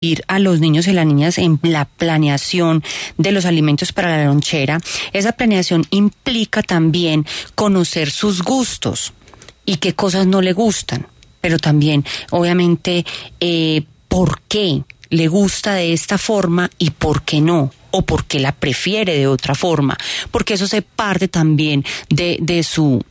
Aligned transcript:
ir 0.00 0.22
a 0.28 0.38
los 0.38 0.60
niños 0.60 0.86
y 0.86 0.92
las 0.92 1.06
niñas 1.06 1.38
en 1.38 1.58
la 1.62 1.84
planeación 1.84 2.84
de 3.16 3.32
los 3.32 3.44
alimentos 3.46 3.92
para 3.92 4.16
la 4.16 4.26
lonchera, 4.26 4.78
esa 5.12 5.32
planeación 5.32 5.86
implica 5.90 6.62
también 6.62 7.26
conocer 7.56 8.10
sus 8.10 8.42
gustos 8.42 9.12
y 9.66 9.78
qué 9.78 9.94
cosas 9.94 10.26
no 10.26 10.40
le 10.40 10.52
gustan, 10.52 11.08
pero 11.40 11.58
también, 11.58 12.04
obviamente, 12.30 13.04
eh, 13.40 13.82
por 14.06 14.40
qué 14.42 14.84
le 15.10 15.26
gusta 15.26 15.74
de 15.74 15.92
esta 15.92 16.16
forma 16.16 16.70
y 16.78 16.90
por 16.90 17.22
qué 17.22 17.40
no 17.40 17.72
o 17.90 18.02
porque 18.02 18.38
la 18.38 18.52
prefiere 18.52 19.16
de 19.16 19.26
otra 19.26 19.54
forma, 19.54 19.96
porque 20.30 20.54
eso 20.54 20.68
se 20.68 20.82
parte 20.82 21.26
también 21.26 21.84
de, 22.10 22.62
su 22.62 23.02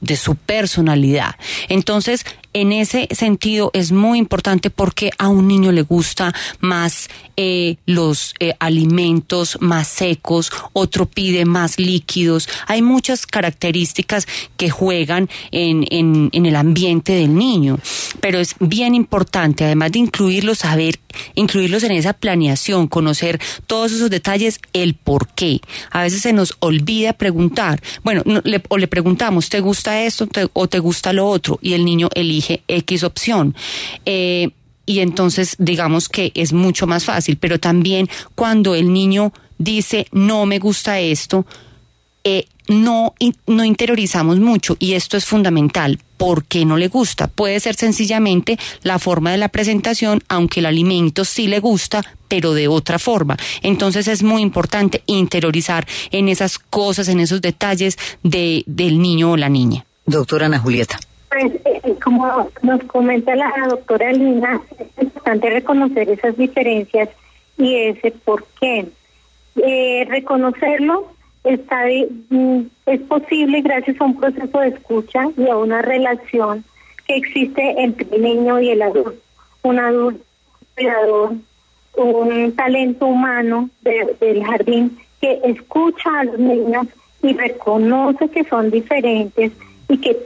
personalidad. 0.45 1.35
Entonces, 1.67 2.25
en 2.61 2.71
ese 2.71 3.07
sentido 3.11 3.69
es 3.73 3.91
muy 3.91 4.17
importante 4.17 4.71
porque 4.71 5.11
a 5.19 5.27
un 5.27 5.47
niño 5.47 5.71
le 5.71 5.83
gusta 5.83 6.33
más 6.59 7.07
eh, 7.35 7.75
los 7.85 8.33
eh, 8.39 8.55
alimentos 8.59 9.59
más 9.61 9.87
secos, 9.87 10.51
otro 10.73 11.05
pide 11.05 11.45
más 11.45 11.77
líquidos. 11.77 12.49
Hay 12.65 12.81
muchas 12.81 13.27
características 13.27 14.27
que 14.57 14.71
juegan 14.71 15.29
en, 15.51 15.85
el 16.31 16.55
ambiente 16.55 17.13
del 17.13 17.35
niño, 17.35 17.77
pero 18.21 18.39
es 18.39 18.55
bien 18.59 18.95
importante, 18.95 19.65
además 19.65 19.91
de 19.91 19.99
incluirlos, 19.99 20.59
saber, 20.59 20.99
incluirlos 21.35 21.83
en 21.83 21.91
esa 21.91 22.13
planeación, 22.13 22.87
conocer 22.87 23.39
todos 23.67 23.91
esos 23.91 24.09
detalles, 24.09 24.59
el 24.73 24.95
por 24.95 25.27
qué. 25.27 25.61
A 25.91 26.01
veces 26.01 26.21
se 26.21 26.33
nos 26.33 26.55
olvida 26.59 27.13
preguntar, 27.13 27.81
bueno, 28.03 28.23
o 28.69 28.77
le 28.79 28.87
preguntamos, 28.87 29.49
¿te 29.49 29.59
gusta 29.59 30.01
esto 30.01 30.27
o 30.53 30.67
te 30.67 30.79
gusta 30.79 31.13
lo 31.13 31.27
otro? 31.27 31.59
Y 31.61 31.73
el 31.73 31.85
niño 31.85 32.09
elige 32.15 32.46
X 32.67 33.03
opción. 33.03 33.55
Eh, 34.05 34.49
y 34.85 34.99
entonces 34.99 35.55
digamos 35.59 36.09
que 36.09 36.31
es 36.33 36.53
mucho 36.53 36.87
más 36.87 37.05
fácil, 37.05 37.37
pero 37.37 37.59
también 37.59 38.09
cuando 38.35 38.73
el 38.73 38.91
niño 38.93 39.33
dice 39.57 40.07
no 40.11 40.45
me 40.45 40.59
gusta 40.59 40.99
esto, 40.99 41.45
eh, 42.23 42.45
no, 42.67 43.13
no 43.45 43.63
interiorizamos 43.63 44.39
mucho 44.39 44.75
y 44.79 44.93
esto 44.93 45.17
es 45.17 45.25
fundamental. 45.25 45.99
¿Por 46.17 46.45
qué 46.45 46.65
no 46.65 46.77
le 46.77 46.87
gusta? 46.87 47.27
Puede 47.27 47.59
ser 47.59 47.75
sencillamente 47.75 48.57
la 48.81 48.97
forma 48.97 49.31
de 49.31 49.37
la 49.37 49.49
presentación, 49.49 50.23
aunque 50.27 50.61
el 50.61 50.65
alimento 50.65 51.25
sí 51.25 51.47
le 51.47 51.59
gusta, 51.59 52.03
pero 52.27 52.53
de 52.53 52.67
otra 52.67 52.97
forma. 52.97 53.37
Entonces 53.61 54.07
es 54.07 54.23
muy 54.23 54.41
importante 54.41 55.03
interiorizar 55.05 55.87
en 56.11 56.27
esas 56.27 56.57
cosas, 56.57 57.07
en 57.07 57.19
esos 57.19 57.41
detalles 57.41 57.97
de, 58.23 58.63
del 58.65 58.99
niño 58.99 59.31
o 59.31 59.37
la 59.37 59.49
niña. 59.49 59.85
Doctora 60.05 60.47
Ana 60.47 60.59
Julieta. 60.59 60.99
Pues, 61.39 61.53
eh, 61.65 61.95
como 62.03 62.49
nos 62.63 62.83
comenta 62.85 63.35
la 63.35 63.53
doctora 63.69 64.11
Lina, 64.11 64.59
es 64.79 65.03
importante 65.03 65.51
reconocer 65.51 66.09
esas 66.09 66.35
diferencias 66.35 67.09
y 67.59 67.75
ese 67.75 68.09
por 68.09 68.43
qué. 68.59 68.87
Eh, 69.57 70.07
reconocerlo 70.09 71.11
está 71.43 71.85
mm, 72.29 72.61
es 72.87 73.01
posible 73.01 73.61
gracias 73.61 74.01
a 74.01 74.05
un 74.05 74.19
proceso 74.19 74.59
de 74.59 74.69
escucha 74.69 75.27
y 75.37 75.47
a 75.47 75.57
una 75.57 75.83
relación 75.83 76.63
que 77.05 77.17
existe 77.17 77.83
entre 77.83 78.15
el 78.15 78.23
niño 78.23 78.59
y 78.59 78.69
el 78.71 78.81
adulto, 78.81 79.21
un 79.61 79.77
adulto 79.77 80.23
cuidador, 80.75 81.33
un 81.97 82.55
talento 82.55 83.05
humano 83.05 83.69
del 83.83 84.43
jardín 84.43 84.97
que 85.21 85.39
escucha 85.43 86.19
a 86.19 86.23
los 86.23 86.39
niños 86.39 86.87
y 87.21 87.33
reconoce 87.33 88.27
que 88.29 88.43
son 88.45 88.71
diferentes 88.71 89.51
y 89.87 89.97
que 89.99 90.17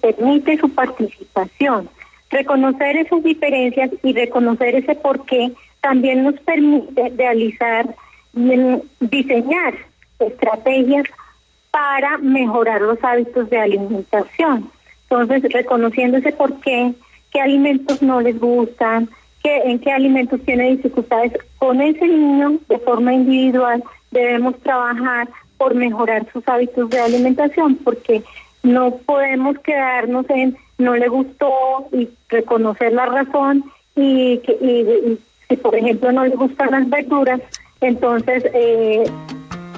permite 0.00 0.58
su 0.58 0.68
participación. 0.70 1.88
Reconocer 2.30 2.96
esas 2.96 3.22
diferencias 3.22 3.90
y 4.02 4.12
reconocer 4.12 4.76
ese 4.76 4.94
por 4.94 5.24
qué 5.26 5.52
también 5.80 6.24
nos 6.24 6.38
permite 6.40 7.10
realizar, 7.16 7.94
diseñar 9.00 9.74
estrategias 10.18 11.06
para 11.70 12.18
mejorar 12.18 12.80
los 12.80 13.02
hábitos 13.02 13.48
de 13.50 13.58
alimentación. 13.58 14.70
Entonces, 15.08 15.52
reconociendo 15.52 16.18
ese 16.18 16.32
por 16.32 16.60
qué, 16.60 16.92
qué 17.32 17.40
alimentos 17.40 18.02
no 18.02 18.20
les 18.20 18.38
gustan, 18.38 19.08
qué, 19.42 19.56
en 19.64 19.78
qué 19.78 19.90
alimentos 19.92 20.40
tiene 20.44 20.70
dificultades, 20.70 21.32
con 21.58 21.80
ese 21.80 22.06
niño 22.06 22.58
de 22.68 22.78
forma 22.78 23.12
individual 23.12 23.82
debemos 24.10 24.58
trabajar 24.60 25.28
por 25.58 25.74
mejorar 25.74 26.26
sus 26.32 26.46
hábitos 26.48 26.90
de 26.90 27.00
alimentación, 27.00 27.76
porque 27.76 28.22
no 28.62 28.96
podemos 29.06 29.58
quedarnos 29.60 30.26
en 30.30 30.56
no 30.78 30.94
le 30.94 31.08
gustó 31.08 31.88
y 31.92 32.08
reconocer 32.28 32.92
la 32.92 33.06
razón 33.06 33.64
y 33.94 34.38
que 34.38 35.18
si 35.48 35.56
por 35.56 35.74
ejemplo 35.74 36.12
no 36.12 36.24
le 36.24 36.36
gustan 36.36 36.70
las 36.70 36.88
verduras, 36.88 37.40
entonces 37.80 38.44
eh, 38.54 39.04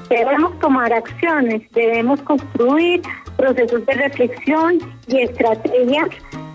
debemos 0.08 0.58
tomar 0.60 0.92
acciones, 0.92 1.62
debemos 1.72 2.20
construir 2.22 3.02
procesos 3.36 3.84
de 3.86 3.94
reflexión 3.94 4.78
y 5.08 5.20
estrategias 5.20 6.08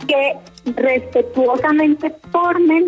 que 0.08 0.38
respetuosamente 0.76 2.14
formen 2.32 2.88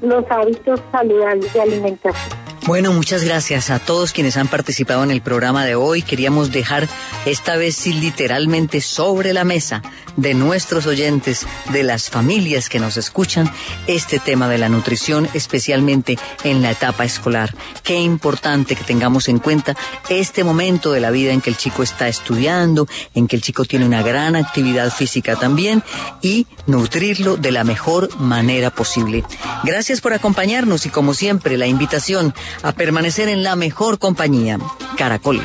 los 0.00 0.28
hábitos 0.30 0.80
saludables 0.90 1.52
de 1.52 1.60
alimentación. 1.60 2.51
Bueno, 2.64 2.92
muchas 2.92 3.24
gracias 3.24 3.70
a 3.70 3.80
todos 3.80 4.12
quienes 4.12 4.36
han 4.36 4.46
participado 4.46 5.02
en 5.02 5.10
el 5.10 5.20
programa 5.20 5.64
de 5.64 5.74
hoy. 5.74 6.02
Queríamos 6.02 6.52
dejar 6.52 6.88
esta 7.26 7.56
vez 7.56 7.74
sí, 7.74 7.92
literalmente 7.92 8.80
sobre 8.80 9.32
la 9.32 9.42
mesa 9.42 9.82
de 10.16 10.34
nuestros 10.34 10.86
oyentes, 10.86 11.46
de 11.72 11.82
las 11.82 12.10
familias 12.10 12.68
que 12.68 12.80
nos 12.80 12.96
escuchan, 12.96 13.50
este 13.86 14.18
tema 14.18 14.48
de 14.48 14.58
la 14.58 14.68
nutrición, 14.68 15.28
especialmente 15.34 16.18
en 16.44 16.62
la 16.62 16.70
etapa 16.70 17.04
escolar. 17.04 17.54
Qué 17.82 18.00
importante 18.00 18.76
que 18.76 18.84
tengamos 18.84 19.28
en 19.28 19.38
cuenta 19.38 19.76
este 20.08 20.44
momento 20.44 20.92
de 20.92 21.00
la 21.00 21.10
vida 21.10 21.32
en 21.32 21.40
que 21.40 21.50
el 21.50 21.56
chico 21.56 21.82
está 21.82 22.08
estudiando, 22.08 22.86
en 23.14 23.28
que 23.28 23.36
el 23.36 23.42
chico 23.42 23.64
tiene 23.64 23.86
una 23.86 24.02
gran 24.02 24.36
actividad 24.36 24.92
física 24.92 25.36
también 25.36 25.82
y 26.20 26.46
nutrirlo 26.66 27.36
de 27.36 27.52
la 27.52 27.64
mejor 27.64 28.14
manera 28.18 28.70
posible. 28.70 29.24
Gracias 29.64 30.00
por 30.00 30.12
acompañarnos 30.12 30.86
y 30.86 30.90
como 30.90 31.14
siempre 31.14 31.56
la 31.56 31.66
invitación 31.66 32.34
a 32.62 32.72
permanecer 32.72 33.28
en 33.28 33.42
la 33.42 33.56
mejor 33.56 33.98
compañía. 33.98 34.58
Caracol. 34.96 35.42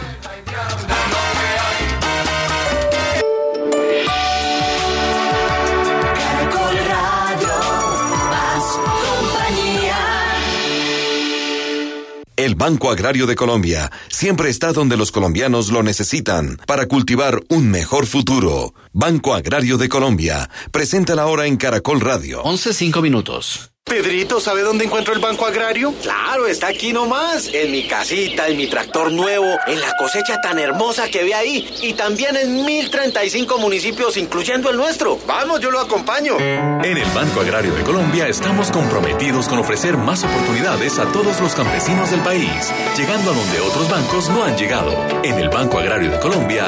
El 12.38 12.54
Banco 12.54 12.92
Agrario 12.92 13.26
de 13.26 13.34
Colombia 13.36 13.92
siempre 14.10 14.52
está 14.52 14.72
donde 14.72 14.96
los 14.96 15.12
colombianos 15.12 15.72
lo 15.72 15.82
necesitan 15.82 16.60
para 16.68 16.88
cultivar 16.88 17.42
un 17.50 17.72
mejor 17.72 18.06
futuro. 18.06 18.76
Banco 18.94 19.34
Agrario 19.34 19.80
de 19.80 19.90
Colombia 19.90 20.48
presenta 20.72 21.16
la 21.16 21.26
hora 21.26 21.48
en 21.48 21.58
Caracol 21.58 22.00
Radio. 22.00 22.44
11.5 22.44 23.02
minutos. 23.02 23.72
Pedrito, 23.88 24.42
¿sabe 24.42 24.64
dónde 24.64 24.84
encuentro 24.84 25.14
el 25.14 25.20
Banco 25.20 25.46
Agrario? 25.46 25.94
Claro, 26.02 26.46
está 26.46 26.68
aquí 26.68 26.92
nomás, 26.92 27.48
en 27.54 27.72
mi 27.72 27.88
casita, 27.88 28.48
en 28.50 28.58
mi 28.58 28.68
tractor 28.68 29.12
nuevo, 29.14 29.58
en 29.66 29.80
la 29.80 29.96
cosecha 29.98 30.42
tan 30.42 30.60
hermosa 30.60 31.08
que 31.08 31.24
ve 31.24 31.34
ahí 31.34 31.74
y 31.82 31.94
también 31.94 32.36
en 32.36 32.66
1035 32.66 33.58
municipios, 33.58 34.18
incluyendo 34.18 34.70
el 34.70 34.76
nuestro. 34.76 35.18
Vamos, 35.26 35.62
yo 35.62 35.72
lo 35.72 35.80
acompaño. 35.80 36.38
En 36.38 36.98
el 36.98 37.10
Banco 37.12 37.40
Agrario 37.40 37.74
de 37.74 37.84
Colombia 37.84 38.28
estamos 38.28 38.72
comprometidos 38.72 39.48
con 39.48 39.60
ofrecer 39.60 39.96
más 39.96 40.22
oportunidades 40.24 41.00
a 41.00 41.06
todos 41.14 41.40
los 41.40 41.56
campesinos 41.56 42.12
del 42.12 42.20
país, 42.20 42.74
llegando 42.98 43.32
a 43.32 43.36
donde 43.36 43.62
otros 43.62 43.90
bancos 43.90 44.30
no 44.30 44.44
han 44.44 44.58
llegado. 44.58 44.92
En 45.24 45.36
el 45.36 45.48
Banco 45.48 45.80
Agrario 45.80 46.12
de 46.12 46.20
Colombia. 46.20 46.66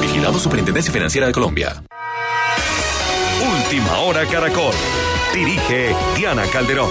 Vigilado 0.00 0.38
Superintendencia 0.40 0.92
Financiera 0.92 1.28
de 1.28 1.32
Colombia. 1.32 1.82
Última 3.72 4.00
hora 4.00 4.26
Caracol. 4.26 4.74
Dirige 5.32 5.96
Diana 6.14 6.46
Calderón. 6.46 6.90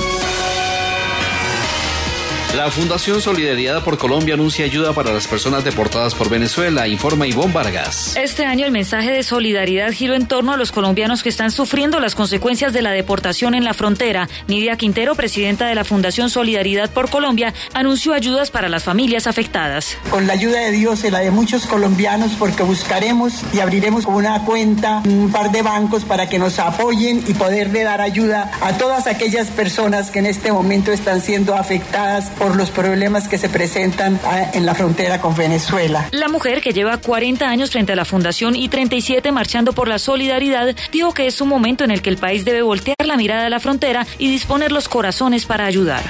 La 2.56 2.70
Fundación 2.70 3.22
Solidaridad 3.22 3.82
por 3.82 3.98
Colombia 3.98 4.34
anuncia 4.34 4.66
ayuda 4.66 4.92
para 4.92 5.14
las 5.14 5.26
personas 5.26 5.64
deportadas 5.64 6.14
por 6.14 6.30
Venezuela, 6.30 6.86
informa 6.86 7.26
Ivonne 7.26 7.54
Vargas. 7.54 8.18
Este 8.18 8.46
año 8.46 8.66
el 8.66 8.74
mensaje 8.74 9.10
de 9.10 9.24
solidaridad 9.24 9.94
giró 9.94 10.16
en 10.16 10.28
torno 10.28 10.52
a 10.52 10.58
los 10.58 10.74
colombianos 10.74 11.24
que 11.24 11.30
están 11.30 11.52
sufriendo 11.52 12.02
las 12.02 12.14
consecuencias 12.14 12.74
de 12.74 12.82
la 12.82 12.92
deportación 12.92 13.56
en 13.56 13.64
la 13.64 13.74
frontera. 13.74 14.28
Nidia 14.50 14.76
Quintero, 14.76 15.16
presidenta 15.16 15.66
de 15.68 15.76
la 15.76 15.86
Fundación 15.86 16.30
Solidaridad 16.30 16.90
por 16.90 17.10
Colombia, 17.10 17.54
anunció 17.74 18.14
ayudas 18.14 18.52
para 18.52 18.68
las 18.68 18.84
familias 18.84 19.28
afectadas. 19.28 19.98
Con 20.10 20.28
la 20.28 20.34
ayuda 20.34 20.60
de 20.60 20.72
Dios 20.72 21.06
y 21.06 21.10
la 21.10 21.20
de 21.20 21.32
muchos 21.32 21.66
colombianos, 21.66 22.34
porque 22.38 22.64
buscaremos 22.64 23.32
y 23.54 23.62
abriremos 23.62 24.04
una 24.06 24.44
cuenta, 24.44 25.02
un 25.06 25.32
par 25.32 25.54
de 25.54 25.62
bancos 25.62 26.04
para 26.04 26.28
que 26.28 26.38
nos 26.38 26.60
apoyen 26.60 27.24
y 27.26 27.34
poderle 27.34 27.84
dar 27.84 28.02
ayuda 28.02 28.52
a 28.60 28.78
todas 28.78 29.08
aquellas 29.08 29.48
personas 29.48 30.12
que 30.12 30.20
en 30.20 30.26
este 30.26 30.52
momento 30.52 30.92
están 30.92 31.22
siendo 31.22 31.56
afectadas 31.56 32.30
por 32.42 32.56
los 32.56 32.72
problemas 32.72 33.28
que 33.28 33.38
se 33.38 33.50
presentan 33.50 34.20
ah, 34.26 34.50
en 34.54 34.66
la 34.66 34.74
frontera 34.74 35.22
con 35.22 35.36
Venezuela. 35.36 36.10
La 36.12 36.28
mujer 36.28 36.60
que 36.60 36.74
lleva 36.74 36.98
40 36.98 37.48
años 37.48 37.70
frente 37.70 37.94
a 37.94 37.96
la 37.96 38.04
Fundación 38.04 38.56
y 38.56 38.68
37 38.68 39.32
marchando 39.32 39.74
por 39.74 39.88
la 39.88 40.00
solidaridad 40.00 40.76
dijo 40.92 41.14
que 41.14 41.28
es 41.28 41.40
un 41.40 41.50
momento 41.50 41.84
en 41.84 41.92
el 41.92 42.02
que 42.02 42.10
el 42.10 42.18
país 42.18 42.44
debe 42.44 42.64
voltear 42.64 43.06
la 43.06 43.16
mirada 43.16 43.46
a 43.46 43.50
la 43.52 43.60
frontera 43.60 44.08
y 44.18 44.32
disponer 44.32 44.72
los 44.72 44.90
corazones 44.90 45.46
para 45.46 45.68
ayudar. 45.68 46.02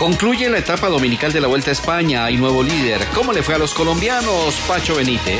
Concluye 0.00 0.50
la 0.50 0.58
etapa 0.58 0.88
dominical 0.88 1.32
de 1.32 1.40
la 1.40 1.46
Vuelta 1.46 1.70
a 1.70 1.72
España. 1.72 2.24
Hay 2.24 2.36
nuevo 2.36 2.64
líder. 2.64 3.00
¿Cómo 3.14 3.32
le 3.32 3.44
fue 3.44 3.54
a 3.54 3.58
los 3.58 3.72
colombianos? 3.72 4.56
Pacho 4.66 4.96
Benítez. 4.96 5.38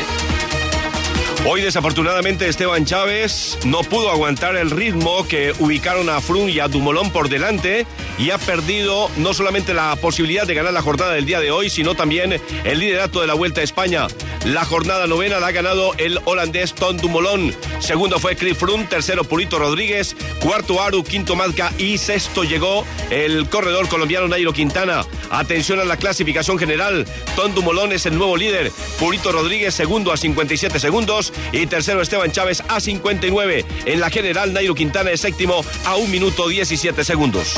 Hoy 1.47 1.63
desafortunadamente 1.63 2.47
Esteban 2.47 2.85
Chávez 2.85 3.59
no 3.65 3.81
pudo 3.81 4.11
aguantar 4.11 4.57
el 4.57 4.71
ritmo 4.71 5.27
que 5.27 5.55
ubicaron 5.59 6.11
a 6.11 6.21
Frun 6.21 6.51
y 6.51 6.61
a 6.61 6.69
Dumolón 6.69 7.11
por 7.11 7.31
delante 7.31 7.87
y 8.19 8.31
ha 8.31 8.37
perdido 8.37 9.11
no 9.17 9.33
solamente 9.33 9.73
la 9.73 9.97
posibilidad 9.97 10.47
de 10.47 10.55
ganar 10.55 10.75
la 10.75 10.83
jornada 10.83 11.15
del 11.15 11.25
día 11.25 11.41
de 11.41 11.51
hoy, 11.51 11.71
sino 11.71 11.95
también 11.95 12.41
el 12.65 12.79
liderato 12.79 13.23
de 13.23 13.27
la 13.27 13.35
Vuelta 13.35 13.63
a 13.63 13.65
España. 13.65 14.07
La 14.45 14.65
jornada 14.67 15.07
novena 15.07 15.41
la 15.41 15.49
ha 15.49 15.53
ganado 15.53 15.95
el 15.97 16.21
holandés 16.27 16.75
Tom 16.75 16.99
Dumolón. 16.99 17.55
Segundo 17.79 18.19
fue 18.19 18.37
Chris 18.37 18.59
Froome, 18.59 18.85
tercero 18.85 19.25
Purito 19.25 19.59
Rodríguez, 19.59 20.15
cuarto 20.43 20.83
Aru, 20.83 21.03
quinto 21.05 21.37
Mazca 21.37 21.73
y 21.79 21.97
sexto 21.97 22.45
llegó 22.45 22.85
el 23.09 23.49
corredor 23.49 23.89
colombiano 23.89 24.29
Nairo 24.29 24.53
Quintana. 24.53 25.07
Atención 25.31 25.81
a 25.81 25.85
la 25.85 25.97
clasificación 25.97 26.59
general. 26.59 27.07
Tom 27.35 27.55
Dumolón 27.55 27.93
es 27.93 28.05
el 28.05 28.17
nuevo 28.17 28.37
líder. 28.37 28.71
Purito 28.99 29.33
Rodríguez 29.33 29.75
segundo 29.75 30.13
a 30.13 30.17
57 30.17 30.79
segundos 30.79 31.30
y 31.53 31.67
tercero 31.67 32.00
Esteban 32.00 32.32
Chávez 32.32 32.62
a 32.69 32.81
59. 32.81 33.65
En 33.87 34.00
la 34.00 34.11
general 34.11 34.53
Nairo 34.53 34.75
Quintana 34.75 35.11
es 35.11 35.21
séptimo 35.21 35.65
a 35.85 35.97
1 35.97 36.09
minuto 36.09 36.49
17 36.49 37.05
segundos. 37.05 37.55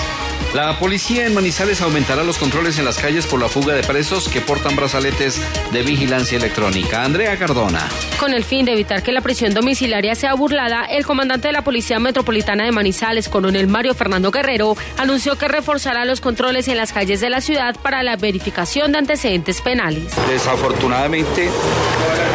La 0.55 0.79
policía 0.79 1.27
en 1.27 1.35
Manizales 1.35 1.81
aumentará 1.81 2.25
los 2.25 2.37
controles 2.37 2.79
en 2.79 2.85
las 2.85 2.99
calles 2.99 3.27
por 3.27 3.41
la 3.41 3.49
fuga 3.49 3.75
de 3.75 3.83
presos 3.83 4.29
que 4.29 4.41
portan 4.41 4.77
brazaletes 4.77 5.41
de 5.73 5.83
vigilancia 5.83 6.37
electrónica. 6.37 7.05
Andrea 7.05 7.39
Cardona. 7.39 7.89
Con 8.21 8.35
el 8.35 8.45
fin 8.45 8.67
de 8.67 8.73
evitar 8.73 9.03
que 9.03 9.13
la 9.13 9.23
prisión 9.23 9.55
domiciliaria 9.55 10.15
sea 10.15 10.35
burlada, 10.35 10.85
el 10.85 11.07
comandante 11.07 11.49
de 11.49 11.53
la 11.53 11.65
Policía 11.65 11.99
Metropolitana 11.99 12.65
de 12.65 12.73
Manizales, 12.73 13.29
coronel 13.29 13.67
Mario 13.67 13.95
Fernando 13.95 14.31
Guerrero, 14.31 14.77
anunció 14.99 15.37
que 15.37 15.49
reforzará 15.49 16.05
los 16.05 16.21
controles 16.21 16.69
en 16.69 16.77
las 16.77 16.93
calles 16.93 17.21
de 17.21 17.31
la 17.31 17.41
ciudad 17.41 17.75
para 17.81 18.03
la 18.03 18.17
verificación 18.17 18.93
de 18.93 18.99
antecedentes 18.99 19.61
penales. 19.63 20.13
Desafortunadamente, 20.29 21.49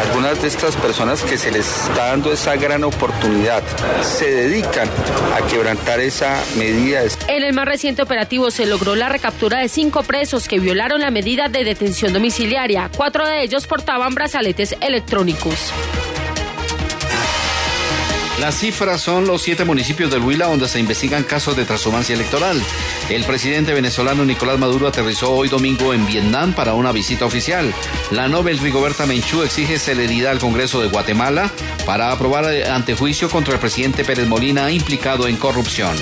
algunas 0.08 0.42
de 0.42 0.48
estas 0.48 0.74
personas 0.76 1.22
que 1.22 1.38
se 1.38 1.52
les 1.52 1.66
está 1.66 2.06
dando 2.06 2.32
esa 2.32 2.56
gran 2.56 2.82
oportunidad 2.82 3.62
se 4.02 4.30
dedican 4.30 4.88
a 5.36 5.46
quebrantar 5.46 6.00
esa 6.00 6.42
medida. 6.56 6.88
En 7.28 7.42
el 7.44 7.52
más 7.52 7.66
reciente 7.66 7.97
operativo 8.02 8.50
se 8.50 8.66
logró 8.66 8.96
la 8.96 9.08
recaptura 9.08 9.58
de 9.58 9.68
cinco 9.68 10.02
presos 10.02 10.48
que 10.48 10.58
violaron 10.58 11.00
la 11.00 11.10
medida 11.10 11.48
de 11.48 11.64
detención 11.64 12.12
domiciliaria. 12.12 12.90
Cuatro 12.96 13.26
de 13.26 13.42
ellos 13.42 13.66
portaban 13.66 14.14
brazaletes 14.14 14.76
electrónicos. 14.80 15.72
Las 18.40 18.54
cifras 18.54 19.00
son 19.00 19.26
los 19.26 19.42
siete 19.42 19.64
municipios 19.64 20.12
del 20.12 20.22
Huila 20.22 20.46
donde 20.46 20.68
se 20.68 20.78
investigan 20.78 21.24
casos 21.24 21.56
de 21.56 21.64
transhumancia 21.64 22.14
electoral. 22.14 22.62
El 23.10 23.24
presidente 23.24 23.74
venezolano 23.74 24.24
Nicolás 24.24 24.60
Maduro 24.60 24.86
aterrizó 24.86 25.32
hoy 25.32 25.48
domingo 25.48 25.92
en 25.92 26.06
Vietnam 26.06 26.52
para 26.52 26.74
una 26.74 26.92
visita 26.92 27.24
oficial. 27.24 27.74
La 28.12 28.28
Nobel 28.28 28.60
Rigoberta 28.60 29.06
Menchú 29.06 29.42
exige 29.42 29.80
celeridad 29.80 30.30
al 30.30 30.38
Congreso 30.38 30.80
de 30.80 30.88
Guatemala 30.88 31.50
para 31.84 32.12
aprobar 32.12 32.44
antejuicio 32.44 33.28
contra 33.28 33.54
el 33.54 33.60
presidente 33.60 34.04
Pérez 34.04 34.28
Molina 34.28 34.70
implicado 34.70 35.26
en 35.26 35.36
corrupción. 35.36 35.96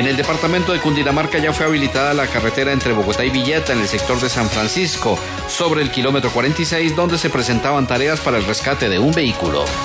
En 0.00 0.06
el 0.06 0.16
departamento 0.16 0.72
de 0.72 0.80
Cundinamarca 0.80 1.36
ya 1.36 1.52
fue 1.52 1.66
habilitada 1.66 2.14
la 2.14 2.26
carretera 2.26 2.72
entre 2.72 2.94
Bogotá 2.94 3.22
y 3.22 3.28
Villeta 3.28 3.74
en 3.74 3.80
el 3.80 3.86
sector 3.86 4.18
de 4.18 4.30
San 4.30 4.48
Francisco, 4.48 5.18
sobre 5.46 5.82
el 5.82 5.90
kilómetro 5.90 6.30
46, 6.30 6.96
donde 6.96 7.18
se 7.18 7.28
presentaban 7.28 7.86
tareas 7.86 8.18
para 8.18 8.38
el 8.38 8.46
rescate 8.46 8.88
de 8.88 8.98
un 8.98 9.12
vehículo. 9.12 9.60
Inclinación 9.60 9.76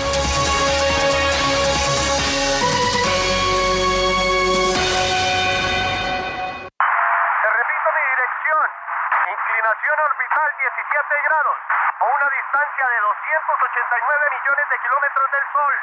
orbital 10.00 10.48
17 10.64 11.12
grados, 11.28 11.60
a 12.00 12.08
una 12.08 12.28
distancia 12.40 12.88
de 12.88 13.04
289 13.04 14.32
millones 14.32 14.64
de 14.64 14.80
kilómetros 14.80 15.28
del 15.36 15.44
Sol. 15.52 15.76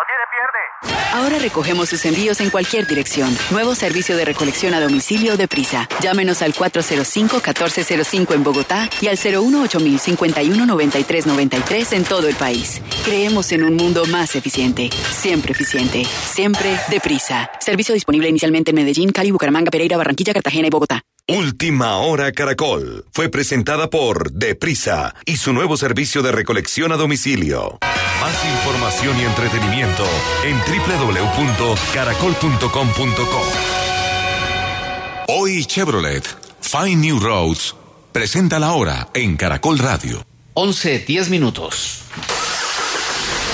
No 0.00 0.06
tiene 0.06 0.22
pierde. 0.32 0.62
Ahora 1.12 1.36
recogemos 1.38 1.90
sus 1.90 2.02
envíos 2.06 2.40
en 2.40 2.48
cualquier 2.48 2.86
dirección. 2.86 3.36
Nuevo 3.50 3.74
servicio 3.74 4.16
de 4.16 4.24
recolección 4.24 4.72
a 4.72 4.80
domicilio 4.80 5.36
de 5.36 5.46
Prisa. 5.46 5.86
Llámenos 6.00 6.40
al 6.40 6.54
405-1405 6.54 8.34
en 8.34 8.42
Bogotá 8.42 8.88
y 9.02 9.08
al 9.08 9.18
018-519393 9.18 11.92
en 11.92 12.04
todo 12.04 12.28
el 12.28 12.36
país. 12.36 12.80
Creemos 13.04 13.52
en 13.52 13.62
un 13.62 13.76
mundo 13.76 14.06
más 14.06 14.34
eficiente. 14.36 14.88
Siempre 15.10 15.52
eficiente. 15.52 16.02
Siempre 16.04 16.80
deprisa. 16.88 17.50
Servicio 17.60 17.92
disponible 17.92 18.30
inicialmente 18.30 18.70
en 18.70 18.76
Medellín, 18.76 19.12
Cali, 19.12 19.32
Bucaramanga, 19.32 19.70
Pereira, 19.70 19.98
Barranquilla, 19.98 20.32
Cartagena 20.32 20.68
y 20.68 20.70
Bogotá. 20.70 21.02
Última 21.30 21.98
Hora 21.98 22.32
Caracol 22.32 23.04
fue 23.12 23.28
presentada 23.28 23.88
por 23.88 24.32
Deprisa 24.32 25.14
y 25.24 25.36
su 25.36 25.52
nuevo 25.52 25.76
servicio 25.76 26.22
de 26.22 26.32
recolección 26.32 26.90
a 26.90 26.96
domicilio. 26.96 27.78
Más 28.20 28.44
información 28.44 29.16
y 29.16 29.22
entretenimiento 29.22 30.02
en 30.42 30.58
www.caracol.com.co. 30.58 33.42
Hoy 35.28 35.64
Chevrolet, 35.66 36.26
Find 36.62 37.04
New 37.04 37.20
Roads, 37.20 37.76
presenta 38.10 38.58
la 38.58 38.72
hora 38.72 39.08
en 39.14 39.36
Caracol 39.36 39.78
Radio. 39.78 40.26
11, 40.54 40.98
10 40.98 41.30
minutos. 41.30 42.02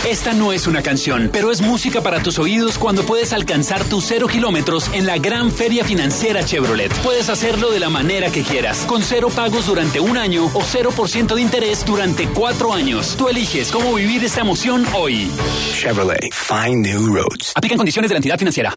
Esta 0.08 0.32
no 0.32 0.52
es 0.52 0.68
una 0.68 0.82
canción, 0.82 1.30
pero 1.32 1.50
es 1.50 1.60
música 1.60 2.00
para 2.00 2.22
tus 2.22 2.38
oídos 2.38 2.78
cuando 2.78 3.02
puedes 3.02 3.32
alcanzar 3.32 3.82
tus 3.82 4.04
cero 4.04 4.28
kilómetros 4.28 4.88
en 4.92 5.04
la 5.04 5.18
gran 5.18 5.50
feria 5.50 5.84
financiera 5.84 6.44
Chevrolet. 6.44 6.92
Puedes 7.02 7.28
hacerlo 7.28 7.72
de 7.72 7.80
la 7.80 7.90
manera 7.90 8.30
que 8.30 8.44
quieras, 8.44 8.84
con 8.86 9.02
cero 9.02 9.30
pagos 9.34 9.66
durante 9.66 9.98
un 9.98 10.16
año 10.16 10.44
o 10.46 10.60
0% 10.60 11.34
de 11.34 11.42
interés 11.42 11.84
durante 11.84 12.28
cuatro 12.28 12.72
años. 12.72 13.16
Tú 13.16 13.28
eliges 13.28 13.72
cómo 13.72 13.94
vivir 13.94 14.22
esta 14.22 14.42
emoción 14.42 14.86
hoy. 14.94 15.28
Chevrolet, 15.74 16.32
find 16.32 16.86
new 16.86 17.12
roads. 17.12 17.52
Aplican 17.56 17.76
condiciones 17.76 18.08
de 18.08 18.14
la 18.14 18.18
entidad 18.18 18.38
financiera. 18.38 18.72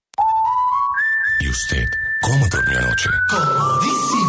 ¿Y 1.42 1.48
usted 1.48 1.88
cómo 2.22 2.48
durmió 2.48 2.80
anoche? 2.80 3.10
Comodísimo. 3.30 4.29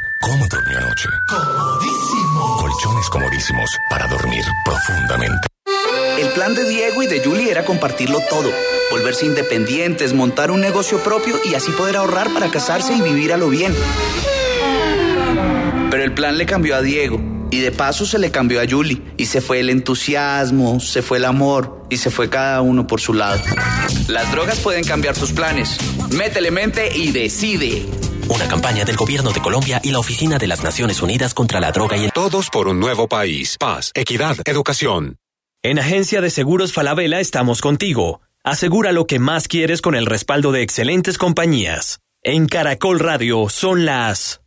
cómo 0.21 0.47
durmió 0.47 0.77
anoche? 0.77 1.09
Comodísimo. 1.27 2.57
Colchones 2.57 3.09
comodísimos 3.09 3.69
para 3.89 4.07
dormir 4.07 4.43
profundamente. 4.63 5.47
El 6.19 6.29
plan 6.29 6.53
de 6.55 6.67
Diego 6.69 7.03
y 7.03 7.07
de 7.07 7.23
Julie 7.23 7.51
era 7.51 7.65
compartirlo 7.65 8.19
todo, 8.29 8.51
volverse 8.91 9.25
independientes, 9.25 10.13
montar 10.13 10.51
un 10.51 10.61
negocio 10.61 10.99
propio 10.99 11.39
y 11.43 11.55
así 11.55 11.71
poder 11.71 11.97
ahorrar 11.97 12.31
para 12.33 12.49
casarse 12.49 12.93
y 12.93 13.01
vivir 13.01 13.33
a 13.33 13.37
lo 13.37 13.49
bien. 13.49 13.73
Pero 15.89 16.03
el 16.03 16.13
plan 16.13 16.37
le 16.37 16.45
cambió 16.45 16.75
a 16.75 16.81
Diego 16.81 17.19
y 17.49 17.59
de 17.59 17.71
paso 17.71 18.05
se 18.05 18.19
le 18.19 18.31
cambió 18.31 18.61
a 18.61 18.65
Julie 18.69 19.01
y 19.17 19.25
se 19.25 19.41
fue 19.41 19.59
el 19.59 19.69
entusiasmo, 19.69 20.79
se 20.79 21.01
fue 21.01 21.17
el 21.17 21.25
amor 21.25 21.83
y 21.89 21.97
se 21.97 22.09
fue 22.11 22.29
cada 22.29 22.61
uno 22.61 22.87
por 22.87 23.01
su 23.01 23.13
lado. 23.13 23.41
Las 24.07 24.31
drogas 24.31 24.59
pueden 24.59 24.83
cambiar 24.83 25.17
tus 25.17 25.33
planes. 25.33 25.77
Métele 26.11 26.51
mente 26.51 26.95
y 26.95 27.11
decide. 27.11 27.85
Una 28.33 28.47
campaña 28.47 28.85
del 28.85 28.95
Gobierno 28.95 29.31
de 29.31 29.41
Colombia 29.41 29.81
y 29.83 29.91
la 29.91 29.99
Oficina 29.99 30.37
de 30.37 30.47
las 30.47 30.63
Naciones 30.63 31.01
Unidas 31.01 31.33
contra 31.33 31.59
la 31.59 31.73
Droga 31.73 31.97
y 31.97 32.05
el... 32.05 32.13
Todos 32.13 32.49
por 32.49 32.69
un 32.69 32.79
nuevo 32.79 33.09
país. 33.09 33.57
Paz, 33.59 33.91
equidad, 33.93 34.37
educación. 34.45 35.17
En 35.61 35.79
Agencia 35.79 36.21
de 36.21 36.29
Seguros 36.29 36.71
Falabella 36.71 37.19
estamos 37.19 37.59
contigo. 37.59 38.21
Asegura 38.41 38.93
lo 38.93 39.05
que 39.05 39.19
más 39.19 39.49
quieres 39.49 39.81
con 39.81 39.95
el 39.95 40.05
respaldo 40.05 40.53
de 40.53 40.61
excelentes 40.61 41.17
compañías. 41.17 41.99
En 42.23 42.47
Caracol 42.47 42.99
Radio 42.99 43.49
son 43.49 43.83
las... 43.83 44.39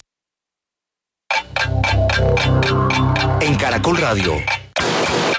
En 3.43 3.55
Caracol 3.57 3.99
Radio 3.99 4.33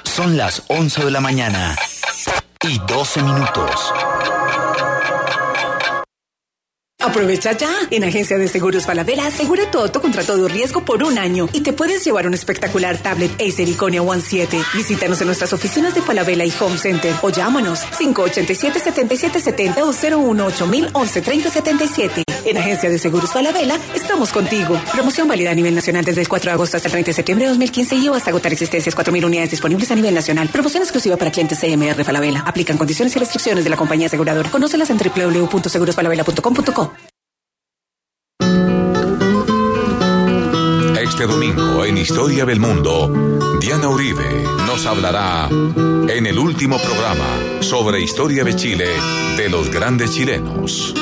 son 0.03 0.37
las 0.37 0.61
11 0.67 1.05
de 1.05 1.11
la 1.11 1.19
mañana 1.19 1.75
y 2.61 2.77
12 2.77 3.23
minutos. 3.23 3.91
Aprovecha 7.05 7.51
ya. 7.51 7.69
En 7.91 8.03
Agencia 8.03 8.39
de 8.39 8.47
Seguros 8.47 8.87
Falabella 8.87 9.27
asegura 9.27 9.69
tu 9.69 9.77
auto 9.77 10.01
contra 10.01 10.23
todo 10.23 10.47
riesgo 10.47 10.83
por 10.83 11.03
un 11.03 11.19
año 11.19 11.47
y 11.53 11.61
te 11.61 11.71
puedes 11.71 12.03
llevar 12.03 12.25
un 12.25 12.33
espectacular 12.33 12.97
tablet 12.97 13.31
Acer 13.39 13.69
Iconia 13.69 14.01
One 14.01 14.23
7. 14.23 14.59
Visítanos 14.73 15.21
en 15.21 15.27
nuestras 15.27 15.53
oficinas 15.53 15.93
de 15.93 16.01
Falabella 16.01 16.43
y 16.45 16.53
Home 16.59 16.79
Center 16.79 17.13
o 17.21 17.29
llámanos 17.29 17.81
587-7770 17.99 19.83
o 19.83 19.93
018 19.93 21.21
3077 21.21 22.23
En 22.45 22.57
Agencia 22.57 22.89
de 22.89 22.97
Seguros 22.97 23.31
Falabella 23.31 23.77
estamos 23.93 24.31
contigo. 24.31 24.81
Promoción 24.91 25.27
válida 25.27 25.51
a 25.51 25.55
nivel 25.55 25.75
nacional 25.75 26.03
desde 26.03 26.21
el 26.21 26.27
4 26.27 26.49
de 26.49 26.53
agosto 26.53 26.77
hasta 26.77 26.87
el 26.87 26.91
30 26.93 27.09
de 27.11 27.13
septiembre 27.13 27.45
de 27.45 27.49
2015 27.49 27.95
y 27.97 28.09
o 28.09 28.15
hasta 28.15 28.31
agotar 28.31 28.51
existencias 28.51 28.97
4.000 28.97 29.23
unidades 29.25 29.51
disponibles 29.51 29.91
a 29.91 29.95
nivel 29.95 30.15
nacional. 30.15 30.49
Promoción 30.49 30.81
exclusiva 30.81 31.17
para 31.17 31.29
clientes 31.31 31.59
CMR 31.59 32.03
Falabella. 32.03 32.41
Aplican 32.47 32.79
condiciones 32.79 33.15
y 33.15 33.19
restricciones 33.19 33.63
de 33.63 33.69
la 33.69 33.77
compañía 33.77 34.07
aseguradora. 34.07 34.49
Conócelas 34.49 34.89
en 34.89 34.97
www.segurosfalabella.com.co. 34.97 36.94
Este 41.05 41.27
domingo 41.27 41.85
en 41.85 41.99
Historia 41.99 42.45
del 42.45 42.59
Mundo, 42.59 43.11
Diana 43.61 43.87
Uribe 43.89 44.43
nos 44.65 44.87
hablará 44.87 45.47
en 45.49 46.25
el 46.25 46.39
último 46.39 46.79
programa 46.79 47.61
sobre 47.61 48.01
historia 48.01 48.43
de 48.43 48.55
Chile 48.55 48.87
de 49.37 49.47
los 49.47 49.69
grandes 49.69 50.15
chilenos, 50.15 50.95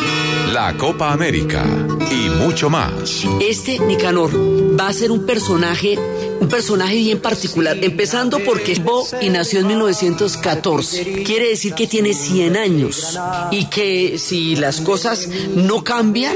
la 0.51 0.75
Copa 0.77 1.13
América 1.13 1.65
y 2.11 2.29
mucho 2.29 2.69
más. 2.69 3.25
Este 3.41 3.79
Nicanor 3.79 4.31
va 4.79 4.89
a 4.89 4.93
ser 4.93 5.11
un 5.11 5.25
personaje, 5.25 5.97
un 6.39 6.47
personaje 6.47 6.95
bien 6.95 7.19
particular, 7.19 7.77
empezando 7.81 8.39
porque 8.39 8.79
Bo 8.79 9.05
y 9.21 9.29
nació 9.29 9.59
en 9.59 9.67
1914. 9.67 11.23
Quiere 11.23 11.49
decir 11.49 11.73
que 11.73 11.87
tiene 11.87 12.13
100 12.13 12.57
años 12.57 13.19
y 13.51 13.65
que 13.65 14.17
si 14.19 14.55
las 14.55 14.81
cosas 14.81 15.27
no 15.55 15.83
cambian, 15.83 16.35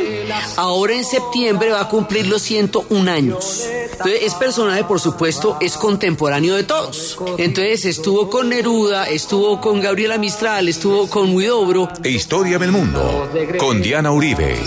ahora 0.56 0.94
en 0.94 1.04
septiembre 1.04 1.72
va 1.72 1.82
a 1.82 1.90
cumplir 1.90 2.28
los 2.28 2.42
101 2.42 3.12
años. 3.12 3.57
Entonces, 3.66 4.24
es 4.24 4.34
personaje, 4.36 4.84
por 4.84 5.00
supuesto, 5.00 5.58
es 5.62 5.78
contemporáneo 5.78 6.56
de 6.56 6.64
todos. 6.64 7.18
Entonces, 7.38 7.86
estuvo 7.86 8.30
con 8.30 8.50
Neruda, 8.50 9.06
estuvo 9.06 9.62
con 9.62 9.82
Gabriela 9.82 10.18
Mistral, 10.18 10.68
estuvo 10.70 11.10
con 11.10 11.36
Huidobro. 11.36 11.90
Historia 12.04 12.60
del 12.60 12.72
Mundo 12.72 13.30
con 13.60 13.82
Diana 13.82 14.12
Uribe. 14.12 14.58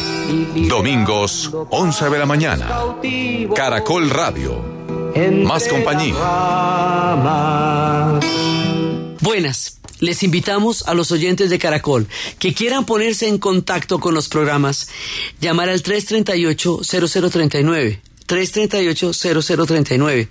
Domingos, 0.68 1.50
11 1.70 2.10
de 2.10 2.18
la 2.18 2.26
mañana. 2.26 2.68
Caracol 3.54 4.10
Radio. 4.10 4.80
Más 5.44 5.68
compañía. 5.68 6.14
Buenas. 9.20 9.80
Les 10.00 10.22
invitamos 10.22 10.86
a 10.88 10.94
los 10.94 11.12
oyentes 11.12 11.50
de 11.50 11.58
Caracol 11.58 12.08
que 12.38 12.54
quieran 12.54 12.86
ponerse 12.86 13.28
en 13.28 13.36
contacto 13.36 14.00
con 14.00 14.14
los 14.14 14.30
programas, 14.30 14.88
llamar 15.40 15.68
al 15.68 15.82
338-0039, 15.82 18.00
338-0039 18.30 20.28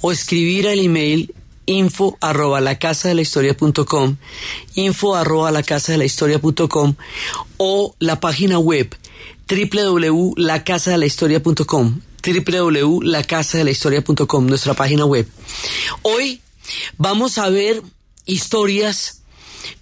o 0.00 0.12
escribir 0.12 0.68
al 0.68 0.78
email 0.78 1.34
info 1.66 2.16
arroba 2.20 2.60
la 2.60 2.78
casa 2.78 3.08
de 3.08 3.16
la 3.16 3.22
historia 3.22 3.56
punto 3.56 3.86
com, 3.86 4.16
info 4.76 5.16
arroba 5.16 5.50
la 5.50 5.64
casa 5.64 5.90
de 5.92 5.98
la 5.98 6.04
historia 6.04 6.38
punto 6.38 6.68
com, 6.68 6.94
o 7.56 7.96
la 7.98 8.20
página 8.20 8.60
web 8.60 8.94
www.lacasadelahistoria.com 9.48 12.02
www.lacasadelahistoria.com 12.22 14.46
nuestra 14.46 14.74
página 14.74 15.06
web. 15.06 15.26
Hoy 16.02 16.42
vamos 16.98 17.38
a 17.38 17.48
ver 17.48 17.82
historias 18.26 19.22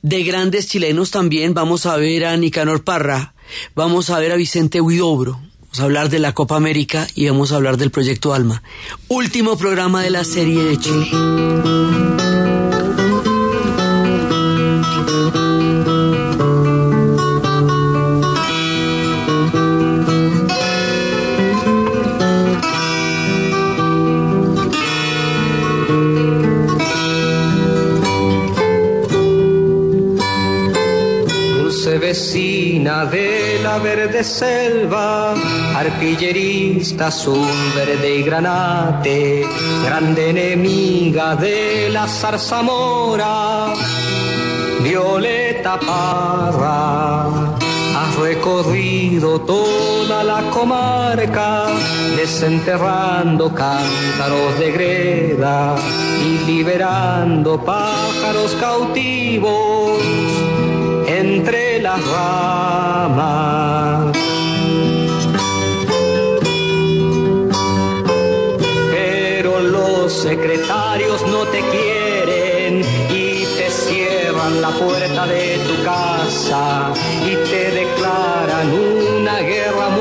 de 0.03 0.23
grandes 0.23 0.69
chilenos 0.69 1.11
también. 1.11 1.53
Vamos 1.55 1.87
a 1.87 1.97
ver 1.97 2.27
a 2.27 2.37
Nicanor 2.37 2.85
Parra, 2.85 3.35
vamos 3.75 4.11
a 4.11 4.21
ver 4.21 4.31
a 4.33 4.37
Vicente 4.37 4.81
Huidobro, 4.81 5.41
vamos 5.69 5.81
a 5.81 5.85
hablar 5.85 6.09
de 6.09 6.19
la 6.19 6.33
Copa 6.33 6.57
América 6.57 7.07
y 7.15 7.29
vamos 7.29 7.53
a 7.53 7.57
hablar 7.57 7.77
del 7.77 7.91
Proyecto 7.91 8.33
Alma. 8.33 8.63
Último 9.09 9.57
programa 9.59 10.03
de 10.03 10.11
la 10.11 10.25
serie 10.25 10.65
de 10.65 10.79
Chile. 10.79 11.11
Vecina 32.01 33.05
de 33.05 33.38
verde 33.79 34.25
selva, 34.25 35.35
artillerista 35.75 37.09
azul, 37.09 37.47
verde 37.75 38.17
y 38.17 38.23
granate, 38.23 39.45
grande 39.85 40.31
enemiga 40.31 41.37
de 41.37 41.89
la 41.91 42.07
zarzamora, 42.07 43.73
Violeta 44.83 45.79
Parra. 45.79 47.27
Has 47.97 48.17
recorrido 48.17 49.41
toda 49.41 50.23
la 50.25 50.41
comarca, 50.51 51.67
desenterrando 52.17 53.53
cántaros 53.55 54.59
de 54.59 54.73
greda 54.73 55.77
y 56.25 56.47
liberando 56.47 57.63
pájaros 57.65 58.57
cautivos 58.61 59.99
entre 61.49 61.81
las 61.81 61.99
ramas. 62.07 64.13
Pero 68.91 69.61
los 69.61 70.13
secretarios 70.13 71.27
no 71.29 71.47
te 71.47 71.61
quieren 71.61 72.83
y 73.11 73.47
te 73.57 73.71
cierran 73.71 74.61
la 74.61 74.69
puerta 74.73 75.27
de 75.27 75.59
tu 75.67 75.83
casa 75.85 76.93
y 77.25 77.35
te 77.51 77.71
declaran 77.81 78.71
una 78.71 79.39
guerra 79.39 79.87
a 79.87 79.97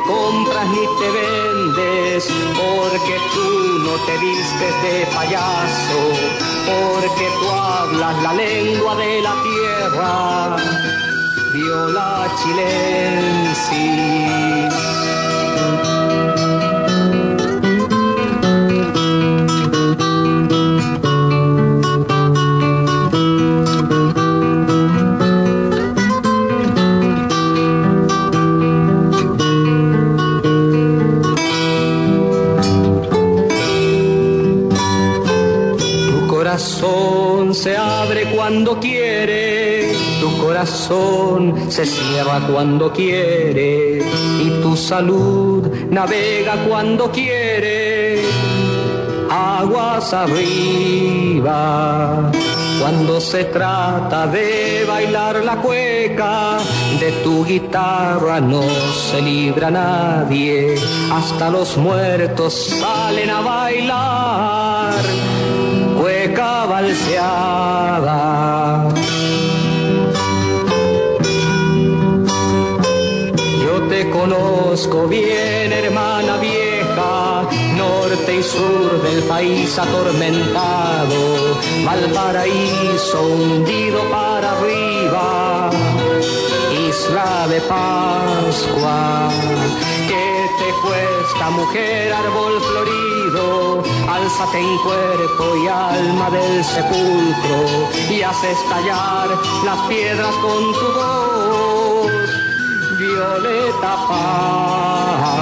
compras 0.00 0.66
ni 0.68 0.86
te 0.98 1.10
vendes, 1.10 2.28
porque 2.56 3.14
tú 3.34 3.48
no 3.84 3.94
te 4.06 4.18
vistes 4.18 4.74
de 4.82 5.06
payaso, 5.14 6.00
porque 6.66 7.26
tú 7.40 7.46
hablas 7.50 8.22
la 8.22 8.32
lengua 8.34 8.96
de 8.96 9.22
la 9.22 9.34
tierra. 9.42 10.56
Viola 11.52 12.28
chilensis. 12.42 13.80
Cuando 38.50 38.80
quiere, 38.80 39.92
tu 40.20 40.36
corazón 40.38 41.70
se 41.70 41.86
cierra 41.86 42.40
cuando 42.52 42.92
quiere 42.92 44.02
y 44.42 44.50
tu 44.60 44.76
salud 44.76 45.68
navega 45.88 46.56
cuando 46.68 47.12
quiere. 47.12 48.24
Aguas 49.30 50.12
arriba, 50.12 51.48
cuando 52.80 53.20
se 53.20 53.44
trata 53.44 54.26
de 54.26 54.84
bailar 54.84 55.44
la 55.44 55.62
cueca, 55.62 56.58
de 56.98 57.12
tu 57.22 57.44
guitarra 57.44 58.40
no 58.40 58.64
se 59.12 59.22
libra 59.22 59.70
nadie, 59.70 60.74
hasta 61.12 61.50
los 61.50 61.76
muertos 61.76 62.52
salen 62.80 63.30
a 63.30 63.40
bailar 63.42 65.29
Yo 73.62 73.82
te 73.88 74.10
conozco 74.10 75.06
bien, 75.06 75.72
hermana 75.72 76.36
vieja, 76.38 77.42
norte 77.76 78.36
y 78.38 78.42
sur 78.42 79.02
del 79.02 79.22
país 79.24 79.78
atormentado, 79.78 81.60
Valparaíso 81.84 83.22
hundido 83.22 84.02
para 84.10 84.50
arriba, 84.58 85.70
isla 86.88 87.46
de 87.48 87.60
Pascua, 87.60 89.30
dispuesta, 90.70 91.50
mujer 91.50 92.12
árbol 92.12 92.60
florido, 92.60 93.82
álzate 94.08 94.58
en 94.60 94.78
cuerpo 94.78 95.56
y 95.64 95.68
alma 95.68 96.30
del 96.30 96.64
sepulcro 96.64 97.90
y 98.10 98.22
haz 98.22 98.44
estallar 98.44 99.28
las 99.64 99.88
piedras 99.88 100.34
con 100.36 100.72
tu 100.72 100.92
voz, 100.94 102.12
Violeta 102.98 103.96
Parra. 104.08 105.40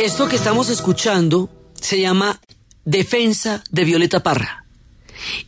Esto 0.00 0.28
que 0.28 0.36
estamos 0.36 0.68
escuchando 0.68 1.50
se 1.74 2.00
llama 2.00 2.40
Defensa 2.84 3.64
de 3.70 3.84
Violeta 3.84 4.22
Parra 4.22 4.64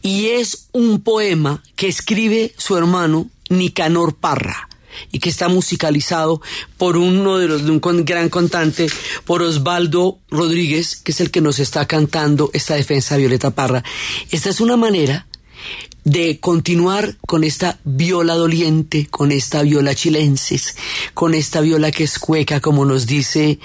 y 0.03 0.27
es 0.27 0.69
un 0.73 1.01
poema 1.03 1.63
que 1.77 1.87
escribe 1.89 2.53
su 2.57 2.77
hermano 2.77 3.31
Nicanor 3.49 4.17
Parra 4.17 4.69
y 5.11 5.19
que 5.19 5.31
está 5.31 5.49
musicalizado 5.49 6.41
por 6.77 6.97
uno 6.97 7.39
de 7.39 7.49
los 7.49 7.65
de 7.65 7.71
un 7.71 7.81
gran 8.05 8.29
cantante, 8.29 8.87
por 9.25 9.43
Osvaldo 9.43 10.19
Rodríguez, 10.31 10.97
que 10.97 11.13
es 11.13 11.21
el 11.21 11.31
que 11.31 11.41
nos 11.41 11.59
está 11.59 11.87
cantando 11.87 12.51
esta 12.53 12.75
defensa 12.75 13.15
de 13.15 13.21
Violeta 13.23 13.51
Parra. 13.51 13.85
Esta 14.31 14.51
es 14.51 14.61
una 14.61 14.77
manera 14.77 15.27
de 16.05 16.41
continuar 16.41 17.17
con 17.27 17.45
esta 17.45 17.79
viola 17.85 18.35
doliente, 18.35 19.07
con 19.07 19.31
esta 19.31 19.63
viola 19.63 19.95
chilensis, 19.95 20.77
con 21.15 21.35
esta 21.35 21.61
viola 21.61 21.93
que 21.93 22.05
es 22.05 22.19
cueca, 22.19 22.61
como 22.61 22.85
nos 22.85 23.07
dice, 23.07 23.61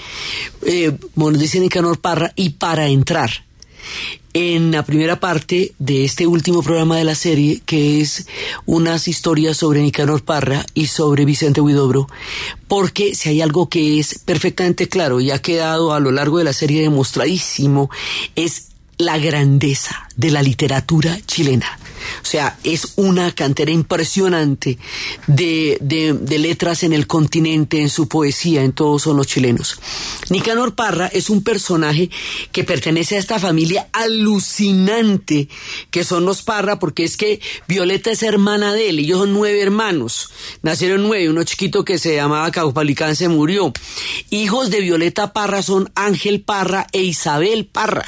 eh, 0.62 0.96
como 1.14 1.32
nos 1.32 1.40
dice 1.40 1.58
Nicanor 1.58 1.98
Parra, 2.00 2.32
y 2.36 2.50
para 2.50 2.86
entrar 2.88 3.47
en 4.34 4.70
la 4.70 4.84
primera 4.84 5.20
parte 5.20 5.72
de 5.78 6.04
este 6.04 6.26
último 6.26 6.62
programa 6.62 6.96
de 6.96 7.04
la 7.04 7.14
serie, 7.14 7.60
que 7.66 8.00
es 8.00 8.26
unas 8.66 9.08
historias 9.08 9.56
sobre 9.56 9.82
Nicanor 9.82 10.22
Parra 10.22 10.64
y 10.74 10.86
sobre 10.86 11.24
Vicente 11.24 11.60
Huidobro, 11.60 12.08
porque 12.68 13.14
si 13.14 13.30
hay 13.30 13.40
algo 13.40 13.68
que 13.68 13.98
es 13.98 14.18
perfectamente 14.20 14.88
claro 14.88 15.20
y 15.20 15.30
ha 15.30 15.42
quedado 15.42 15.92
a 15.92 16.00
lo 16.00 16.12
largo 16.12 16.38
de 16.38 16.44
la 16.44 16.52
serie 16.52 16.82
demostradísimo, 16.82 17.90
es 18.36 18.68
la 18.98 19.18
grandeza 19.18 20.08
de 20.16 20.30
la 20.30 20.42
literatura 20.42 21.18
chilena. 21.26 21.78
O 22.22 22.26
sea, 22.26 22.58
es 22.64 22.92
una 22.96 23.32
cantera 23.32 23.70
impresionante 23.70 24.78
de, 25.26 25.78
de- 25.80 26.38
letras 26.38 26.82
en 26.84 26.92
el 26.92 27.06
continente, 27.08 27.80
en 27.82 27.90
su 27.90 28.06
poesía, 28.06 28.62
en 28.62 28.72
todos 28.72 29.02
son 29.02 29.16
los 29.16 29.26
chilenos. 29.26 29.80
Nicanor 30.30 30.74
Parra 30.76 31.08
es 31.08 31.30
un 31.30 31.42
personaje 31.42 32.10
que 32.52 32.62
pertenece 32.64 33.16
a 33.16 33.18
esta 33.18 33.38
familia 33.40 33.88
alucinante 33.92 35.48
que 35.90 36.04
son 36.04 36.24
los 36.24 36.42
Parra, 36.42 36.78
porque 36.78 37.04
es 37.04 37.16
que 37.16 37.40
Violeta 37.66 38.10
es 38.12 38.22
hermana 38.22 38.72
de 38.72 38.90
él, 38.90 39.00
ellos 39.00 39.18
son 39.18 39.32
nueve 39.32 39.60
hermanos, 39.60 40.30
nacieron 40.62 41.02
nueve, 41.02 41.28
uno 41.28 41.42
chiquito 41.42 41.84
que 41.84 41.98
se 41.98 42.14
llamaba 42.14 42.50
Caupalicán 42.52 43.16
se 43.16 43.28
murió. 43.28 43.72
Hijos 44.30 44.70
de 44.70 44.80
Violeta 44.80 45.32
Parra 45.32 45.62
son 45.62 45.90
Ángel 45.94 46.40
Parra 46.40 46.86
e 46.92 47.02
Isabel 47.02 47.66
Parra. 47.66 48.06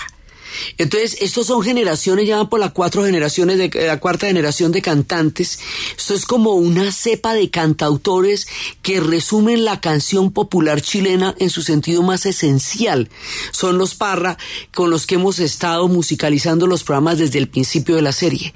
Entonces, 0.79 1.17
estos 1.21 1.47
son 1.47 1.63
generaciones, 1.63 2.27
ya 2.27 2.45
por 2.45 2.61
las 2.61 2.73
cuatro 2.73 3.05
generaciones, 3.05 3.59
de, 3.59 3.71
eh, 3.75 3.87
la 3.87 4.01
cuarta 4.01 4.27
generación 4.27 4.73
de 4.73 4.83
cantantes. 4.83 5.59
Esto 5.97 6.15
es 6.15 6.25
como 6.25 6.55
una 6.55 6.93
cepa 6.93 7.35
de 7.35 7.51
cantautores 7.51 8.47
que 8.83 9.01
resumen 9.01 9.65
la 9.65 9.81
canción 9.81 10.33
popular 10.33 10.81
chilena 10.81 11.35
en 11.39 11.51
su 11.51 11.63
sentido 11.63 12.03
más 12.03 12.27
esencial. 12.27 13.09
Son 13.53 13.79
los 13.79 13.95
Parra 13.95 14.39
con 14.73 14.91
los 14.91 15.07
que 15.07 15.17
hemos 15.17 15.39
estado 15.39 15.89
musicalizando 15.89 16.67
los 16.67 16.85
programas 16.85 17.19
desde 17.19 17.39
el 17.39 17.49
principio 17.49 17.97
de 17.97 18.03
la 18.03 18.13
serie. 18.13 18.55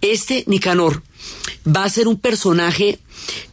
Este 0.00 0.44
Nicanor 0.46 1.02
va 1.66 1.84
a 1.84 1.90
ser 1.90 2.08
un 2.08 2.18
personaje, 2.18 2.98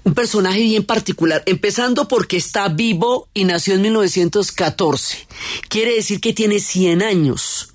un 0.04 0.14
personaje 0.14 0.60
bien 0.60 0.84
particular, 0.84 1.44
empezando 1.46 2.08
porque 2.08 2.38
está 2.38 2.68
vivo 2.70 3.30
y 3.34 3.46
nació 3.46 3.76
en 3.76 3.82
1914. 3.82 5.28
Quiere 5.70 5.96
decir 5.96 6.20
que 6.20 6.34
tiene 6.34 6.60
100 6.60 7.02
años 7.02 7.71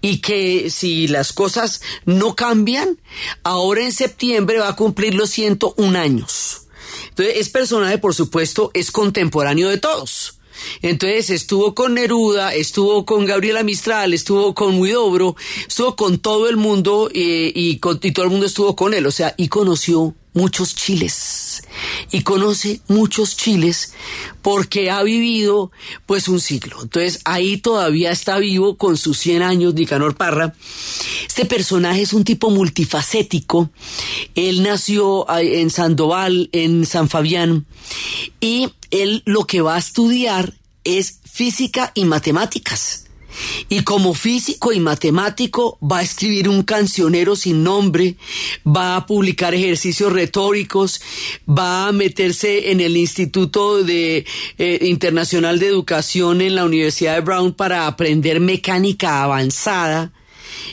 y 0.00 0.18
que 0.18 0.70
si 0.70 1.08
las 1.08 1.32
cosas 1.32 1.80
no 2.04 2.34
cambian, 2.34 2.98
ahora 3.42 3.84
en 3.84 3.92
septiembre 3.92 4.58
va 4.58 4.68
a 4.68 4.76
cumplir 4.76 5.14
los 5.14 5.30
101 5.30 5.98
años. 5.98 6.62
Entonces, 7.10 7.36
es 7.36 7.48
personaje, 7.48 7.98
por 7.98 8.14
supuesto, 8.14 8.70
es 8.74 8.90
contemporáneo 8.90 9.68
de 9.68 9.78
todos. 9.78 10.38
Entonces 10.82 11.30
estuvo 11.30 11.74
con 11.74 11.94
Neruda, 11.94 12.54
estuvo 12.54 13.04
con 13.04 13.24
Gabriela 13.26 13.62
Mistral, 13.62 14.14
estuvo 14.14 14.54
con 14.54 14.80
Huidobro, 14.80 15.36
estuvo 15.66 15.96
con 15.96 16.18
todo 16.18 16.48
el 16.48 16.56
mundo 16.56 17.08
eh, 17.14 17.52
y, 17.54 17.80
y 18.02 18.12
todo 18.12 18.24
el 18.24 18.30
mundo 18.30 18.46
estuvo 18.46 18.74
con 18.74 18.94
él, 18.94 19.06
o 19.06 19.10
sea, 19.12 19.34
y 19.36 19.48
conoció 19.48 20.14
muchos 20.38 20.76
chiles. 20.76 21.64
Y 22.12 22.22
conoce 22.22 22.80
muchos 22.86 23.36
chiles 23.36 23.92
porque 24.40 24.90
ha 24.90 25.02
vivido 25.02 25.72
pues 26.06 26.28
un 26.28 26.40
siglo. 26.40 26.78
Entonces 26.82 27.20
ahí 27.24 27.56
todavía 27.58 28.12
está 28.12 28.38
vivo 28.38 28.76
con 28.76 28.96
sus 28.96 29.18
100 29.18 29.42
años 29.42 29.74
Nicanor 29.74 30.16
Parra. 30.16 30.54
Este 31.26 31.44
personaje 31.44 32.02
es 32.02 32.12
un 32.12 32.22
tipo 32.22 32.50
multifacético. 32.50 33.70
Él 34.36 34.62
nació 34.62 35.26
en 35.38 35.70
Sandoval, 35.70 36.48
en 36.52 36.86
San 36.86 37.08
Fabián, 37.08 37.66
y 38.40 38.68
él 38.90 39.22
lo 39.26 39.44
que 39.44 39.60
va 39.60 39.74
a 39.74 39.78
estudiar 39.78 40.54
es 40.84 41.18
física 41.30 41.90
y 41.94 42.04
matemáticas. 42.04 43.07
Y 43.68 43.82
como 43.82 44.14
físico 44.14 44.72
y 44.72 44.80
matemático 44.80 45.78
va 45.82 45.98
a 45.98 46.02
escribir 46.02 46.48
un 46.48 46.62
cancionero 46.62 47.36
sin 47.36 47.62
nombre, 47.62 48.16
va 48.66 48.96
a 48.96 49.06
publicar 49.06 49.54
ejercicios 49.54 50.12
retóricos, 50.12 51.00
va 51.48 51.88
a 51.88 51.92
meterse 51.92 52.70
en 52.70 52.80
el 52.80 52.96
Instituto 52.96 53.82
de, 53.82 54.24
eh, 54.58 54.78
Internacional 54.82 55.58
de 55.58 55.66
Educación 55.68 56.40
en 56.40 56.54
la 56.54 56.64
Universidad 56.64 57.14
de 57.14 57.20
Brown 57.20 57.52
para 57.52 57.86
aprender 57.86 58.40
mecánica 58.40 59.22
avanzada 59.22 60.12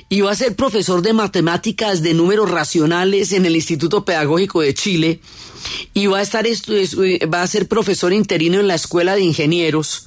y 0.10 0.22
va 0.22 0.32
a 0.32 0.36
ser 0.36 0.56
profesor 0.56 1.02
de 1.02 1.14
matemáticas 1.14 2.02
de 2.02 2.14
números 2.14 2.50
racionales 2.50 3.32
en 3.32 3.46
el 3.46 3.56
Instituto 3.56 4.06
Pedagógico 4.06 4.62
de 4.62 4.74
Chile 4.74 5.20
y 5.94 6.08
va 6.08 6.20
a 6.20 6.22
estar 6.22 6.46
estu- 6.46 7.32
va 7.32 7.42
a 7.42 7.48
ser 7.48 7.68
profesor 7.68 8.14
interino 8.14 8.60
en 8.60 8.68
la 8.68 8.76
Escuela 8.76 9.16
de 9.16 9.22
Ingenieros. 9.22 10.05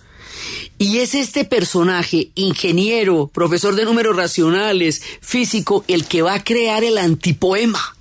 Y 0.79 0.99
es 0.99 1.15
este 1.15 1.45
personaje, 1.45 2.31
ingeniero, 2.35 3.29
profesor 3.33 3.75
de 3.75 3.85
números 3.85 4.17
racionales, 4.17 5.03
físico, 5.21 5.85
el 5.89 6.07
que 6.07 6.23
va 6.23 6.35
a 6.35 6.45
crear 6.45 6.85
el 6.85 6.99
antipoema. 6.99 7.97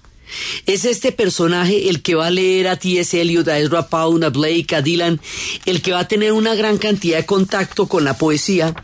Es 0.65 0.85
este 0.85 1.11
personaje 1.11 1.89
el 1.89 2.01
que 2.01 2.15
va 2.15 2.27
a 2.27 2.31
leer 2.31 2.67
a 2.67 2.77
T.S. 2.77 3.19
Eliot, 3.19 3.47
a 3.47 3.59
Ezra 3.59 3.87
Pound, 3.87 4.23
a 4.25 4.29
Blake, 4.29 4.75
a 4.75 4.81
Dylan, 4.81 5.19
el 5.65 5.81
que 5.81 5.93
va 5.93 5.99
a 5.99 6.07
tener 6.07 6.33
una 6.33 6.53
gran 6.53 6.77
cantidad 6.77 7.17
de 7.17 7.25
contacto 7.25 7.87
con 7.87 8.03
la 8.03 8.17
poesía. 8.17 8.75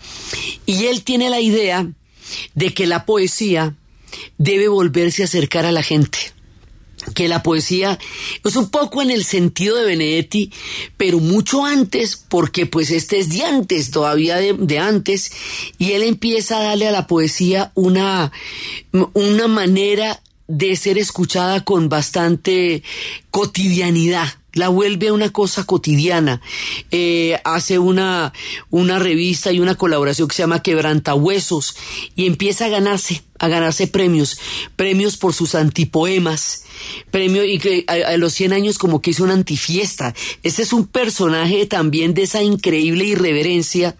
Y 0.66 0.86
él 0.86 1.04
tiene 1.04 1.30
la 1.30 1.42
idea 1.42 1.88
de 2.56 2.74
que 2.74 2.88
la 2.88 3.06
poesía 3.06 3.76
debe 4.38 4.68
volverse 4.68 5.22
a 5.22 5.26
acercar 5.26 5.66
a 5.66 5.72
la 5.72 5.84
gente 5.84 6.33
que 7.14 7.28
la 7.28 7.44
poesía 7.44 8.00
es 8.44 8.56
un 8.56 8.70
poco 8.70 9.02
en 9.02 9.12
el 9.12 9.24
sentido 9.24 9.78
de 9.78 9.86
Benedetti, 9.86 10.52
pero 10.98 11.20
mucho 11.20 11.66
antes, 11.66 12.16
porque 12.16 12.66
pues 12.66 12.92
este 12.92 13.20
es 13.20 13.30
de 13.30 13.44
antes, 13.44 13.92
todavía 13.92 14.38
de, 14.38 14.80
antes, 14.80 15.32
y 15.78 15.92
él 15.92 16.04
empieza 16.04 16.58
a 16.58 16.64
darle 16.64 16.88
a 16.88 16.92
la 16.92 17.08
poesía 17.08 17.72
una, 17.76 18.32
una 19.14 19.48
manera 19.48 20.22
de 20.48 20.76
ser 20.76 20.98
escuchada 20.98 21.64
con 21.64 21.90
bastante 21.90 22.84
cotidianidad. 23.32 24.28
La 24.54 24.70
vuelve 24.70 25.12
una 25.12 25.32
cosa 25.32 25.64
cotidiana. 25.64 26.40
Eh, 26.92 27.40
hace 27.44 27.80
una, 27.80 28.34
una 28.70 29.00
revista 29.00 29.52
y 29.52 29.60
una 29.60 29.76
colaboración 29.76 30.28
que 30.28 30.36
se 30.36 30.44
llama 30.44 30.62
Quebrantahuesos 30.62 31.76
y 32.16 32.28
empieza 32.28 32.66
a 32.66 32.70
ganarse, 32.70 33.24
a 33.40 33.48
ganarse 33.48 33.88
premios. 33.88 34.38
Premios 34.76 35.18
por 35.18 35.34
sus 35.34 35.56
antipoemas. 35.56 36.66
Premio 37.10 37.44
y 37.44 37.58
que 37.58 37.84
a, 37.88 37.94
a 38.12 38.18
los 38.18 38.34
100 38.34 38.54
años 38.54 38.78
como 38.78 39.02
que 39.02 39.10
hizo 39.10 39.24
una 39.24 39.34
antifiesta. 39.34 40.14
Este 40.44 40.62
es 40.62 40.72
un 40.72 40.86
personaje 40.86 41.66
también 41.66 42.14
de 42.14 42.24
esa 42.24 42.44
increíble 42.44 43.06
irreverencia 43.06 43.96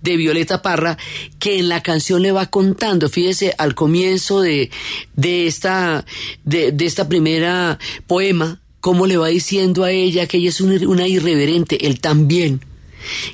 de 0.00 0.16
Violeta 0.16 0.62
Parra 0.62 0.98
que 1.40 1.58
en 1.58 1.68
la 1.68 1.82
canción 1.82 2.22
le 2.22 2.30
va 2.30 2.46
contando. 2.46 3.08
Fíjese, 3.08 3.54
al 3.58 3.74
comienzo 3.74 4.40
de, 4.40 4.70
de 5.16 5.48
esta, 5.48 6.04
de, 6.44 6.70
de 6.70 6.86
esta 6.86 7.08
primera 7.08 7.78
poema, 8.06 8.60
cómo 8.86 9.08
le 9.08 9.16
va 9.16 9.26
diciendo 9.26 9.82
a 9.82 9.90
ella 9.90 10.28
que 10.28 10.36
ella 10.36 10.50
es 10.50 10.60
una, 10.60 11.08
irreverente, 11.08 11.88
él 11.88 11.98
también 11.98 12.64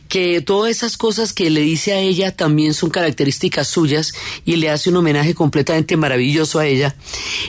que 0.08 0.40
todas 0.40 0.70
esas 0.70 0.96
cosas 0.96 1.34
que 1.34 1.50
le 1.50 1.60
dice 1.60 1.92
a 1.92 1.98
ella 1.98 2.34
también 2.34 2.72
son 2.72 2.88
características 2.88 3.68
suyas 3.68 4.14
y 4.46 4.56
le 4.56 4.70
hace 4.70 4.88
un 4.88 4.96
homenaje 4.96 5.34
completamente 5.34 5.98
maravilloso 5.98 6.58
a 6.58 6.66
ella. 6.66 6.96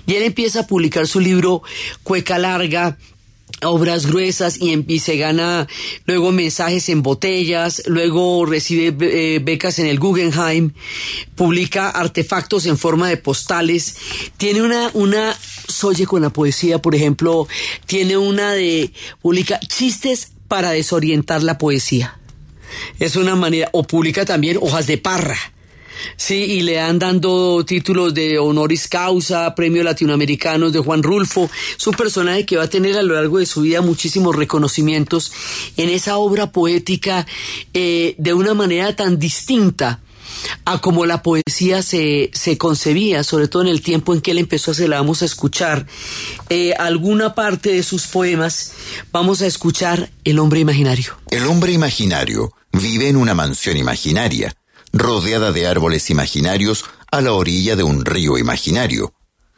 Y 0.06 0.16
él 0.16 0.24
empieza 0.24 0.62
a 0.62 0.68
publicar 0.68 1.08
su 1.08 1.22
libro 1.22 1.64
Cueca 2.04 2.38
Larga, 2.38 2.98
obras 3.66 4.06
gruesas 4.08 4.58
y, 4.60 5.00
se 5.00 5.18
gana 5.18 5.68
luego 6.06 6.32
mensajes 6.32 6.90
en 6.90 7.04
botellas, 7.04 7.84
luego 7.88 8.46
recibe 8.46 8.96
eh, 9.02 9.40
becas 9.40 9.80
en 9.80 9.88
el 9.88 10.00
Guggenheim, 10.00 10.74
publica 11.36 11.90
artefactos 11.90 12.66
en 12.66 12.78
forma 12.78 13.10
de 13.10 13.18
postales, 13.18 13.98
tiene 14.38 14.62
una, 14.62 14.90
una 14.94 15.36
soye 15.68 16.06
con 16.06 16.22
la 16.22 16.30
poesía, 16.30 16.82
por 16.82 16.96
ejemplo, 16.96 17.48
tiene 17.86 18.18
una 18.18 18.54
de, 18.54 18.92
publica 19.22 19.60
chistes 19.60 20.32
para 20.48 20.72
desorientar 20.72 21.44
la 21.44 21.58
poesía. 21.58 22.20
Es 23.00 23.16
una 23.16 23.36
manera, 23.36 23.70
o 23.72 23.84
publica 23.84 24.26
también 24.26 24.58
hojas 24.62 24.88
de 24.88 24.98
parra. 24.98 25.38
Sí, 26.16 26.36
y 26.36 26.62
le 26.62 26.80
han 26.80 27.00
dando 27.00 27.64
títulos 27.66 28.14
de 28.14 28.40
honoris 28.40 28.88
causa, 28.88 29.54
premios 29.56 29.86
latinoamericanos 29.86 30.74
de 30.74 30.80
Juan 30.80 31.04
Rulfo. 31.04 31.50
Es 31.78 31.88
un 31.88 31.96
personaje 31.96 32.46
que 32.46 32.58
va 32.58 32.64
a 32.64 32.70
tener 32.70 32.98
a 32.98 33.02
lo 33.02 33.16
largo 33.16 33.40
de 33.40 33.46
su 33.46 33.62
vida 33.62 33.82
muchísimos 33.82 34.36
reconocimientos 34.36 35.32
en 35.78 35.90
esa 35.90 36.18
obra 36.18 36.52
poética 36.52 37.26
eh, 37.74 38.16
de 38.18 38.34
una 38.34 38.54
manera 38.54 38.96
tan 38.96 39.20
distinta 39.20 40.00
a 40.66 40.80
como 40.80 41.06
la 41.06 41.22
poesía 41.22 41.82
se, 41.82 42.30
se, 42.34 42.58
concebía, 42.58 43.24
sobre 43.24 43.48
todo 43.48 43.62
en 43.62 43.68
el 43.68 43.82
tiempo 43.82 44.14
en 44.14 44.22
que 44.22 44.32
él 44.32 44.38
empezó, 44.38 44.74
se 44.74 44.88
la 44.88 44.98
vamos 44.98 45.22
a 45.22 45.26
escuchar 45.26 45.88
eh, 46.50 46.74
alguna 46.74 47.36
parte 47.36 47.72
de 47.72 47.84
sus 47.84 48.08
poemas, 48.08 48.74
vamos 49.12 49.42
a 49.42 49.48
escuchar 49.48 50.12
El 50.24 50.40
hombre 50.40 50.60
imaginario. 50.60 51.16
El 51.30 51.46
hombre 51.46 51.72
imaginario 51.72 52.54
vive 52.72 53.10
en 53.10 53.18
una 53.18 53.34
mansión 53.34 53.78
imaginaria, 53.78 54.56
rodeada 54.94 55.52
de 55.52 55.68
árboles 55.68 56.10
imaginarios 56.12 56.86
a 57.12 57.20
la 57.20 57.34
orilla 57.34 57.76
de 57.76 57.84
un 57.84 58.06
río 58.06 58.38
imaginario. 58.38 59.14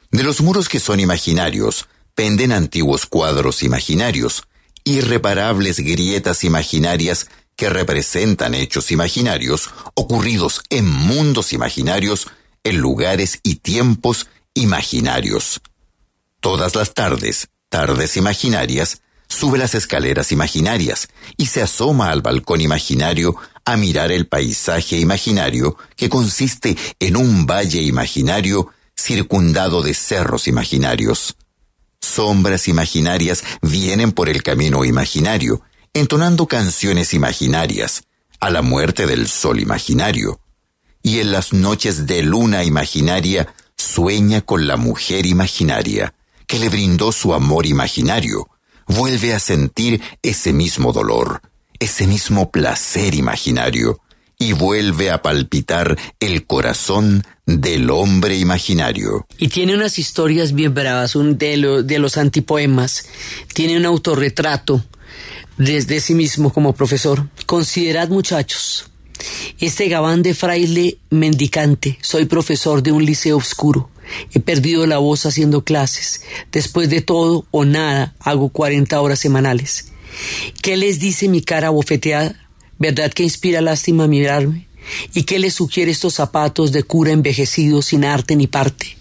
De 0.09 0.23
los 0.23 0.41
muros 0.41 0.69
que 0.69 0.79
son 0.79 0.99
imaginarios, 0.99 1.87
penden 2.15 2.53
antiguos 2.53 3.05
cuadros 3.05 3.61
imaginarios, 3.61 4.47
irreparables 4.85 5.79
grietas 5.81 6.43
imaginarias 6.45 7.27
que 7.55 7.69
representan 7.69 8.53
hechos 8.53 8.91
imaginarios 8.91 9.69
ocurridos 9.93 10.61
en 10.69 10.87
mundos 10.87 11.53
imaginarios, 11.53 12.27
en 12.63 12.77
lugares 12.77 13.39
y 13.43 13.55
tiempos 13.55 14.27
imaginarios. 14.53 15.61
Todas 16.39 16.75
las 16.75 16.93
tardes, 16.93 17.49
tardes 17.69 18.17
imaginarias, 18.17 19.01
sube 19.27 19.57
las 19.57 19.75
escaleras 19.75 20.31
imaginarias 20.31 21.07
y 21.37 21.47
se 21.47 21.61
asoma 21.61 22.11
al 22.11 22.21
balcón 22.21 22.61
imaginario 22.61 23.35
a 23.65 23.77
mirar 23.77 24.11
el 24.11 24.27
paisaje 24.27 24.97
imaginario 24.99 25.77
que 25.95 26.09
consiste 26.09 26.77
en 26.99 27.17
un 27.17 27.45
valle 27.45 27.81
imaginario 27.81 28.69
circundado 28.95 29.81
de 29.81 29.93
cerros 29.93 30.47
imaginarios. 30.47 31.35
Sombras 31.99 32.67
imaginarias 32.67 33.43
vienen 33.61 34.11
por 34.11 34.29
el 34.29 34.43
camino 34.43 34.85
imaginario, 34.85 35.61
entonando 35.93 36.47
canciones 36.47 37.13
imaginarias, 37.13 38.03
a 38.39 38.49
la 38.49 38.61
muerte 38.61 39.07
del 39.07 39.27
sol 39.27 39.59
imaginario, 39.59 40.39
y 41.01 41.19
en 41.19 41.31
las 41.31 41.53
noches 41.53 42.05
de 42.05 42.21
luna 42.21 42.63
imaginaria 42.63 43.53
sueña 43.75 44.41
con 44.41 44.67
la 44.67 44.77
mujer 44.77 45.25
imaginaria, 45.25 46.13
que 46.47 46.59
le 46.59 46.69
brindó 46.69 47.11
su 47.11 47.33
amor 47.33 47.65
imaginario, 47.65 48.47
vuelve 48.87 49.33
a 49.33 49.39
sentir 49.39 50.01
ese 50.21 50.53
mismo 50.53 50.93
dolor, 50.93 51.41
ese 51.79 52.07
mismo 52.07 52.51
placer 52.51 53.15
imaginario, 53.15 53.99
y 54.37 54.53
vuelve 54.53 55.11
a 55.11 55.21
palpitar 55.21 55.97
el 56.19 56.45
corazón 56.45 57.23
del 57.45 57.89
hombre 57.89 58.37
imaginario. 58.37 59.25
Y 59.37 59.47
tiene 59.47 59.75
unas 59.75 59.97
historias 59.97 60.53
bien 60.53 60.73
bravas, 60.73 61.15
un 61.15 61.37
de, 61.37 61.83
de 61.83 61.99
los 61.99 62.17
antipoemas, 62.17 63.07
tiene 63.53 63.77
un 63.77 63.85
autorretrato 63.85 64.83
desde 65.57 66.01
sí 66.01 66.13
mismo 66.15 66.51
como 66.51 66.73
profesor. 66.73 67.29
Considerad 67.45 68.09
muchachos, 68.09 68.89
este 69.59 69.87
gabán 69.87 70.21
de 70.21 70.33
fraile 70.33 70.97
mendicante, 71.09 71.97
soy 72.01 72.25
profesor 72.25 72.83
de 72.83 72.91
un 72.91 73.05
liceo 73.05 73.37
oscuro. 73.37 73.89
He 74.33 74.39
perdido 74.39 74.85
la 74.87 74.97
voz 74.97 75.25
haciendo 75.25 75.63
clases. 75.63 76.23
Después 76.51 76.89
de 76.89 77.01
todo 77.01 77.45
o 77.51 77.65
nada, 77.65 78.15
hago 78.19 78.49
40 78.49 78.99
horas 78.99 79.19
semanales. 79.19 79.91
¿Qué 80.61 80.77
les 80.77 80.99
dice 80.99 81.27
mi 81.27 81.41
cara 81.41 81.69
bofeteada? 81.69 82.47
¿Verdad 82.77 83.11
que 83.11 83.23
inspira 83.23 83.61
lástima 83.61 84.07
mirarme? 84.07 84.67
¿Y 85.13 85.23
qué 85.23 85.39
les 85.39 85.55
sugiere 85.55 85.91
estos 85.91 86.15
zapatos 86.15 86.71
de 86.71 86.83
cura 86.83 87.11
envejecido 87.11 87.81
sin 87.81 88.05
arte 88.05 88.35
ni 88.35 88.47
parte? 88.47 88.97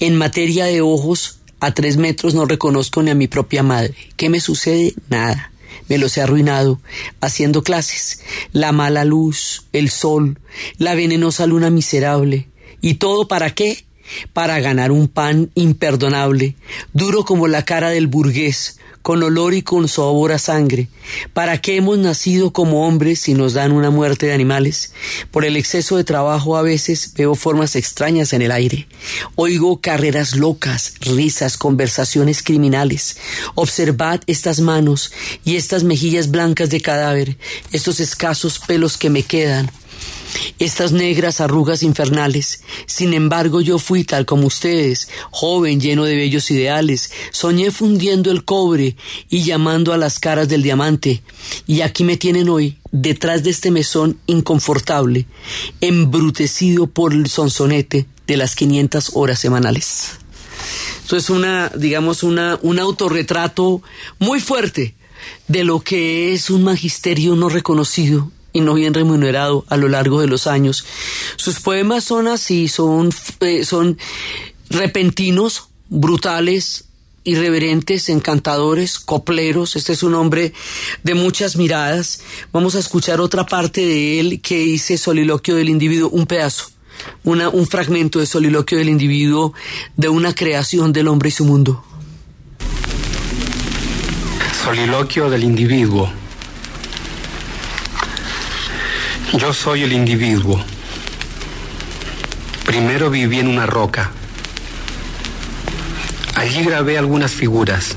En 0.00 0.16
materia 0.16 0.64
de 0.66 0.80
ojos, 0.80 1.38
a 1.60 1.74
tres 1.74 1.96
metros 1.96 2.34
no 2.34 2.44
reconozco 2.44 3.02
ni 3.02 3.10
a 3.10 3.14
mi 3.14 3.28
propia 3.28 3.62
madre. 3.62 3.94
¿Qué 4.16 4.28
me 4.28 4.40
sucede? 4.40 4.94
Nada 5.08 5.52
me 5.88 5.98
los 5.98 6.16
he 6.16 6.22
arruinado 6.22 6.80
haciendo 7.20 7.62
clases. 7.62 8.20
La 8.52 8.72
mala 8.72 9.04
luz, 9.04 9.66
el 9.72 9.90
sol, 9.90 10.38
la 10.78 10.94
venenosa 10.94 11.46
luna 11.46 11.70
miserable. 11.70 12.48
¿Y 12.80 12.94
todo 12.94 13.28
para 13.28 13.54
qué? 13.54 13.84
Para 14.32 14.60
ganar 14.60 14.90
un 14.92 15.08
pan 15.08 15.50
imperdonable, 15.54 16.56
duro 16.92 17.24
como 17.24 17.48
la 17.48 17.64
cara 17.64 17.90
del 17.90 18.06
burgués, 18.06 18.78
con 19.02 19.22
olor 19.22 19.52
y 19.52 19.62
con 19.62 19.88
sabor 19.88 20.32
a 20.32 20.38
sangre. 20.38 20.88
¿Para 21.32 21.60
qué 21.60 21.76
hemos 21.76 21.98
nacido 21.98 22.52
como 22.52 22.86
hombres 22.86 23.20
si 23.20 23.34
nos 23.34 23.52
dan 23.52 23.72
una 23.72 23.90
muerte 23.90 24.26
de 24.26 24.32
animales? 24.32 24.92
Por 25.30 25.44
el 25.44 25.56
exceso 25.56 25.96
de 25.96 26.04
trabajo 26.04 26.56
a 26.56 26.62
veces 26.62 27.12
veo 27.16 27.34
formas 27.34 27.76
extrañas 27.76 28.32
en 28.32 28.42
el 28.42 28.52
aire. 28.52 28.86
Oigo 29.34 29.80
carreras 29.80 30.36
locas, 30.36 30.94
risas, 31.00 31.56
conversaciones 31.56 32.42
criminales. 32.42 33.16
Observad 33.54 34.20
estas 34.26 34.60
manos 34.60 35.12
y 35.44 35.56
estas 35.56 35.82
mejillas 35.82 36.30
blancas 36.30 36.70
de 36.70 36.80
cadáver, 36.80 37.36
estos 37.72 37.98
escasos 38.00 38.60
pelos 38.60 38.96
que 38.96 39.10
me 39.10 39.24
quedan 39.24 39.70
estas 40.58 40.92
negras 40.92 41.40
arrugas 41.40 41.82
infernales. 41.82 42.62
Sin 42.86 43.14
embargo, 43.14 43.60
yo 43.60 43.78
fui 43.78 44.04
tal 44.04 44.26
como 44.26 44.46
ustedes, 44.46 45.08
joven, 45.30 45.80
lleno 45.80 46.04
de 46.04 46.16
bellos 46.16 46.50
ideales. 46.50 47.10
Soñé 47.30 47.70
fundiendo 47.70 48.30
el 48.30 48.44
cobre 48.44 48.96
y 49.28 49.42
llamando 49.44 49.92
a 49.92 49.98
las 49.98 50.18
caras 50.18 50.48
del 50.48 50.62
diamante. 50.62 51.22
Y 51.66 51.80
aquí 51.80 52.04
me 52.04 52.16
tienen 52.16 52.48
hoy, 52.48 52.78
detrás 52.90 53.42
de 53.42 53.50
este 53.50 53.70
mesón 53.70 54.18
inconfortable, 54.26 55.26
embrutecido 55.80 56.86
por 56.86 57.12
el 57.12 57.28
sonsonete 57.28 58.06
de 58.26 58.36
las 58.36 58.54
500 58.54 59.12
horas 59.14 59.38
semanales. 59.38 60.12
Esto 61.02 61.16
es 61.16 61.30
una, 61.30 61.70
digamos, 61.70 62.22
una, 62.22 62.58
un 62.62 62.78
autorretrato 62.78 63.82
muy 64.18 64.40
fuerte 64.40 64.94
de 65.48 65.64
lo 65.64 65.80
que 65.80 66.32
es 66.32 66.50
un 66.50 66.64
magisterio 66.64 67.36
no 67.36 67.48
reconocido 67.48 68.30
y 68.52 68.60
no 68.60 68.74
bien 68.74 68.94
remunerado 68.94 69.64
a 69.68 69.76
lo 69.76 69.88
largo 69.88 70.20
de 70.20 70.26
los 70.26 70.46
años. 70.46 70.84
Sus 71.36 71.60
poemas 71.60 72.04
son 72.04 72.28
así, 72.28 72.68
son, 72.68 73.10
eh, 73.40 73.64
son 73.64 73.98
repentinos, 74.68 75.68
brutales, 75.88 76.84
irreverentes, 77.24 78.08
encantadores, 78.08 78.98
copleros. 78.98 79.76
Este 79.76 79.92
es 79.92 80.02
un 80.02 80.14
hombre 80.14 80.52
de 81.02 81.14
muchas 81.14 81.56
miradas. 81.56 82.20
Vamos 82.52 82.74
a 82.74 82.78
escuchar 82.78 83.20
otra 83.20 83.46
parte 83.46 83.80
de 83.80 84.20
él 84.20 84.40
que 84.40 84.58
dice 84.58 84.98
Soliloquio 84.98 85.54
del 85.54 85.68
individuo, 85.68 86.10
un 86.10 86.26
pedazo, 86.26 86.70
una, 87.24 87.48
un 87.48 87.66
fragmento 87.66 88.18
de 88.18 88.26
Soliloquio 88.26 88.78
del 88.78 88.88
individuo 88.88 89.54
de 89.96 90.08
una 90.08 90.34
creación 90.34 90.92
del 90.92 91.08
hombre 91.08 91.28
y 91.28 91.32
su 91.32 91.44
mundo. 91.44 91.84
Soliloquio 94.64 95.28
del 95.28 95.44
individuo. 95.44 96.10
Yo 99.32 99.54
soy 99.54 99.82
el 99.82 99.94
individuo. 99.94 100.62
Primero 102.66 103.08
viví 103.08 103.40
en 103.40 103.48
una 103.48 103.64
roca. 103.64 104.10
Allí 106.34 106.62
grabé 106.62 106.98
algunas 106.98 107.32
figuras. 107.32 107.96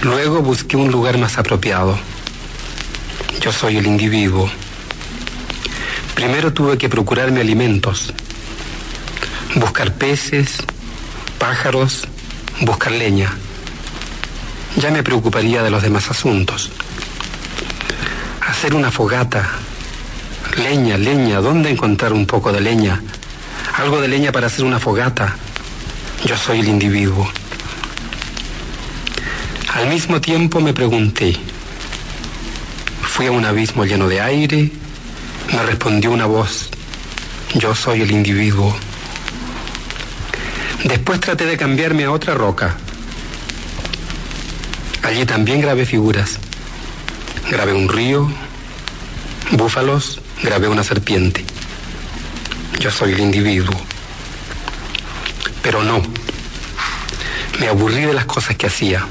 Luego 0.00 0.40
busqué 0.40 0.78
un 0.78 0.90
lugar 0.90 1.18
más 1.18 1.36
apropiado. 1.36 1.98
Yo 3.42 3.52
soy 3.52 3.76
el 3.76 3.86
individuo. 3.86 4.50
Primero 6.14 6.54
tuve 6.54 6.78
que 6.78 6.88
procurarme 6.88 7.42
alimentos, 7.42 8.14
buscar 9.56 9.92
peces, 9.92 10.56
pájaros, 11.38 12.08
buscar 12.62 12.92
leña. 12.92 13.30
Ya 14.76 14.90
me 14.90 15.02
preocuparía 15.02 15.62
de 15.62 15.70
los 15.70 15.82
demás 15.82 16.10
asuntos 16.10 16.70
hacer 18.46 18.74
una 18.74 18.90
fogata. 18.90 19.48
Leña, 20.56 20.98
leña, 20.98 21.40
¿dónde 21.40 21.70
encontrar 21.70 22.12
un 22.12 22.26
poco 22.26 22.52
de 22.52 22.60
leña? 22.60 23.00
Algo 23.74 24.00
de 24.00 24.08
leña 24.08 24.32
para 24.32 24.48
hacer 24.48 24.64
una 24.64 24.78
fogata. 24.78 25.36
Yo 26.24 26.36
soy 26.36 26.60
el 26.60 26.68
individuo. 26.68 27.30
Al 29.74 29.88
mismo 29.88 30.20
tiempo 30.20 30.60
me 30.60 30.74
pregunté, 30.74 31.34
fui 33.02 33.26
a 33.26 33.32
un 33.32 33.44
abismo 33.44 33.84
lleno 33.84 34.06
de 34.06 34.20
aire, 34.20 34.70
me 35.52 35.62
respondió 35.62 36.10
una 36.10 36.26
voz, 36.26 36.68
yo 37.54 37.74
soy 37.74 38.02
el 38.02 38.10
individuo. 38.10 38.76
Después 40.84 41.20
traté 41.20 41.46
de 41.46 41.56
cambiarme 41.56 42.04
a 42.04 42.10
otra 42.10 42.34
roca. 42.34 42.76
Allí 45.02 45.24
también 45.24 45.60
grabé 45.60 45.86
figuras. 45.86 46.38
Grabé 47.52 47.74
un 47.74 47.86
río, 47.86 48.32
búfalos, 49.50 50.22
grabé 50.42 50.68
una 50.68 50.82
serpiente. 50.82 51.44
Yo 52.80 52.90
soy 52.90 53.12
el 53.12 53.20
individuo. 53.20 53.78
Pero 55.62 55.84
no. 55.84 56.00
Me 57.60 57.68
aburrí 57.68 58.06
de 58.06 58.14
las 58.14 58.24
cosas 58.24 58.56
que 58.56 58.68
hacía. 58.68 59.06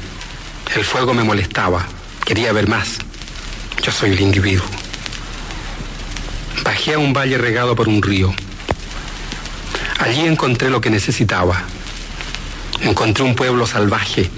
El 0.75 0.83
fuego 0.83 1.13
me 1.13 1.23
molestaba, 1.23 1.85
quería 2.25 2.51
ver 2.51 2.67
más. 2.67 2.97
Yo 3.83 3.91
soy 3.91 4.13
el 4.13 4.21
individuo. 4.21 4.65
Bajé 6.63 6.95
a 6.95 6.97
un 6.97 7.13
valle 7.13 7.37
regado 7.37 7.75
por 7.75 7.87
un 7.87 8.01
río. 8.01 8.33
Allí 9.99 10.21
encontré 10.21 10.71
lo 10.71 10.81
que 10.81 10.89
necesitaba. 10.89 11.61
Encontré 12.81 13.23
un 13.23 13.35
pueblo 13.35 13.67
salvaje, 13.67 14.31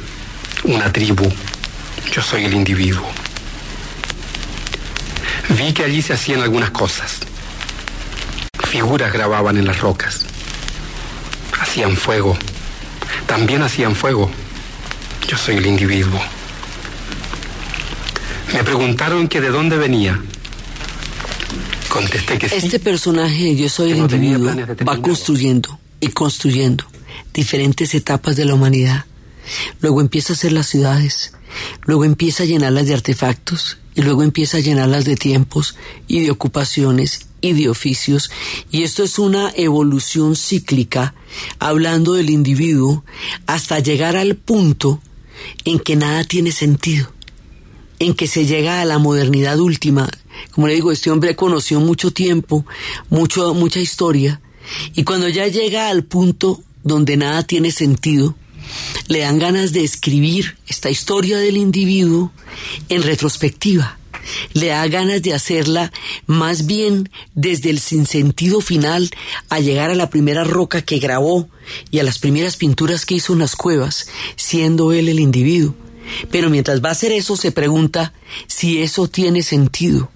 una 0.65 0.91
tribu. 0.91 1.31
Yo 2.11 2.21
soy 2.21 2.43
el 2.43 2.53
individuo. 2.53 3.22
Vi 5.57 5.73
que 5.73 5.83
allí 5.83 6.01
se 6.01 6.13
hacían 6.13 6.41
algunas 6.41 6.71
cosas. 6.71 7.19
Figuras 8.67 9.13
grababan 9.13 9.57
en 9.57 9.67
las 9.67 9.79
rocas. 9.79 10.25
Hacían 11.59 11.95
fuego. 11.95 12.37
También 13.27 13.61
hacían 13.61 13.95
fuego. 13.95 14.31
Yo 15.27 15.37
soy 15.37 15.57
el 15.57 15.65
individuo. 15.65 16.19
Me 18.53 18.63
preguntaron 18.63 19.27
que 19.27 19.41
de 19.41 19.49
dónde 19.49 19.77
venía. 19.77 20.19
Contesté 21.89 22.37
que 22.37 22.49
sí. 22.49 22.55
Este 22.55 22.79
personaje, 22.79 23.55
yo 23.55 23.69
soy 23.69 23.91
el 23.91 23.99
no 23.99 24.05
individuo, 24.05 24.51
va 24.87 25.01
construyendo 25.01 25.79
y 25.99 26.07
construyendo 26.07 26.85
diferentes 27.33 27.93
etapas 27.93 28.35
de 28.35 28.45
la 28.45 28.55
humanidad. 28.55 29.05
Luego 29.81 30.01
empieza 30.01 30.33
a 30.33 30.35
hacer 30.35 30.51
las 30.51 30.67
ciudades, 30.67 31.33
luego 31.83 32.05
empieza 32.05 32.43
a 32.43 32.45
llenarlas 32.45 32.87
de 32.87 32.93
artefactos 32.93 33.77
y 33.95 34.01
luego 34.01 34.23
empieza 34.23 34.57
a 34.57 34.61
llenarlas 34.61 35.05
de 35.05 35.15
tiempos 35.15 35.75
y 36.07 36.21
de 36.21 36.31
ocupaciones 36.31 37.27
y 37.41 37.53
de 37.53 37.69
oficios. 37.69 38.31
Y 38.71 38.83
esto 38.83 39.03
es 39.03 39.19
una 39.19 39.51
evolución 39.55 40.35
cíclica, 40.35 41.13
hablando 41.59 42.13
del 42.13 42.29
individuo, 42.29 43.03
hasta 43.45 43.79
llegar 43.79 44.15
al 44.15 44.35
punto 44.35 45.01
en 45.65 45.79
que 45.79 45.95
nada 45.95 46.23
tiene 46.23 46.51
sentido 46.51 47.11
en 47.99 48.13
que 48.15 48.27
se 48.27 48.45
llega 48.45 48.81
a 48.81 48.85
la 48.85 48.97
modernidad 48.97 49.59
última. 49.59 50.09
Como 50.51 50.67
le 50.67 50.73
digo, 50.75 50.91
este 50.91 51.09
hombre 51.09 51.35
conoció 51.35 51.79
mucho 51.79 52.11
tiempo, 52.11 52.65
mucho, 53.09 53.53
mucha 53.53 53.79
historia, 53.79 54.41
y 54.95 55.03
cuando 55.03 55.29
ya 55.29 55.47
llega 55.47 55.89
al 55.89 56.03
punto 56.03 56.61
donde 56.83 57.17
nada 57.17 57.43
tiene 57.43 57.71
sentido, 57.71 58.35
le 59.08 59.19
dan 59.19 59.39
ganas 59.39 59.73
de 59.73 59.84
escribir 59.84 60.58
esta 60.67 60.89
historia 60.89 61.38
del 61.38 61.58
individuo 61.58 62.32
en 62.89 63.04
retrospectiva. 63.04 63.97
Le 64.54 64.67
da 64.67 64.88
ganas 64.88 65.21
de 65.21 65.34
hacerla 65.34 65.91
más 66.28 66.65
bien 66.65 67.10
desde 67.36 67.69
el 67.69 67.80
sinsentido 67.80 68.62
final 68.62 69.10
a 69.49 69.60
llegar 69.60 69.89
a 69.89 69.95
la 69.95 70.10
primera 70.10 70.43
roca 70.43 70.82
que 70.82 70.99
grabó 70.99 71.49
y 71.91 71.99
a 71.99 72.04
las 72.04 72.19
primeras 72.19 72.56
pinturas 72.56 73.06
que 73.06 73.15
hizo 73.15 73.34
en 73.34 73.39
las 73.39 73.56
cuevas, 73.56 74.08
siendo 74.36 74.93
él 74.93 75.10
el 75.10 75.19
individuo. 75.19 75.76
Pero 76.32 76.49
mientras 76.49 76.84
va 76.84 76.89
a 76.89 76.93
hacer 76.93 77.12
eso 77.12 77.36
se 77.36 77.52
pregunta 77.52 78.13
si 78.47 78.82
eso 78.82 79.08
tiene 79.08 79.43
sentido. 79.43 80.10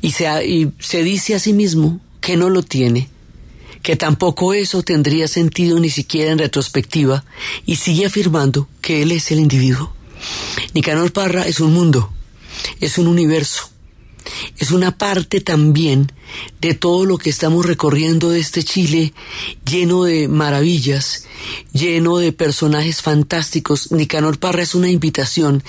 Y 0.00 0.12
se, 0.12 0.46
y 0.46 0.72
se 0.78 1.02
dice 1.02 1.34
a 1.34 1.38
sí 1.38 1.52
mismo 1.52 2.00
que 2.20 2.36
no 2.36 2.50
lo 2.50 2.62
tiene, 2.62 3.08
que 3.86 3.94
tampoco 3.94 4.52
eso 4.52 4.82
tendría 4.82 5.28
sentido 5.28 5.78
ni 5.78 5.90
siquiera 5.90 6.32
en 6.32 6.40
retrospectiva, 6.40 7.24
y 7.66 7.76
sigue 7.76 8.06
afirmando 8.06 8.66
que 8.80 9.00
él 9.02 9.12
es 9.12 9.30
el 9.30 9.38
individuo. 9.38 9.94
Nicanor 10.74 11.12
Parra 11.12 11.46
es 11.46 11.60
un 11.60 11.72
mundo, 11.72 12.12
es 12.80 12.98
un 12.98 13.06
universo, 13.06 13.70
es 14.58 14.70
una 14.70 14.96
parte 14.96 15.40
también 15.40 16.12
de 16.60 16.74
todo 16.74 17.04
lo 17.04 17.18
que 17.18 17.30
estamos 17.30 17.64
recorriendo 17.64 18.30
de 18.30 18.40
este 18.40 18.62
Chile 18.62 19.12
lleno 19.64 20.04
de 20.04 20.28
maravillas, 20.28 21.26
lleno 21.72 22.18
de 22.18 22.32
personajes 22.32 23.02
fantásticos. 23.02 23.92
Nicanor 23.92 24.38
Parra 24.38 24.62
es 24.62 24.74
una 24.74 24.88
invitación 24.88 25.62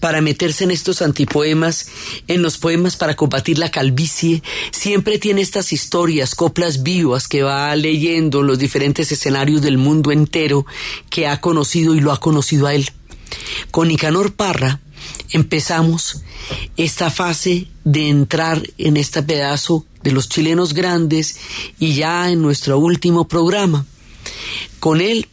para 0.00 0.20
meterse 0.20 0.64
en 0.64 0.70
estos 0.70 1.02
antipoemas, 1.02 1.88
en 2.26 2.42
los 2.42 2.58
poemas 2.58 2.96
para 2.96 3.16
combatir 3.16 3.58
la 3.58 3.70
calvicie. 3.70 4.42
Siempre 4.72 5.18
tiene 5.18 5.40
estas 5.40 5.72
historias, 5.72 6.34
coplas 6.34 6.82
vivas 6.82 7.28
que 7.28 7.42
va 7.42 7.74
leyendo 7.76 8.42
los 8.42 8.58
diferentes 8.58 9.12
escenarios 9.12 9.62
del 9.62 9.78
mundo 9.78 10.12
entero 10.12 10.66
que 11.08 11.26
ha 11.26 11.40
conocido 11.40 11.94
y 11.94 12.00
lo 12.00 12.12
ha 12.12 12.20
conocido 12.20 12.66
a 12.66 12.74
él. 12.74 12.90
Con 13.70 13.88
Nicanor 13.88 14.34
Parra 14.34 14.80
empezamos 15.30 16.22
esta 16.76 17.10
fase 17.10 17.68
de 17.84 18.08
entrar 18.08 18.62
en 18.78 18.96
este 18.96 19.22
pedazo 19.22 19.86
de 20.02 20.12
los 20.12 20.28
chilenos 20.28 20.74
grandes 20.74 21.36
y 21.78 21.94
ya 21.94 22.30
en 22.30 22.42
nuestro 22.42 22.78
último 22.78 23.28
programa. 23.28 23.86
Con 24.78 25.00
él 25.00 25.28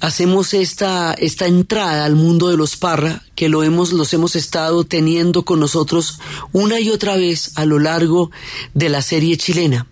hacemos 0.00 0.54
esta, 0.54 1.14
esta 1.14 1.46
entrada 1.46 2.04
al 2.04 2.16
mundo 2.16 2.48
de 2.48 2.56
los 2.56 2.76
Parra 2.76 3.22
que 3.34 3.48
lo 3.48 3.62
hemos, 3.62 3.92
los 3.92 4.12
hemos 4.12 4.36
estado 4.36 4.84
teniendo 4.84 5.44
con 5.44 5.60
nosotros 5.60 6.18
una 6.52 6.80
y 6.80 6.90
otra 6.90 7.16
vez 7.16 7.52
a 7.56 7.64
lo 7.64 7.78
largo 7.78 8.30
de 8.74 8.88
la 8.88 9.02
serie 9.02 9.36
chilena. 9.36 9.86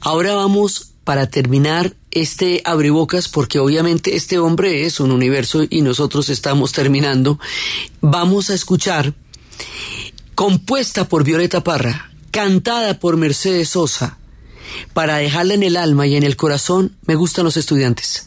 Ahora 0.00 0.34
vamos 0.34 0.92
para 1.04 1.28
terminar 1.28 1.94
este 2.20 2.62
abrebocas, 2.64 3.28
porque 3.28 3.58
obviamente 3.58 4.16
este 4.16 4.38
hombre 4.38 4.86
es 4.86 5.00
un 5.00 5.10
universo 5.10 5.64
y 5.68 5.82
nosotros 5.82 6.30
estamos 6.30 6.72
terminando, 6.72 7.38
vamos 8.00 8.48
a 8.50 8.54
escuchar, 8.54 9.12
compuesta 10.34 11.08
por 11.08 11.24
Violeta 11.24 11.62
Parra, 11.62 12.10
cantada 12.30 12.98
por 12.98 13.16
Mercedes 13.16 13.68
Sosa, 13.70 14.18
para 14.94 15.16
dejarla 15.16 15.54
en 15.54 15.62
el 15.62 15.76
alma 15.76 16.06
y 16.06 16.16
en 16.16 16.22
el 16.22 16.36
corazón, 16.36 16.96
me 17.06 17.14
gustan 17.14 17.44
los 17.44 17.56
estudiantes. 17.56 18.26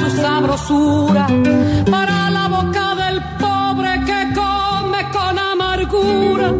su 0.00 0.10
sabrosura 0.16 1.26
para 1.90 2.30
la 2.30 2.48
boca 2.48 2.94
del 2.94 3.22
pobre 3.38 4.04
que 4.04 4.32
come 4.34 5.10
con 5.12 5.38
amargura. 5.38 6.54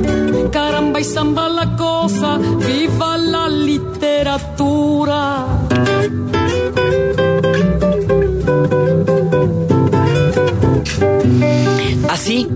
Caramba 0.50 1.00
y 1.00 1.04
zamba 1.04 1.48
la 1.48 1.76
cosa, 1.76 2.38
viva 2.38 3.16
la 3.16 3.48
literatura. 3.48 5.46
Así 12.08 12.48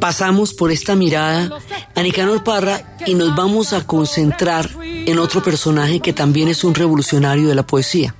pasamos 0.00 0.54
por 0.54 0.72
esta 0.72 0.96
mirada 0.96 1.50
a 1.94 2.02
Nicanor 2.02 2.42
Parra 2.42 2.96
y 3.06 3.14
nos 3.14 3.36
vamos 3.36 3.72
a 3.72 3.86
concentrar 3.86 4.68
en 4.82 5.18
otro 5.18 5.42
personaje 5.42 6.00
que 6.00 6.12
también 6.12 6.48
es 6.48 6.64
un 6.64 6.74
revolucionario 6.74 7.48
de 7.48 7.54
la 7.54 7.66
poesía. 7.66 8.14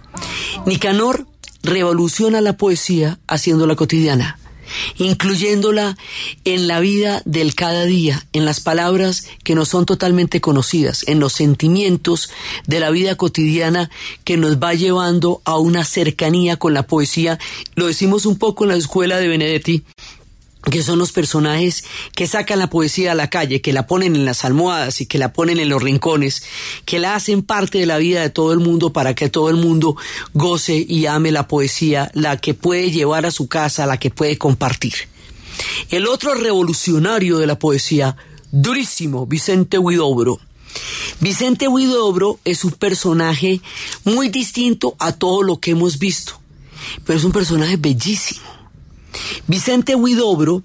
Nicanor 0.67 1.27
revoluciona 1.63 2.41
la 2.41 2.57
poesía 2.57 3.19
haciéndola 3.27 3.77
cotidiana 3.77 4.39
incluyéndola 4.97 5.97
en 6.45 6.69
la 6.69 6.81
vida 6.81 7.23
del 7.25 7.55
cada 7.55 7.85
día, 7.85 8.27
en 8.33 8.45
las 8.45 8.61
palabras 8.61 9.27
que 9.45 9.55
no 9.55 9.65
son 9.65 9.87
totalmente 9.87 10.41
conocidas, 10.41 11.05
en 11.07 11.21
los 11.21 11.33
sentimientos 11.33 12.31
de 12.67 12.81
la 12.81 12.91
vida 12.91 13.17
cotidiana 13.17 13.91
que 14.25 14.37
nos 14.37 14.59
va 14.59 14.75
llevando 14.75 15.43
a 15.45 15.59
una 15.59 15.85
cercanía 15.85 16.57
con 16.57 16.75
la 16.75 16.85
poesía. 16.85 17.39
Lo 17.75 17.87
decimos 17.87 18.27
un 18.27 18.39
poco 18.39 18.65
en 18.65 18.71
la 18.71 18.77
escuela 18.77 19.19
de 19.19 19.29
Benedetti, 19.29 19.83
que 20.63 20.83
son 20.83 20.99
los 20.99 21.13
personajes 21.13 21.85
que 22.15 22.27
sacan 22.27 22.59
la 22.59 22.69
poesía 22.69 23.13
a 23.13 23.15
la 23.15 23.31
calle, 23.31 23.63
que 23.63 23.73
la 23.73 23.87
ponen 23.87 24.15
en 24.15 24.25
las 24.25 24.45
almohadas 24.45 25.01
y 25.01 25.07
que 25.07 25.19
la 25.19 25.33
ponen 25.33 25.59
en 25.59 25.69
los 25.69 25.83
rincones, 25.83 26.43
que 26.85 26.99
la 26.99 27.15
hacen 27.15 27.43
parte 27.43 27.79
de 27.79 27.87
la 27.87 27.99
vida 27.99 28.21
de 28.21 28.31
todo 28.31 28.53
el 28.53 28.59
mundo 28.59 28.93
para 28.93 29.15
que 29.15 29.31
todo 29.31 29.49
el 29.49 29.57
mundo 29.57 29.97
goce 30.35 30.85
y 30.87 31.07
ame 31.07 31.33
la 31.33 31.49
poesía, 31.49 32.11
la 32.15 32.37
que 32.37 32.55
puede 32.55 32.91
llevar 32.91 33.25
a 33.25 33.31
su 33.31 33.49
casa, 33.49 33.87
la 33.87 33.99
que 33.99 34.11
puede 34.11 34.37
compartir. 34.37 34.95
El 35.89 36.07
otro 36.07 36.35
revolucionario 36.35 37.39
de 37.39 37.47
la 37.47 37.59
poesía, 37.59 38.17
durísimo, 38.53 39.27
Vicente 39.27 39.79
Huidobro. 39.79 40.41
Vicente 41.21 41.69
Huidobro 41.69 42.39
es 42.45 42.65
un 42.65 42.73
personaje 42.73 43.61
muy 44.05 44.29
distinto 44.29 44.95
a 44.99 45.13
todo 45.13 45.43
lo 45.43 45.59
que 45.59 45.73
hemos 45.73 45.99
visto, 45.99 46.41
pero 47.05 47.19
es 47.19 47.25
un 47.25 47.33
personaje 47.33 47.77
bellísimo 47.77 48.60
Vicente 49.47 49.95
Huidobro 49.95 50.63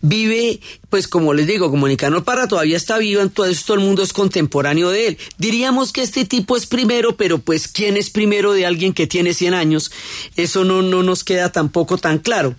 vive, 0.00 0.60
pues 0.90 1.08
como 1.08 1.34
les 1.34 1.46
digo, 1.46 1.70
como 1.70 1.88
Nicanor 1.88 2.24
Parra 2.24 2.48
todavía 2.48 2.76
está 2.76 2.98
vivo, 2.98 3.22
entonces 3.22 3.64
todo 3.64 3.76
el 3.76 3.84
mundo 3.84 4.02
es 4.02 4.12
contemporáneo 4.12 4.90
de 4.90 5.08
él. 5.08 5.18
Diríamos 5.38 5.92
que 5.92 6.02
este 6.02 6.24
tipo 6.24 6.56
es 6.56 6.66
primero, 6.66 7.16
pero 7.16 7.38
pues 7.38 7.68
¿quién 7.68 7.96
es 7.96 8.10
primero 8.10 8.52
de 8.52 8.66
alguien 8.66 8.92
que 8.92 9.06
tiene 9.06 9.34
100 9.34 9.54
años? 9.54 9.90
Eso 10.36 10.64
no, 10.64 10.82
no 10.82 11.02
nos 11.02 11.24
queda 11.24 11.52
tampoco 11.52 11.98
tan 11.98 12.18
claro. 12.18 12.54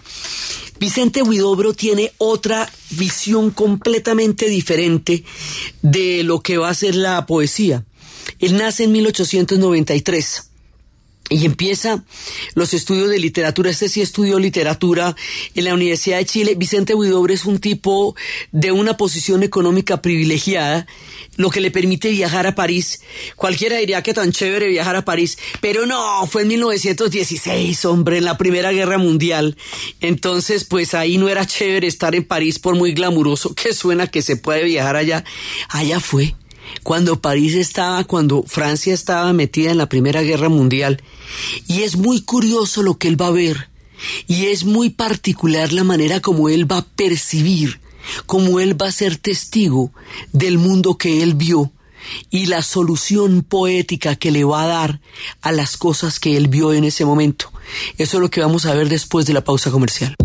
Vicente 0.79 1.23
Huidobro 1.23 1.73
tiene 1.73 2.11
otra 2.17 2.71
visión 2.91 3.51
completamente 3.51 4.47
diferente 4.47 5.23
de 5.81 6.23
lo 6.23 6.41
que 6.41 6.57
va 6.57 6.69
a 6.69 6.75
ser 6.75 6.95
la 6.95 7.25
poesía. 7.25 7.83
Él 8.39 8.57
nace 8.57 8.83
en 8.83 8.91
1893 8.91 10.47
y 11.29 11.45
empieza 11.45 12.03
los 12.55 12.73
estudios 12.73 13.09
de 13.09 13.19
literatura. 13.19 13.69
Este 13.69 13.89
sí 13.89 14.01
estudió 14.01 14.39
literatura 14.39 15.15
en 15.55 15.65
la 15.65 15.73
Universidad 15.73 16.17
de 16.17 16.25
Chile. 16.25 16.55
Vicente 16.55 16.93
Huidobre 16.93 17.33
es 17.33 17.45
un 17.45 17.59
tipo 17.59 18.15
de 18.51 18.71
una 18.71 18.97
posición 18.97 19.43
económica 19.43 20.01
privilegiada, 20.01 20.87
lo 21.35 21.49
que 21.49 21.61
le 21.61 21.71
permite 21.71 22.09
viajar 22.09 22.47
a 22.47 22.55
París. 22.55 23.01
Cualquiera 23.35 23.77
diría 23.77 24.01
que 24.01 24.13
tan 24.13 24.31
chévere 24.31 24.67
viajar 24.67 24.95
a 24.95 25.05
París, 25.05 25.37
pero 25.59 25.85
no, 25.85 26.25
fue 26.27 26.43
en 26.43 26.49
1916, 26.49 27.85
hombre, 27.85 28.17
en 28.17 28.25
la 28.25 28.37
Primera 28.37 28.71
Guerra 28.71 28.97
Mundial. 28.97 29.57
Entonces, 29.99 30.63
pues 30.63 30.93
ahí 30.93 31.17
no 31.17 31.29
era 31.29 31.45
chévere 31.45 31.87
estar 31.87 32.15
en 32.15 32.23
París 32.23 32.59
por 32.59 32.75
muy 32.75 32.93
glamuroso 32.93 33.53
que 33.53 33.73
suena 33.73 34.07
que 34.07 34.21
se 34.21 34.37
puede 34.37 34.63
viajar 34.63 34.95
allá. 34.95 35.23
Allá 35.69 35.99
fue 35.99 36.35
cuando 36.83 37.21
París 37.21 37.55
estaba, 37.55 38.03
cuando 38.03 38.43
Francia 38.43 38.93
estaba 38.93 39.33
metida 39.33 39.71
en 39.71 39.77
la 39.77 39.89
Primera 39.89 40.21
Guerra 40.21 40.49
Mundial. 40.49 41.01
Y 41.67 41.81
es 41.81 41.97
muy 41.97 42.21
curioso 42.21 42.83
lo 42.83 42.97
que 42.97 43.07
él 43.07 43.19
va 43.19 43.27
a 43.27 43.31
ver. 43.31 43.69
Y 44.27 44.47
es 44.47 44.63
muy 44.63 44.89
particular 44.89 45.73
la 45.73 45.83
manera 45.83 46.19
como 46.19 46.49
él 46.49 46.71
va 46.71 46.77
a 46.77 46.85
percibir, 46.85 47.79
como 48.25 48.59
él 48.59 48.79
va 48.79 48.87
a 48.87 48.91
ser 48.91 49.17
testigo 49.17 49.91
del 50.31 50.57
mundo 50.57 50.97
que 50.97 51.23
él 51.23 51.33
vio 51.33 51.71
y 52.29 52.45
la 52.45 52.61
solución 52.61 53.43
poética 53.43 54.15
que 54.15 54.31
le 54.31 54.43
va 54.43 54.63
a 54.63 54.67
dar 54.67 55.01
a 55.41 55.51
las 55.51 55.77
cosas 55.77 56.19
que 56.19 56.37
él 56.37 56.47
vio 56.47 56.73
en 56.73 56.83
ese 56.83 57.05
momento. 57.05 57.51
Eso 57.97 58.17
es 58.17 58.21
lo 58.21 58.29
que 58.29 58.41
vamos 58.41 58.65
a 58.65 58.73
ver 58.73 58.87
después 58.89 59.25
de 59.25 59.33
la 59.33 59.43
pausa 59.43 59.71
comercial. 59.71 60.15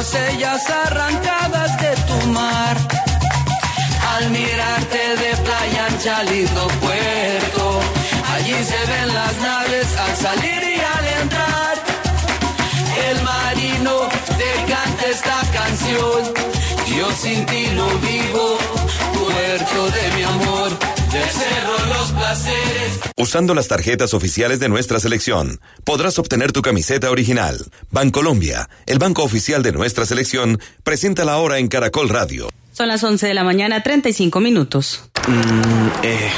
Todas 0.00 0.14
ellas 0.32 0.62
arrancadas 0.70 1.76
de 1.78 1.94
tu 2.08 2.26
mar. 2.28 2.76
Al 4.14 4.30
mirarte 4.30 4.98
de 5.22 5.36
playa 5.44 5.86
ancha, 5.86 6.22
lindo 6.22 6.68
puerto, 6.80 7.80
allí 8.34 8.56
se 8.64 8.80
ven 8.92 9.14
las 9.14 9.36
naves 9.38 9.88
al 9.98 10.16
salir 10.16 10.62
y 10.62 10.80
al 10.96 11.06
entrar. 11.22 11.74
El 13.08 13.22
marino 13.22 14.08
te 14.38 14.72
canta 14.72 15.06
esta 15.06 15.38
canción. 15.52 16.22
Yo 16.96 17.10
sin 17.12 17.44
ti 17.46 17.66
no 17.74 17.86
vivo, 17.98 18.58
puerto 19.12 19.90
de 19.90 20.16
mi 20.16 20.22
amor. 20.22 20.89
Del 21.12 21.28
cerro 21.28 21.72
los 21.88 22.12
placeres. 22.12 23.00
Usando 23.16 23.52
las 23.52 23.66
tarjetas 23.66 24.14
oficiales 24.14 24.60
de 24.60 24.68
nuestra 24.68 25.00
selección, 25.00 25.60
podrás 25.84 26.18
obtener 26.20 26.52
tu 26.52 26.62
camiseta 26.62 27.10
original. 27.10 27.58
Bancolombia, 27.90 28.70
el 28.86 28.98
banco 28.98 29.24
oficial 29.24 29.62
de 29.62 29.72
nuestra 29.72 30.06
selección, 30.06 30.60
presenta 30.84 31.24
la 31.24 31.38
hora 31.38 31.58
en 31.58 31.66
Caracol 31.66 32.08
Radio. 32.08 32.48
Son 32.72 32.86
las 32.86 33.02
11 33.02 33.26
de 33.26 33.34
la 33.34 33.42
mañana, 33.42 33.82
35 33.82 34.38
minutos. 34.40 35.10
Mm, 35.26 35.88
eh, 36.04 36.30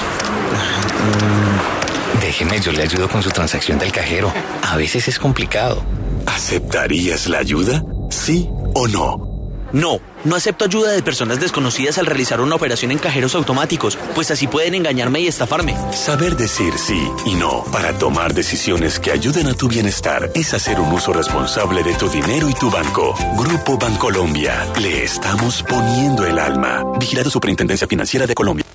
mm, 2.16 2.20
déjeme, 2.20 2.60
yo 2.60 2.72
le 2.72 2.82
ayudo 2.82 3.08
con 3.08 3.22
su 3.22 3.30
transacción 3.30 3.78
del 3.78 3.92
cajero. 3.92 4.32
A 4.62 4.76
veces 4.76 5.06
es 5.06 5.18
complicado. 5.18 5.84
¿Aceptarías 6.26 7.28
la 7.28 7.38
ayuda? 7.38 7.84
¿Sí 8.10 8.48
o 8.74 8.88
no? 8.88 9.31
No, 9.72 10.00
no 10.24 10.36
acepto 10.36 10.64
ayuda 10.64 10.92
de 10.92 11.02
personas 11.02 11.40
desconocidas 11.40 11.98
al 11.98 12.06
realizar 12.06 12.40
una 12.40 12.54
operación 12.54 12.90
en 12.90 12.98
cajeros 12.98 13.34
automáticos, 13.34 13.98
pues 14.14 14.30
así 14.30 14.46
pueden 14.46 14.74
engañarme 14.74 15.20
y 15.20 15.26
estafarme. 15.26 15.74
Saber 15.92 16.36
decir 16.36 16.74
sí 16.76 17.02
y 17.24 17.34
no 17.34 17.64
para 17.72 17.92
tomar 17.98 18.34
decisiones 18.34 19.00
que 19.00 19.12
ayuden 19.12 19.48
a 19.48 19.54
tu 19.54 19.68
bienestar 19.68 20.30
es 20.34 20.52
hacer 20.52 20.78
un 20.78 20.92
uso 20.92 21.12
responsable 21.12 21.82
de 21.82 21.94
tu 21.94 22.08
dinero 22.08 22.48
y 22.48 22.54
tu 22.54 22.70
banco. 22.70 23.14
Grupo 23.36 23.78
Bancolombia, 23.78 24.66
le 24.80 25.04
estamos 25.04 25.62
poniendo 25.62 26.26
el 26.26 26.38
alma. 26.38 26.84
Vigilado 26.98 27.30
Superintendencia 27.30 27.86
Financiera 27.86 28.26
de 28.26 28.34
Colombia. 28.34 28.66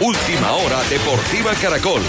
Última 0.00 0.52
hora 0.52 0.82
Deportiva 0.90 1.52
Caracol. 1.54 2.02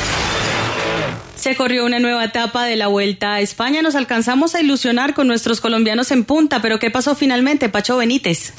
Se 1.36 1.56
corrió 1.56 1.86
una 1.86 2.00
nueva 2.00 2.24
etapa 2.24 2.66
de 2.66 2.76
la 2.76 2.88
Vuelta 2.88 3.34
a 3.34 3.42
España. 3.42 3.82
Nos 3.82 3.96
alcanzamos 3.96 4.56
a 4.56 4.62
ilusionar 4.62 5.14
con 5.14 5.28
nuestros 5.28 5.62
colombianos 5.62 6.12
en 6.12 6.24
punta, 6.24 6.62
pero 6.62 6.80
¿qué 6.80 6.90
pasó 6.90 7.16
finalmente, 7.16 7.70
Pacho 7.70 7.98
Benítez? 7.98 8.54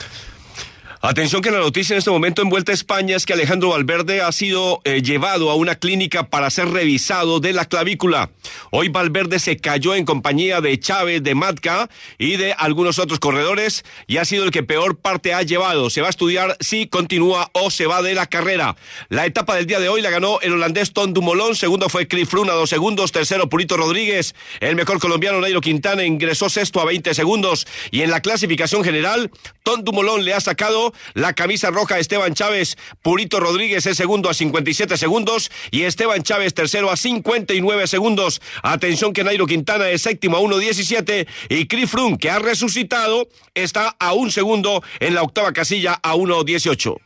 Atención 1.02 1.42
que 1.42 1.50
la 1.50 1.58
noticia 1.58 1.92
en 1.92 1.98
este 1.98 2.10
momento 2.10 2.40
en 2.40 2.48
Vuelta 2.48 2.72
a 2.72 2.74
España 2.74 3.16
es 3.16 3.26
que 3.26 3.34
Alejandro 3.34 3.68
Valverde 3.68 4.22
ha 4.22 4.32
sido 4.32 4.80
eh, 4.84 5.02
llevado 5.02 5.50
a 5.50 5.54
una 5.54 5.74
clínica 5.74 6.30
para 6.30 6.48
ser 6.48 6.70
revisado 6.70 7.38
de 7.38 7.52
la 7.52 7.66
clavícula. 7.66 8.30
Hoy 8.70 8.88
Valverde 8.88 9.38
se 9.38 9.58
cayó 9.58 9.94
en 9.94 10.06
compañía 10.06 10.62
de 10.62 10.80
Chávez, 10.80 11.22
de 11.22 11.34
Matka 11.34 11.90
y 12.18 12.36
de 12.36 12.54
algunos 12.54 12.98
otros 12.98 13.18
corredores 13.18 13.84
y 14.06 14.16
ha 14.16 14.24
sido 14.24 14.44
el 14.44 14.50
que 14.50 14.62
peor 14.62 14.96
parte 14.96 15.34
ha 15.34 15.42
llevado. 15.42 15.90
Se 15.90 16.00
va 16.00 16.06
a 16.06 16.10
estudiar 16.10 16.56
si 16.60 16.86
continúa 16.86 17.50
o 17.52 17.70
se 17.70 17.86
va 17.86 18.00
de 18.00 18.14
la 18.14 18.26
carrera. 18.26 18.74
La 19.10 19.26
etapa 19.26 19.54
del 19.54 19.66
día 19.66 19.80
de 19.80 19.90
hoy 19.90 20.00
la 20.00 20.10
ganó 20.10 20.40
el 20.40 20.54
holandés 20.54 20.94
Tom 20.94 21.12
Dumoulin, 21.12 21.54
segundo 21.54 21.90
fue 21.90 22.08
Cliff 22.08 22.30
Froome 22.30 22.50
a 22.50 22.54
dos 22.54 22.70
segundos, 22.70 23.12
tercero 23.12 23.50
Purito 23.50 23.76
Rodríguez, 23.76 24.34
el 24.60 24.76
mejor 24.76 24.98
colombiano 24.98 25.40
Nairo 25.40 25.60
Quintana 25.60 26.04
ingresó 26.04 26.48
sexto 26.48 26.80
a 26.80 26.86
20 26.86 27.12
segundos 27.12 27.66
y 27.90 28.00
en 28.00 28.10
la 28.10 28.22
clasificación 28.22 28.82
general 28.82 29.30
Tom 29.62 29.84
Dumoulin 29.84 30.24
le 30.24 30.32
ha 30.32 30.40
sacado 30.40 30.85
la 31.14 31.32
camisa 31.32 31.70
roja 31.70 31.98
Esteban 31.98 32.34
Chávez, 32.34 32.76
Purito 33.02 33.40
Rodríguez 33.40 33.86
es 33.86 33.96
segundo 33.96 34.28
a 34.28 34.34
57 34.34 34.96
segundos 34.96 35.50
y 35.70 35.82
Esteban 35.82 36.22
Chávez 36.22 36.54
tercero 36.54 36.90
a 36.90 36.96
59 36.96 37.86
segundos. 37.86 38.40
Atención 38.62 39.12
que 39.12 39.24
Nairo 39.24 39.46
Quintana 39.46 39.88
es 39.88 40.02
séptimo 40.02 40.36
a 40.36 40.40
1.17 40.40 41.26
y 41.48 41.66
Chris 41.66 41.90
Froome, 41.90 42.18
que 42.18 42.30
ha 42.30 42.38
resucitado, 42.38 43.28
está 43.54 43.96
a 43.98 44.12
un 44.12 44.30
segundo 44.30 44.82
en 45.00 45.14
la 45.14 45.22
octava 45.22 45.52
casilla 45.52 45.98
a 46.02 46.14
1.18. 46.14 47.05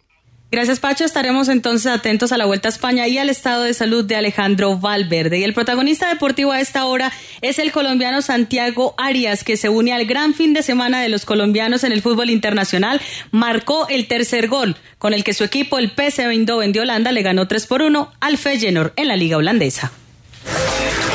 Gracias, 0.52 0.80
Pacho. 0.80 1.04
Estaremos 1.04 1.48
entonces 1.48 1.86
atentos 1.86 2.32
a 2.32 2.36
la 2.36 2.44
Vuelta 2.44 2.66
a 2.68 2.72
España 2.72 3.06
y 3.06 3.18
al 3.18 3.30
estado 3.30 3.62
de 3.62 3.72
salud 3.72 4.04
de 4.04 4.16
Alejandro 4.16 4.76
Valverde. 4.76 5.38
Y 5.38 5.44
el 5.44 5.54
protagonista 5.54 6.08
deportivo 6.08 6.50
a 6.50 6.60
esta 6.60 6.86
hora 6.86 7.12
es 7.40 7.60
el 7.60 7.70
colombiano 7.70 8.20
Santiago 8.20 8.96
Arias, 8.98 9.44
que 9.44 9.56
se 9.56 9.68
une 9.68 9.92
al 9.92 10.06
gran 10.06 10.34
fin 10.34 10.52
de 10.52 10.64
semana 10.64 11.00
de 11.00 11.08
los 11.08 11.24
colombianos 11.24 11.84
en 11.84 11.92
el 11.92 12.02
fútbol 12.02 12.30
internacional. 12.30 13.00
Marcó 13.30 13.86
el 13.88 14.08
tercer 14.08 14.48
gol, 14.48 14.74
con 14.98 15.14
el 15.14 15.22
que 15.22 15.34
su 15.34 15.44
equipo, 15.44 15.78
el 15.78 15.90
PSV 15.90 16.30
Eindhoven 16.30 16.72
de 16.72 16.80
Holanda, 16.80 17.12
le 17.12 17.22
ganó 17.22 17.46
3 17.46 17.68
por 17.68 17.82
1 17.82 18.12
al 18.18 18.36
Feyenoord 18.36 18.94
en 18.96 19.06
la 19.06 19.14
Liga 19.16 19.36
Holandesa. 19.36 19.92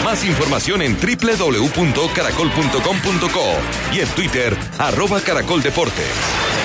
Más 0.05 0.23
información 0.23 0.81
en 0.81 0.95
www.caracol.com.co 0.95 3.93
y 3.93 3.99
en 3.99 4.07
Twitter, 4.09 4.55
arroba 4.77 5.19
caracoldeportes. 5.19 6.64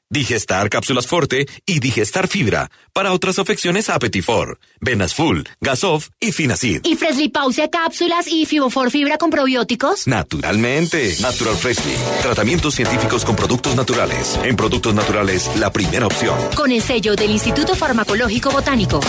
Digestar 0.11 0.69
Cápsulas 0.69 1.07
Forte 1.07 1.47
y 1.65 1.79
Digestar 1.79 2.27
Fibra. 2.27 2.69
Para 2.91 3.13
otras 3.13 3.39
afecciones, 3.39 3.89
Apetifor, 3.89 4.59
Venas 4.81 5.15
Full, 5.15 5.43
Gasof 5.61 6.09
y 6.19 6.33
Finacid. 6.33 6.81
¿Y 6.83 6.97
Freshly 6.97 7.29
Pausia 7.29 7.69
Cápsulas 7.69 8.27
y 8.27 8.45
Fibofor 8.45 8.91
Fibra 8.91 9.17
con 9.17 9.29
probióticos? 9.29 10.07
Naturalmente. 10.07 11.15
Natural 11.21 11.55
Freshly. 11.55 11.95
Tratamientos 12.21 12.75
científicos 12.75 13.23
con 13.23 13.37
productos 13.37 13.73
naturales. 13.77 14.37
En 14.43 14.57
productos 14.57 14.93
naturales, 14.93 15.49
la 15.55 15.71
primera 15.71 16.07
opción. 16.07 16.37
Con 16.57 16.73
el 16.73 16.81
sello 16.81 17.15
del 17.15 17.31
Instituto 17.31 17.73
Farmacológico 17.73 18.51
Botánico. 18.51 18.99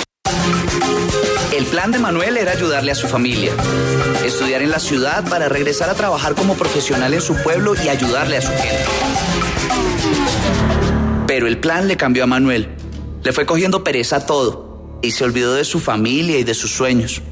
El 1.52 1.64
plan 1.66 1.90
de 1.90 1.98
Manuel 1.98 2.36
era 2.36 2.52
ayudarle 2.52 2.92
a 2.92 2.94
su 2.94 3.08
familia, 3.08 3.52
estudiar 4.24 4.62
en 4.62 4.70
la 4.70 4.78
ciudad 4.78 5.28
para 5.28 5.48
regresar 5.48 5.90
a 5.90 5.94
trabajar 5.94 6.36
como 6.36 6.54
profesional 6.54 7.12
en 7.12 7.20
su 7.20 7.34
pueblo 7.42 7.74
y 7.84 7.88
ayudarle 7.88 8.36
a 8.36 8.40
su 8.40 8.52
gente. 8.52 8.86
Pero 11.34 11.46
el 11.46 11.56
plan 11.56 11.88
le 11.88 11.96
cambió 11.96 12.24
a 12.24 12.26
Manuel. 12.26 12.68
Le 13.24 13.32
fue 13.32 13.46
cogiendo 13.46 13.82
pereza 13.82 14.16
a 14.16 14.26
todo 14.26 14.98
y 15.00 15.12
se 15.12 15.24
olvidó 15.24 15.54
de 15.54 15.64
su 15.64 15.80
familia 15.80 16.38
y 16.38 16.44
de 16.44 16.52
sus 16.52 16.70
sueños. 16.72 17.22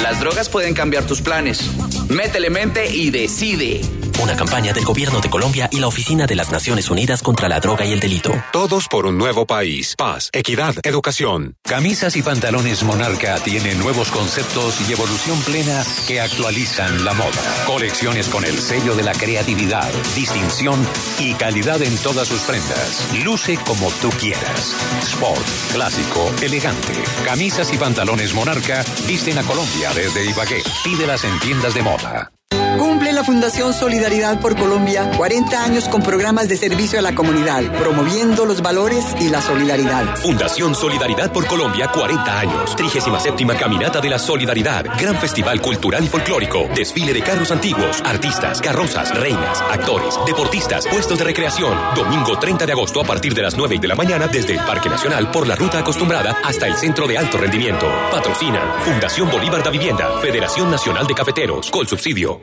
Las 0.00 0.20
drogas 0.20 0.48
pueden 0.48 0.72
cambiar 0.72 1.04
tus 1.04 1.20
planes. 1.20 1.68
Métele 2.08 2.50
mente 2.50 2.94
y 2.94 3.10
decide. 3.10 3.80
Una 4.22 4.36
campaña 4.36 4.72
del 4.72 4.84
Gobierno 4.84 5.20
de 5.20 5.28
Colombia 5.28 5.68
y 5.70 5.80
la 5.80 5.88
Oficina 5.88 6.26
de 6.26 6.34
las 6.34 6.50
Naciones 6.50 6.88
Unidas 6.88 7.22
contra 7.22 7.48
la 7.48 7.60
Droga 7.60 7.84
y 7.84 7.92
el 7.92 8.00
Delito. 8.00 8.32
Todos 8.52 8.88
por 8.88 9.06
un 9.06 9.18
nuevo 9.18 9.46
país. 9.46 9.94
Paz, 9.96 10.30
equidad, 10.32 10.74
educación. 10.82 11.56
Camisas 11.62 12.16
y 12.16 12.22
pantalones 12.22 12.82
Monarca 12.84 13.36
tienen 13.40 13.78
nuevos 13.78 14.10
conceptos 14.10 14.80
y 14.88 14.92
evolución 14.92 15.38
plena 15.42 15.84
que 16.06 16.20
actualizan 16.20 17.04
la 17.04 17.12
moda. 17.12 17.64
Colecciones 17.66 18.28
con 18.28 18.44
el 18.44 18.58
sello 18.58 18.94
de 18.94 19.02
la 19.02 19.12
creatividad, 19.12 19.90
distinción 20.14 20.80
y 21.18 21.34
calidad 21.34 21.82
en 21.82 21.96
todas 21.98 22.28
sus 22.28 22.40
prendas. 22.42 23.08
Luce 23.24 23.58
como 23.66 23.90
tú 24.00 24.10
quieras. 24.10 24.74
Sport, 25.02 25.46
clásico, 25.72 26.32
elegante. 26.40 26.94
Camisas 27.24 27.72
y 27.72 27.78
pantalones 27.78 28.32
Monarca 28.32 28.84
visten 29.06 29.38
a 29.38 29.42
Colombia 29.42 29.92
desde 29.94 30.24
Ibagué. 30.30 30.62
Pídelas 30.84 31.24
en 31.24 31.38
tiendas 31.40 31.74
de 31.74 31.82
moda. 31.82 32.30
Cumple 32.78 33.12
la 33.12 33.24
Fundación 33.24 33.72
Solidaridad 33.72 34.40
por 34.40 34.56
Colombia 34.56 35.10
40 35.16 35.64
años 35.64 35.88
con 35.88 36.02
programas 36.02 36.48
de 36.48 36.56
servicio 36.56 36.98
a 36.98 37.02
la 37.02 37.14
comunidad, 37.14 37.62
promoviendo 37.78 38.44
los 38.44 38.62
valores 38.62 39.04
y 39.20 39.28
la 39.28 39.40
solidaridad. 39.40 40.16
Fundación 40.16 40.74
Solidaridad 40.74 41.32
por 41.32 41.46
Colombia 41.46 41.88
40 41.92 42.38
años. 42.38 42.76
37 42.76 43.46
Caminata 43.58 44.00
de 44.00 44.08
la 44.08 44.18
Solidaridad. 44.18 44.84
Gran 44.98 45.16
Festival 45.16 45.60
Cultural 45.60 46.04
y 46.04 46.08
Folclórico. 46.08 46.68
Desfile 46.74 47.12
de 47.12 47.22
carros 47.22 47.50
antiguos, 47.50 48.02
artistas, 48.04 48.60
carrozas, 48.60 49.14
reinas, 49.18 49.62
actores, 49.70 50.18
deportistas, 50.26 50.86
puestos 50.86 51.18
de 51.18 51.24
recreación. 51.24 51.76
Domingo 51.94 52.38
30 52.38 52.66
de 52.66 52.72
agosto 52.72 53.00
a 53.00 53.04
partir 53.04 53.34
de 53.34 53.42
las 53.42 53.56
9 53.56 53.78
de 53.80 53.88
la 53.88 53.94
mañana 53.94 54.26
desde 54.28 54.54
el 54.54 54.60
Parque 54.60 54.88
Nacional 54.88 55.30
por 55.30 55.46
la 55.46 55.56
ruta 55.56 55.78
acostumbrada 55.78 56.38
hasta 56.44 56.66
el 56.66 56.76
Centro 56.76 57.06
de 57.06 57.18
Alto 57.18 57.38
Rendimiento. 57.38 57.86
Patrocina 58.10 58.54
Fundación 58.84 59.30
Bolívar 59.30 59.62
da 59.62 59.70
Vivienda, 59.70 60.18
Federación 60.20 60.70
Nacional 60.70 61.06
de 61.06 61.14
Cafeteros, 61.14 61.70
con 61.70 61.86
subsidio. 61.86 62.42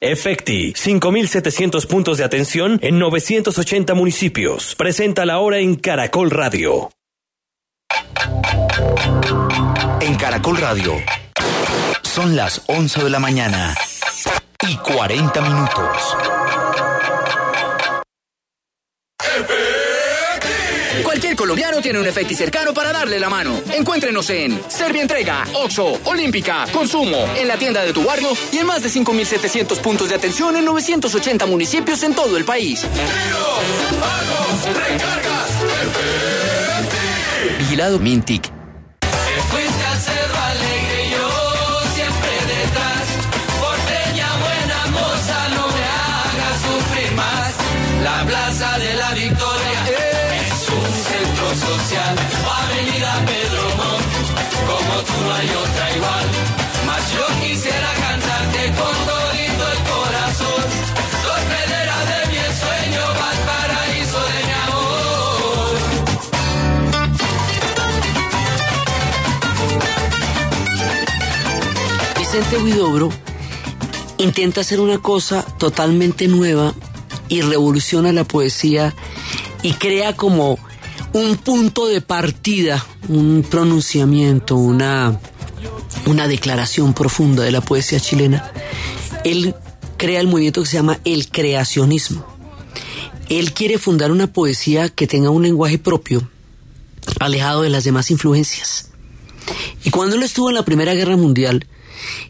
Efecti, 0.00 0.74
5.700 0.74 1.88
puntos 1.88 2.18
de 2.18 2.24
atención 2.24 2.78
en 2.82 3.00
980 3.00 3.94
municipios. 3.94 4.76
Presenta 4.76 5.26
la 5.26 5.40
hora 5.40 5.58
en 5.58 5.74
Caracol 5.74 6.30
Radio. 6.30 6.90
En 10.00 10.14
Caracol 10.14 10.56
Radio 10.58 10.94
son 12.02 12.36
las 12.36 12.62
11 12.68 13.02
de 13.02 13.10
la 13.10 13.18
mañana 13.18 13.74
y 14.68 14.76
40 14.76 15.40
minutos. 15.40 16.37
Colombiano 21.48 21.80
tiene 21.80 21.98
un 21.98 22.06
efecti 22.06 22.34
cercano 22.34 22.74
para 22.74 22.92
darle 22.92 23.18
la 23.18 23.30
mano. 23.30 23.58
Encuéntrenos 23.72 24.28
en 24.28 24.60
Servia 24.68 25.00
Entrega, 25.00 25.46
Oxo, 25.54 25.98
Olímpica, 26.04 26.66
Consumo, 26.70 27.26
en 27.38 27.48
la 27.48 27.56
tienda 27.56 27.82
de 27.82 27.94
tu 27.94 28.04
barrio 28.04 28.28
y 28.52 28.58
en 28.58 28.66
más 28.66 28.82
de 28.82 28.90
5.700 28.90 29.80
puntos 29.80 30.10
de 30.10 30.16
atención 30.16 30.54
en 30.56 30.66
980 30.66 31.46
municipios 31.46 32.02
en 32.02 32.14
todo 32.14 32.36
el 32.36 32.44
país. 32.44 32.84
Vigilado 37.58 37.98
Mintic. 37.98 38.57
Vicente 72.38 72.64
Huidobro 72.64 73.08
intenta 74.18 74.60
hacer 74.60 74.78
una 74.78 74.98
cosa 74.98 75.42
totalmente 75.58 76.28
nueva 76.28 76.72
y 77.28 77.40
revoluciona 77.40 78.12
la 78.12 78.22
poesía 78.22 78.94
y 79.64 79.72
crea 79.72 80.14
como 80.14 80.56
un 81.14 81.36
punto 81.36 81.88
de 81.88 82.00
partida, 82.00 82.86
un 83.08 83.44
pronunciamiento, 83.48 84.54
una, 84.54 85.18
una 86.06 86.28
declaración 86.28 86.94
profunda 86.94 87.42
de 87.42 87.50
la 87.50 87.60
poesía 87.60 87.98
chilena. 87.98 88.52
Él 89.24 89.56
crea 89.96 90.20
el 90.20 90.28
movimiento 90.28 90.62
que 90.62 90.68
se 90.68 90.76
llama 90.76 91.00
el 91.04 91.30
creacionismo. 91.30 92.24
Él 93.28 93.52
quiere 93.52 93.78
fundar 93.78 94.12
una 94.12 94.32
poesía 94.32 94.90
que 94.90 95.08
tenga 95.08 95.30
un 95.30 95.42
lenguaje 95.42 95.78
propio, 95.78 96.30
alejado 97.18 97.62
de 97.62 97.70
las 97.70 97.82
demás 97.82 98.12
influencias. 98.12 98.90
Y 99.82 99.90
cuando 99.90 100.14
él 100.14 100.22
estuvo 100.22 100.50
en 100.50 100.54
la 100.54 100.64
Primera 100.64 100.94
Guerra 100.94 101.16
Mundial 101.16 101.66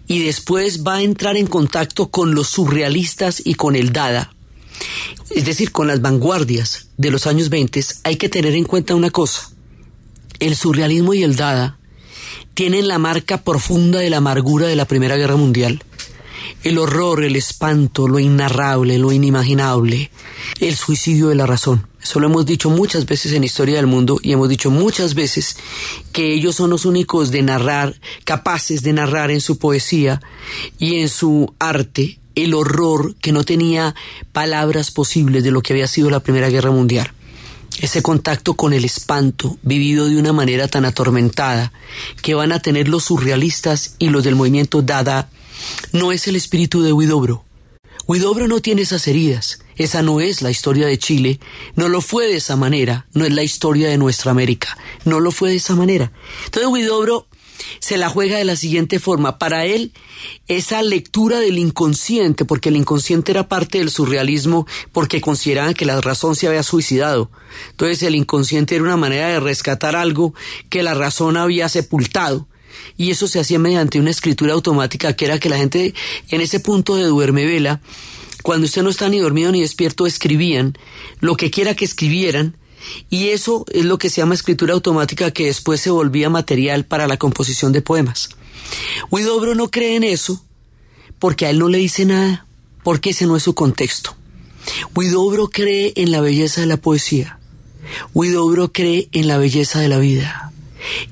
y 0.06 0.22
después 0.22 0.84
va 0.84 0.96
a 0.96 1.02
entrar 1.02 1.36
en 1.36 1.46
contacto 1.46 2.08
con 2.08 2.34
los 2.34 2.48
surrealistas 2.48 3.42
y 3.44 3.54
con 3.54 3.76
el 3.76 3.92
Dada, 3.92 4.32
es 5.30 5.44
decir, 5.44 5.72
con 5.72 5.88
las 5.88 6.00
vanguardias 6.00 6.88
de 6.96 7.10
los 7.10 7.26
años 7.26 7.48
20, 7.50 7.84
hay 8.04 8.16
que 8.16 8.28
tener 8.28 8.54
en 8.54 8.64
cuenta 8.64 8.94
una 8.94 9.10
cosa. 9.10 9.50
El 10.38 10.54
surrealismo 10.54 11.14
y 11.14 11.22
el 11.22 11.36
Dada 11.36 11.78
tienen 12.54 12.88
la 12.88 12.98
marca 12.98 13.42
profunda 13.42 13.98
de 13.98 14.10
la 14.10 14.18
amargura 14.18 14.66
de 14.66 14.76
la 14.76 14.86
Primera 14.86 15.16
Guerra 15.16 15.36
Mundial. 15.36 15.82
el 16.64 16.78
horror, 16.78 17.24
el 17.24 17.36
espanto, 17.36 18.08
lo 18.08 18.18
inarrable, 18.18 18.98
lo 18.98 19.12
inimaginable, 19.12 20.10
el 20.60 20.76
suicidio 20.76 21.28
de 21.28 21.34
la 21.34 21.46
razón. 21.46 21.87
Eso 22.02 22.20
lo 22.20 22.26
hemos 22.26 22.46
dicho 22.46 22.70
muchas 22.70 23.06
veces 23.06 23.32
en 23.32 23.44
Historia 23.44 23.76
del 23.76 23.86
Mundo 23.86 24.18
y 24.22 24.32
hemos 24.32 24.48
dicho 24.48 24.70
muchas 24.70 25.14
veces 25.14 25.56
que 26.12 26.32
ellos 26.32 26.54
son 26.54 26.70
los 26.70 26.84
únicos 26.84 27.30
de 27.30 27.42
narrar, 27.42 28.00
capaces 28.24 28.82
de 28.82 28.92
narrar 28.92 29.30
en 29.30 29.40
su 29.40 29.58
poesía 29.58 30.20
y 30.78 30.96
en 30.96 31.08
su 31.08 31.54
arte 31.58 32.18
el 32.34 32.54
horror 32.54 33.16
que 33.16 33.32
no 33.32 33.44
tenía 33.44 33.94
palabras 34.32 34.90
posibles 34.90 35.42
de 35.42 35.50
lo 35.50 35.60
que 35.60 35.72
había 35.72 35.88
sido 35.88 36.08
la 36.08 36.20
Primera 36.20 36.50
Guerra 36.50 36.70
Mundial. 36.70 37.12
Ese 37.80 38.02
contacto 38.02 38.54
con 38.54 38.72
el 38.72 38.84
espanto, 38.84 39.58
vivido 39.62 40.08
de 40.08 40.16
una 40.16 40.32
manera 40.32 40.68
tan 40.68 40.84
atormentada, 40.84 41.72
que 42.22 42.34
van 42.34 42.52
a 42.52 42.60
tener 42.60 42.88
los 42.88 43.04
surrealistas 43.04 43.94
y 43.98 44.08
los 44.08 44.24
del 44.24 44.36
movimiento 44.36 44.82
Dada, 44.82 45.30
no 45.92 46.12
es 46.12 46.28
el 46.28 46.36
espíritu 46.36 46.82
de 46.82 46.92
Huidobro. 46.92 47.44
Huidobro 48.06 48.48
no 48.48 48.60
tiene 48.60 48.82
esas 48.82 49.06
heridas. 49.06 49.60
Esa 49.78 50.02
no 50.02 50.20
es 50.20 50.42
la 50.42 50.50
historia 50.50 50.86
de 50.86 50.98
Chile. 50.98 51.40
No 51.76 51.88
lo 51.88 52.00
fue 52.00 52.26
de 52.26 52.36
esa 52.36 52.56
manera. 52.56 53.06
No 53.14 53.24
es 53.24 53.32
la 53.32 53.42
historia 53.42 53.88
de 53.88 53.96
nuestra 53.96 54.32
América. 54.32 54.76
No 55.04 55.20
lo 55.20 55.30
fue 55.30 55.50
de 55.50 55.56
esa 55.56 55.76
manera. 55.76 56.12
Entonces 56.44 56.70
Huidobro 56.70 57.26
se 57.80 57.96
la 57.96 58.08
juega 58.08 58.38
de 58.38 58.44
la 58.44 58.56
siguiente 58.56 58.98
forma. 58.98 59.38
Para 59.38 59.64
él, 59.64 59.92
esa 60.46 60.82
lectura 60.82 61.38
del 61.38 61.58
inconsciente, 61.58 62.44
porque 62.44 62.68
el 62.68 62.76
inconsciente 62.76 63.32
era 63.32 63.48
parte 63.48 63.78
del 63.78 63.90
surrealismo, 63.90 64.66
porque 64.92 65.20
consideraban 65.20 65.74
que 65.74 65.86
la 65.86 66.00
razón 66.00 66.34
se 66.36 66.48
había 66.48 66.62
suicidado. 66.62 67.30
Entonces 67.70 68.02
el 68.02 68.14
inconsciente 68.14 68.74
era 68.74 68.84
una 68.84 68.96
manera 68.96 69.28
de 69.28 69.40
rescatar 69.40 69.96
algo 69.96 70.34
que 70.68 70.82
la 70.82 70.94
razón 70.94 71.36
había 71.36 71.68
sepultado 71.68 72.48
y 72.96 73.10
eso 73.10 73.28
se 73.28 73.40
hacía 73.40 73.58
mediante 73.58 73.98
una 73.98 74.10
escritura 74.10 74.54
automática 74.54 75.14
que 75.14 75.24
era 75.24 75.38
que 75.38 75.48
la 75.48 75.56
gente 75.56 75.94
en 76.28 76.40
ese 76.40 76.60
punto 76.60 76.96
de 76.96 77.04
duerme 77.04 77.44
vela, 77.44 77.80
cuando 78.48 78.64
usted 78.64 78.82
no 78.82 78.88
está 78.88 79.10
ni 79.10 79.18
dormido 79.18 79.52
ni 79.52 79.60
despierto, 79.60 80.06
escribían 80.06 80.72
lo 81.20 81.36
que 81.36 81.50
quiera 81.50 81.76
que 81.76 81.84
escribieran, 81.84 82.56
y 83.10 83.28
eso 83.28 83.66
es 83.70 83.84
lo 83.84 83.98
que 83.98 84.08
se 84.08 84.22
llama 84.22 84.32
escritura 84.32 84.72
automática 84.72 85.32
que 85.32 85.44
después 85.44 85.82
se 85.82 85.90
volvía 85.90 86.30
material 86.30 86.86
para 86.86 87.06
la 87.06 87.18
composición 87.18 87.72
de 87.72 87.82
poemas. 87.82 88.30
Huidobro 89.10 89.54
no 89.54 89.70
cree 89.70 89.96
en 89.96 90.04
eso 90.04 90.42
porque 91.18 91.44
a 91.44 91.50
él 91.50 91.58
no 91.58 91.68
le 91.68 91.76
dice 91.76 92.06
nada, 92.06 92.46
porque 92.82 93.10
ese 93.10 93.26
no 93.26 93.36
es 93.36 93.42
su 93.42 93.54
contexto. 93.54 94.16
Huidobro 94.94 95.50
cree 95.50 95.92
en 95.96 96.10
la 96.10 96.22
belleza 96.22 96.62
de 96.62 96.68
la 96.68 96.78
poesía. 96.78 97.38
Huidobro 98.14 98.72
cree 98.72 99.10
en 99.12 99.28
la 99.28 99.36
belleza 99.36 99.78
de 99.78 99.88
la 99.88 99.98
vida. 99.98 100.54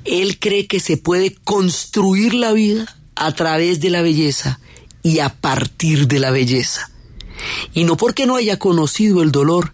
Él 0.07 0.39
cree 0.39 0.67
que 0.67 0.81
se 0.81 0.97
puede 0.97 1.35
construir 1.35 2.33
la 2.33 2.55
vida 2.55 2.97
a 3.15 3.35
través 3.35 3.81
de 3.81 3.91
la 3.91 4.01
belleza 4.01 4.59
y 5.03 5.19
a 5.19 5.29
partir 5.29 6.09
de 6.09 6.19
la 6.19 6.31
belleza. 6.31 6.91
Y 7.75 7.85
no 7.85 7.97
porque 7.97 8.27
no 8.27 8.37
haya 8.37 8.59
conocido 8.59 9.23
el 9.23 9.33
dolor, 9.33 9.73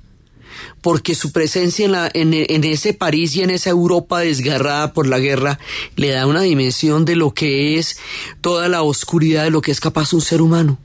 porque 0.81 1.15
su 1.15 1.33
presencia 1.33 2.11
en, 2.13 2.35
ese 2.65 2.93
París 2.93 3.35
y 3.37 3.43
en 3.43 3.51
esa 3.51 3.71
Europa 3.71 4.21
desgarrada 4.21 4.93
por 4.93 5.07
la 5.07 5.21
guerra 5.21 5.59
le 5.97 6.11
da 6.11 6.27
una 6.27 6.43
dimensión 6.43 7.05
de 7.05 7.17
lo 7.17 7.33
que 7.33 7.79
es 7.79 7.99
toda 8.41 8.69
la 8.69 8.83
oscuridad 8.83 9.45
de 9.45 9.51
lo 9.51 9.63
que 9.63 9.71
es 9.71 9.81
capaz 9.81 10.13
un 10.13 10.21
ser 10.21 10.43
humano. 10.43 10.79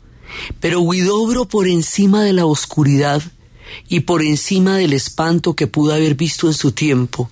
Pero 0.60 0.82
Huidobro 0.82 1.46
por 1.46 1.68
encima 1.68 2.24
de 2.24 2.34
la 2.34 2.46
oscuridad 2.46 3.24
y 3.90 4.02
por 4.02 4.22
encima 4.22 4.78
del 4.78 4.94
espanto 4.94 5.56
que 5.56 5.68
pudo 5.68 5.94
haber 5.94 6.16
visto 6.16 6.48
en 6.48 6.54
su 6.54 6.72
tiempo, 6.72 7.30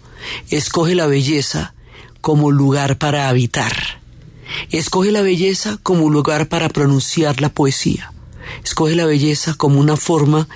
escoge 0.49 0.95
la 0.95 1.07
belleza 1.07 1.75
como 2.19 2.51
lugar 2.51 2.97
para 2.97 3.29
habitar. 3.29 4.01
Escoge 4.71 5.11
la 5.11 5.21
belleza 5.21 5.77
como 5.83 6.09
lugar 6.09 6.47
para 6.47 6.69
pronunciar 6.69 7.41
la 7.41 7.49
poesía. 7.49 8.11
Escoge 8.63 8.95
la 8.95 9.05
belleza 9.05 9.53
como 9.53 9.79
una 9.79 9.97
forma 9.97 10.47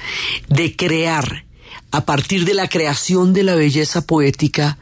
de 0.47 0.75
crear, 0.75 1.45
a 1.91 2.05
partir 2.05 2.45
de 2.45 2.53
la 2.53 2.67
creación 2.67 3.33
de 3.33 3.43
la 3.43 3.55
belleza 3.55 4.05
poética, 4.05 4.77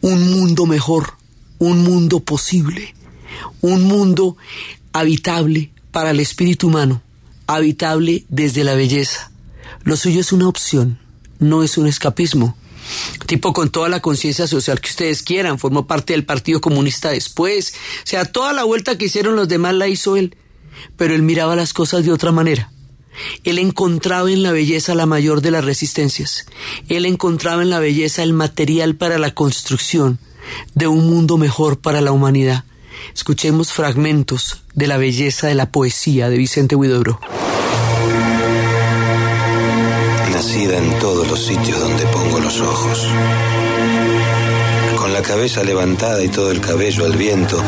un 0.00 0.30
mundo 0.32 0.66
mejor, 0.66 1.14
un 1.58 1.82
mundo 1.82 2.20
posible, 2.20 2.94
un 3.60 3.84
mundo 3.84 4.36
habitable 4.92 5.70
para 5.90 6.10
el 6.10 6.20
espíritu 6.20 6.68
humano, 6.68 7.02
habitable 7.46 8.24
desde 8.28 8.64
la 8.64 8.74
belleza. 8.74 9.30
Lo 9.84 9.96
suyo 9.96 10.20
es 10.20 10.32
una 10.32 10.48
opción, 10.48 10.98
no 11.38 11.62
es 11.62 11.78
un 11.78 11.86
escapismo. 11.86 12.56
Tipo 13.26 13.52
con 13.52 13.70
toda 13.70 13.88
la 13.88 14.00
conciencia 14.00 14.46
social 14.46 14.80
que 14.80 14.90
ustedes 14.90 15.22
quieran, 15.22 15.58
formó 15.58 15.86
parte 15.86 16.12
del 16.12 16.24
Partido 16.24 16.60
Comunista 16.60 17.10
después, 17.10 17.74
o 18.02 18.06
sea, 18.06 18.24
toda 18.24 18.52
la 18.52 18.64
vuelta 18.64 18.98
que 18.98 19.04
hicieron 19.04 19.36
los 19.36 19.48
demás 19.48 19.74
la 19.74 19.88
hizo 19.88 20.16
él, 20.16 20.36
pero 20.96 21.14
él 21.14 21.22
miraba 21.22 21.56
las 21.56 21.72
cosas 21.72 22.04
de 22.04 22.12
otra 22.12 22.32
manera. 22.32 22.70
Él 23.44 23.58
encontraba 23.58 24.30
en 24.30 24.42
la 24.42 24.52
belleza 24.52 24.94
la 24.94 25.06
mayor 25.06 25.42
de 25.42 25.50
las 25.50 25.64
resistencias. 25.64 26.46
Él 26.88 27.04
encontraba 27.04 27.62
en 27.62 27.70
la 27.70 27.80
belleza 27.80 28.22
el 28.22 28.32
material 28.32 28.96
para 28.96 29.18
la 29.18 29.32
construcción 29.32 30.18
de 30.74 30.86
un 30.86 31.08
mundo 31.08 31.38
mejor 31.38 31.78
para 31.78 32.00
la 32.00 32.12
humanidad. 32.12 32.64
Escuchemos 33.14 33.72
fragmentos 33.72 34.62
de 34.74 34.86
la 34.86 34.96
belleza 34.96 35.48
de 35.48 35.54
la 35.54 35.70
poesía 35.70 36.28
de 36.28 36.38
Vicente 36.38 36.76
Huidobro. 36.76 37.20
Nacida 40.32 40.78
en 40.78 40.98
todos 40.98 41.28
los 41.28 41.44
sitios 41.44 41.78
donde 41.78 42.04
pongo 42.06 42.40
los 42.40 42.60
ojos. 42.60 43.06
Con 44.96 45.12
la 45.12 45.22
cabeza 45.22 45.62
levantada 45.62 46.22
y 46.22 46.28
todo 46.28 46.50
el 46.50 46.60
cabello 46.60 47.04
al 47.04 47.16
viento, 47.16 47.62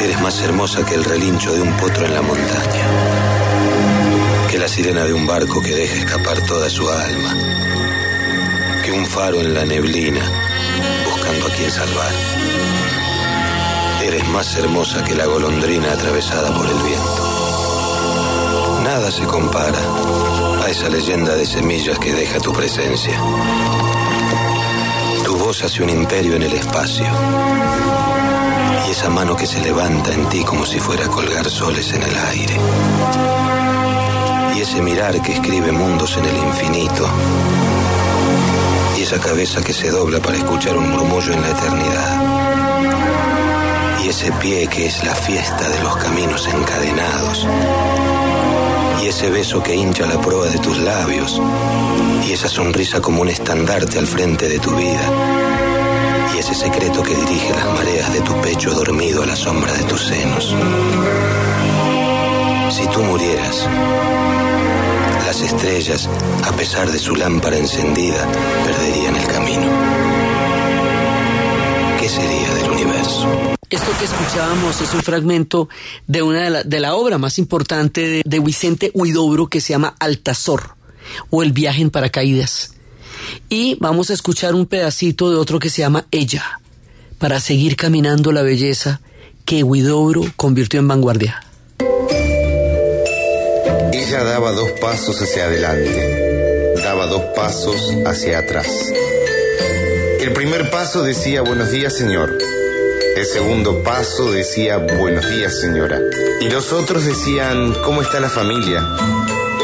eres 0.00 0.20
más 0.20 0.40
hermosa 0.42 0.84
que 0.84 0.94
el 0.94 1.04
relincho 1.04 1.52
de 1.52 1.60
un 1.62 1.76
potro 1.76 2.06
en 2.06 2.14
la 2.14 2.22
montaña, 2.22 2.86
que 4.50 4.58
la 4.58 4.68
sirena 4.68 5.04
de 5.04 5.12
un 5.14 5.26
barco 5.26 5.60
que 5.62 5.74
deja 5.74 5.96
escapar 5.96 6.40
toda 6.42 6.68
su 6.68 6.88
alma, 6.88 7.34
que 8.84 8.92
un 8.92 9.06
faro 9.06 9.40
en 9.40 9.54
la 9.54 9.64
neblina 9.64 10.22
buscando 11.04 11.46
a 11.46 11.50
quien 11.50 11.70
salvar. 11.70 12.12
Eres 14.02 14.28
más 14.28 14.56
hermosa 14.56 15.02
que 15.04 15.14
la 15.14 15.26
golondrina 15.26 15.92
atravesada 15.92 16.54
por 16.54 16.66
el 16.66 16.76
viento. 16.82 17.24
Nada 18.82 19.10
se 19.10 19.24
compara 19.24 19.78
a 20.62 20.68
esa 20.68 20.88
leyenda 20.90 21.34
de 21.34 21.46
semillas 21.46 21.98
que 21.98 22.12
deja 22.12 22.38
tu 22.38 22.52
presencia. 22.52 23.18
Tu 25.24 25.36
voz 25.36 25.64
hace 25.64 25.82
un 25.82 25.88
imperio 25.88 26.36
en 26.36 26.42
el 26.42 26.52
espacio. 26.52 27.06
Y 28.86 28.90
esa 28.90 29.08
mano 29.10 29.36
que 29.36 29.46
se 29.46 29.60
levanta 29.60 30.12
en 30.12 30.28
ti 30.28 30.44
como 30.44 30.64
si 30.66 30.78
fuera 30.78 31.06
a 31.06 31.08
colgar 31.08 31.48
soles 31.50 31.92
en 31.92 32.02
el 32.02 32.16
aire. 32.16 32.56
Y 34.56 34.60
ese 34.60 34.82
mirar 34.82 35.20
que 35.22 35.32
escribe 35.32 35.72
mundos 35.72 36.16
en 36.16 36.24
el 36.26 36.36
infinito. 36.36 37.08
Y 38.98 39.02
esa 39.02 39.18
cabeza 39.18 39.62
que 39.62 39.72
se 39.72 39.90
dobla 39.90 40.20
para 40.20 40.36
escuchar 40.36 40.76
un 40.76 40.90
murmullo 40.90 41.32
en 41.32 41.42
la 41.42 41.50
eternidad. 41.50 42.22
Y 44.04 44.08
ese 44.08 44.32
pie 44.32 44.66
que 44.66 44.86
es 44.86 45.02
la 45.04 45.14
fiesta 45.14 45.68
de 45.68 45.80
los 45.80 45.96
caminos 45.96 46.46
encadenados 46.46 47.46
y 49.04 49.08
ese 49.08 49.28
beso 49.28 49.62
que 49.62 49.74
hincha 49.74 50.06
la 50.06 50.18
prueba 50.18 50.46
de 50.46 50.58
tus 50.58 50.78
labios, 50.78 51.38
y 52.26 52.32
esa 52.32 52.48
sonrisa 52.48 53.02
como 53.02 53.20
un 53.20 53.28
estandarte 53.28 53.98
al 53.98 54.06
frente 54.06 54.48
de 54.48 54.58
tu 54.58 54.74
vida, 54.74 55.43
ese 56.44 56.66
secreto 56.66 57.02
que 57.02 57.14
dirige 57.14 57.54
las 57.54 57.64
mareas 57.72 58.12
de 58.12 58.20
tu 58.20 58.38
pecho 58.42 58.74
dormido 58.74 59.22
a 59.22 59.26
la 59.26 59.34
sombra 59.34 59.72
de 59.72 59.82
tus 59.84 60.02
senos. 60.02 60.54
Si 62.70 62.86
tú 62.88 63.02
murieras, 63.02 63.66
las 65.24 65.40
estrellas, 65.40 66.06
a 66.42 66.52
pesar 66.52 66.92
de 66.92 66.98
su 66.98 67.16
lámpara 67.16 67.56
encendida, 67.56 68.28
perderían 68.62 69.16
el 69.16 69.26
camino. 69.26 69.66
¿Qué 71.98 72.08
sería 72.10 72.54
del 72.56 72.70
universo? 72.72 73.26
Esto 73.70 73.90
que 73.98 74.04
escuchábamos 74.04 74.82
es 74.82 74.92
un 74.92 75.02
fragmento 75.02 75.70
de 76.06 76.20
una 76.20 76.42
de 76.42 76.50
la, 76.50 76.62
de 76.62 76.80
la 76.80 76.94
obra 76.94 77.16
más 77.16 77.38
importante 77.38 78.06
de, 78.06 78.22
de, 78.22 78.40
Vicente 78.40 78.90
Huidobro 78.92 79.46
que 79.46 79.62
se 79.62 79.72
llama 79.72 79.96
Altazor 79.98 80.76
o 81.30 81.42
El 81.42 81.52
viaje 81.52 81.80
en 81.80 81.88
paracaídas. 81.88 82.73
Y 83.48 83.76
vamos 83.80 84.10
a 84.10 84.14
escuchar 84.14 84.54
un 84.54 84.66
pedacito 84.66 85.30
de 85.30 85.36
otro 85.36 85.58
que 85.58 85.70
se 85.70 85.82
llama 85.82 86.06
Ella 86.10 86.60
para 87.18 87.40
seguir 87.40 87.76
caminando 87.76 88.32
la 88.32 88.42
belleza 88.42 89.00
que 89.44 89.62
Huidobro 89.62 90.22
convirtió 90.36 90.80
en 90.80 90.88
vanguardia. 90.88 91.42
Ella 93.92 94.24
daba 94.24 94.52
dos 94.52 94.70
pasos 94.80 95.20
hacia 95.20 95.44
adelante, 95.44 96.74
daba 96.82 97.06
dos 97.06 97.22
pasos 97.36 97.94
hacia 98.06 98.40
atrás. 98.40 98.68
El 100.20 100.32
primer 100.32 100.70
paso 100.70 101.02
decía 101.02 101.42
buenos 101.42 101.70
días 101.70 101.96
señor. 101.96 102.38
El 103.16 103.26
segundo 103.26 103.82
paso 103.82 104.30
decía 104.32 104.78
buenos 104.78 105.28
días 105.30 105.60
señora. 105.60 106.00
Y 106.40 106.48
los 106.48 106.72
otros 106.72 107.04
decían 107.04 107.74
¿cómo 107.84 108.02
está 108.02 108.20
la 108.20 108.28
familia? 108.28 108.82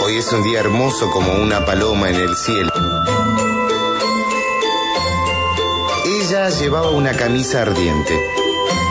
Hoy 0.03 0.17
es 0.17 0.33
un 0.33 0.43
día 0.43 0.61
hermoso 0.61 1.11
como 1.11 1.33
una 1.35 1.65
paloma 1.65 2.11
en 2.11 2.17
el 2.17 2.37
cielo. 2.37 2.71
Ella 6.31 6.49
llevaba 6.49 6.91
una 6.91 7.13
camisa 7.13 7.63
ardiente 7.63 8.15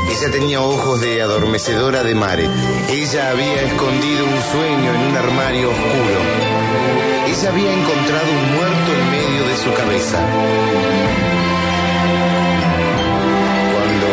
Ella 0.09 0.29
tenía 0.29 0.59
ojos 0.59 0.99
de 0.99 1.21
adormecedora 1.21 2.03
de 2.03 2.13
mare. 2.13 2.49
Ella 2.89 3.29
había 3.29 3.61
escondido 3.61 4.25
un 4.25 4.41
sueño 4.51 4.93
en 4.93 5.01
un 5.07 5.15
armario 5.15 5.69
oscuro. 5.69 6.19
Ella 7.27 7.49
había 7.49 7.71
encontrado 7.71 8.29
un 8.29 8.55
muerto 8.55 8.91
en 8.91 9.11
medio 9.11 9.47
de 9.47 9.55
su 9.55 9.73
cabeza. 9.73 10.19
Cuando 13.71 14.07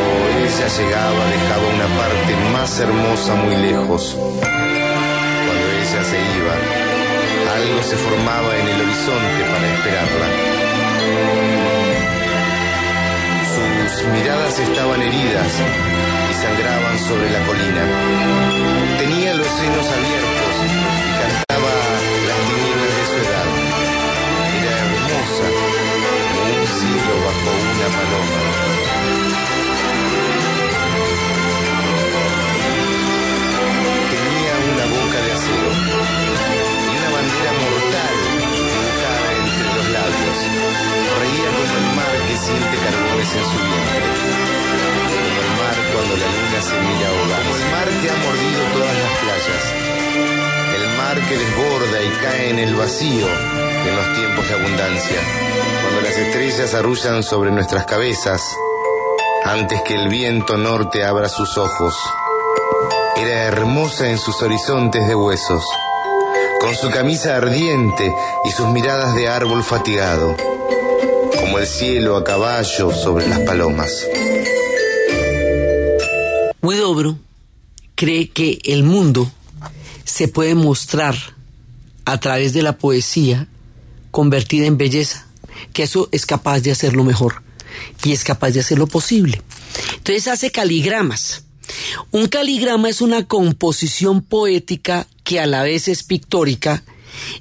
ella 0.46 0.68
llegaba 0.78 1.26
dejaba 1.26 1.66
una 1.74 1.88
parte 1.98 2.36
más 2.52 2.78
hermosa 2.78 3.34
muy 3.34 3.56
lejos. 3.56 4.14
Cuando 4.14 5.66
ella 5.82 6.04
se 6.04 6.18
iba, 6.38 6.54
algo 7.56 7.82
se 7.82 7.96
formaba 7.96 8.56
en 8.56 8.68
el 8.68 8.80
horizonte 8.82 9.42
para 9.50 9.66
esperarla. 9.74 11.55
Sus 13.96 14.06
miradas 14.08 14.58
estaban 14.58 15.00
heridas 15.00 15.52
y 16.30 16.34
sangraban 16.34 16.98
sobre 16.98 17.30
la 17.30 17.46
colina. 17.46 17.82
Tenía 18.98 19.32
los 19.32 19.46
senos 19.46 19.86
abiertos 19.86 20.54
y 20.64 21.08
cantaba 21.22 21.75
sobre 57.06 57.52
nuestras 57.52 57.86
cabezas 57.86 58.42
antes 59.44 59.80
que 59.82 59.94
el 59.94 60.08
viento 60.08 60.58
norte 60.58 61.04
abra 61.04 61.28
sus 61.28 61.56
ojos. 61.56 61.94
Era 63.16 63.44
hermosa 63.44 64.10
en 64.10 64.18
sus 64.18 64.42
horizontes 64.42 65.06
de 65.06 65.14
huesos, 65.14 65.62
con 66.60 66.74
su 66.74 66.90
camisa 66.90 67.36
ardiente 67.36 68.12
y 68.44 68.50
sus 68.50 68.66
miradas 68.70 69.14
de 69.14 69.28
árbol 69.28 69.62
fatigado, 69.62 70.36
como 71.38 71.60
el 71.60 71.66
cielo 71.68 72.16
a 72.16 72.24
caballo 72.24 72.92
sobre 72.92 73.28
las 73.28 73.38
palomas. 73.40 74.04
Huidobro 76.60 77.18
cree 77.94 78.30
que 78.30 78.58
el 78.64 78.82
mundo 78.82 79.30
se 80.04 80.26
puede 80.26 80.56
mostrar 80.56 81.14
a 82.04 82.18
través 82.18 82.52
de 82.52 82.62
la 82.62 82.76
poesía 82.76 83.46
convertida 84.10 84.66
en 84.66 84.76
belleza, 84.76 85.25
que 85.76 85.82
eso 85.82 86.08
es 86.10 86.24
capaz 86.24 86.60
de 86.60 86.70
hacerlo 86.70 87.04
mejor 87.04 87.42
y 88.02 88.12
es 88.12 88.24
capaz 88.24 88.52
de 88.52 88.60
hacerlo 88.60 88.86
posible. 88.86 89.42
Entonces 89.98 90.26
hace 90.26 90.50
caligramas. 90.50 91.44
Un 92.12 92.28
caligrama 92.28 92.88
es 92.88 93.02
una 93.02 93.26
composición 93.26 94.22
poética 94.22 95.06
que 95.22 95.38
a 95.38 95.44
la 95.44 95.62
vez 95.64 95.88
es 95.88 96.02
pictórica, 96.02 96.82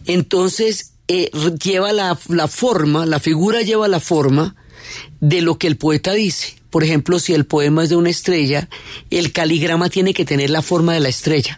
entonces 0.05 0.91
eh, 1.07 1.31
lleva 1.63 1.93
la, 1.93 2.19
la 2.27 2.49
forma, 2.49 3.05
la 3.05 3.21
figura 3.21 3.61
lleva 3.61 3.87
la 3.87 4.01
forma 4.01 4.57
de 5.21 5.41
lo 5.41 5.57
que 5.57 5.67
el 5.67 5.77
poeta 5.77 6.11
dice. 6.11 6.57
Por 6.71 6.83
ejemplo, 6.83 7.19
si 7.19 7.33
el 7.33 7.45
poema 7.45 7.83
es 7.83 7.89
de 7.89 7.95
una 7.95 8.09
estrella, 8.09 8.67
el 9.11 9.31
caligrama 9.31 9.87
tiene 9.87 10.13
que 10.13 10.25
tener 10.25 10.49
la 10.49 10.61
forma 10.61 10.93
de 10.93 10.99
la 10.99 11.07
estrella. 11.07 11.57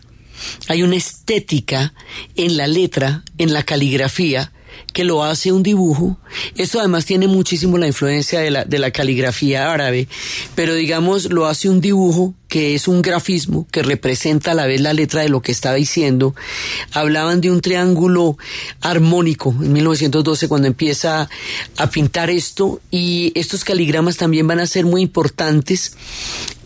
Hay 0.68 0.84
una 0.84 0.96
estética 0.96 1.96
en 2.36 2.56
la 2.56 2.68
letra, 2.68 3.24
en 3.40 3.52
la 3.52 3.64
caligrafía, 3.64 4.52
que 4.94 5.04
lo 5.04 5.24
hace 5.24 5.52
un 5.52 5.64
dibujo. 5.64 6.18
Esto 6.56 6.80
además 6.80 7.06
tiene 7.06 7.28
muchísimo 7.28 7.78
la 7.78 7.88
influencia 7.88 8.40
de 8.40 8.52
la, 8.52 8.66
de 8.66 8.80
la 8.80 8.92
caligrafía 8.92 9.72
árabe, 9.72 10.08
pero 10.56 10.74
digamos 10.74 11.32
lo 11.32 11.46
hace 11.46 11.70
un 11.70 11.82
dibujo 11.82 12.34
que 12.48 12.76
es 12.76 12.88
un 12.88 13.02
grafismo 13.02 13.68
que 13.72 13.84
representa 13.84 14.52
a 14.52 14.54
la 14.54 14.66
vez 14.66 14.80
la 14.80 14.94
letra 14.94 15.22
de 15.22 15.30
lo 15.30 15.42
que 15.42 15.52
estaba 15.52 15.76
diciendo. 15.76 16.34
Hablaban 16.94 17.42
de 17.42 17.52
un 17.52 17.62
triángulo 17.62 18.38
armónico 18.82 19.50
en 19.50 19.74
1912 19.74 20.48
cuando 20.48 20.68
empieza 20.68 21.30
a 21.78 21.90
pintar 21.90 22.30
esto 22.30 22.80
y 22.90 23.34
estos 23.36 23.64
caligramas 23.64 24.18
también 24.18 24.48
van 24.48 24.60
a 24.60 24.68
ser 24.68 24.86
muy 24.86 25.02
importantes 25.02 25.96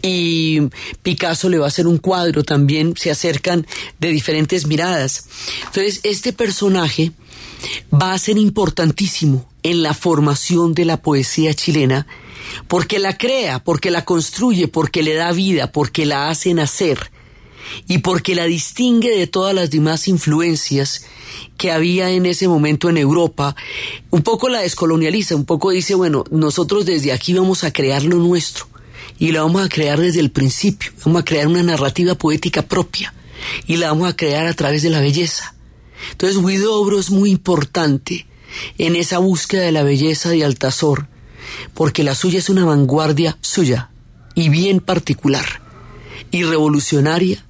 y 0.01 0.61
Picasso 1.03 1.49
le 1.49 1.57
va 1.57 1.65
a 1.65 1.67
hacer 1.67 1.87
un 1.87 1.97
cuadro 1.97 2.43
también, 2.43 2.95
se 2.97 3.11
acercan 3.11 3.67
de 3.99 4.09
diferentes 4.09 4.65
miradas. 4.65 5.25
Entonces, 5.65 5.99
este 6.03 6.33
personaje 6.33 7.11
va 7.93 8.13
a 8.13 8.19
ser 8.19 8.37
importantísimo 8.37 9.45
en 9.63 9.83
la 9.83 9.93
formación 9.93 10.73
de 10.73 10.85
la 10.85 11.01
poesía 11.01 11.53
chilena 11.53 12.07
porque 12.67 12.99
la 12.99 13.17
crea, 13.17 13.63
porque 13.63 13.91
la 13.91 14.05
construye, 14.05 14.67
porque 14.67 15.03
le 15.03 15.13
da 15.15 15.31
vida, 15.31 15.71
porque 15.71 16.05
la 16.05 16.29
hace 16.29 16.53
nacer 16.53 17.11
y 17.87 17.99
porque 17.99 18.35
la 18.35 18.45
distingue 18.45 19.15
de 19.15 19.27
todas 19.27 19.55
las 19.55 19.69
demás 19.69 20.07
influencias 20.07 21.05
que 21.57 21.71
había 21.71 22.09
en 22.09 22.25
ese 22.25 22.47
momento 22.47 22.89
en 22.89 22.97
Europa, 22.97 23.55
un 24.09 24.21
poco 24.21 24.49
la 24.49 24.61
descolonializa, 24.61 25.35
un 25.35 25.45
poco 25.45 25.71
dice, 25.71 25.95
bueno, 25.95 26.23
nosotros 26.31 26.85
desde 26.85 27.13
aquí 27.13 27.33
vamos 27.33 27.63
a 27.63 27.71
crear 27.71 28.03
lo 28.03 28.17
nuestro 28.17 28.67
y 29.19 29.31
la 29.31 29.43
vamos 29.43 29.63
a 29.63 29.69
crear 29.69 29.99
desde 29.99 30.19
el 30.19 30.31
principio, 30.31 30.91
vamos 31.05 31.21
a 31.21 31.25
crear 31.25 31.47
una 31.47 31.63
narrativa 31.63 32.15
poética 32.15 32.63
propia 32.63 33.13
y 33.67 33.77
la 33.77 33.89
vamos 33.89 34.09
a 34.09 34.15
crear 34.15 34.47
a 34.47 34.53
través 34.53 34.81
de 34.81 34.89
la 34.89 34.99
belleza. 34.99 35.50
Entonces 36.11 36.37
Huidobro 36.37 36.99
es 36.99 37.09
muy 37.11 37.31
importante 37.31 38.25
en 38.77 38.95
esa 38.95 39.19
búsqueda 39.19 39.63
de 39.63 39.71
la 39.71 39.83
belleza 39.83 40.29
de 40.29 40.43
Altazor, 40.43 41.07
porque 41.73 42.03
la 42.03 42.15
suya 42.15 42.39
es 42.39 42.49
una 42.49 42.65
vanguardia 42.65 43.37
suya 43.41 43.91
y 44.35 44.49
bien 44.49 44.79
particular 44.79 45.61
y 46.31 46.43
revolucionaria 46.43 47.45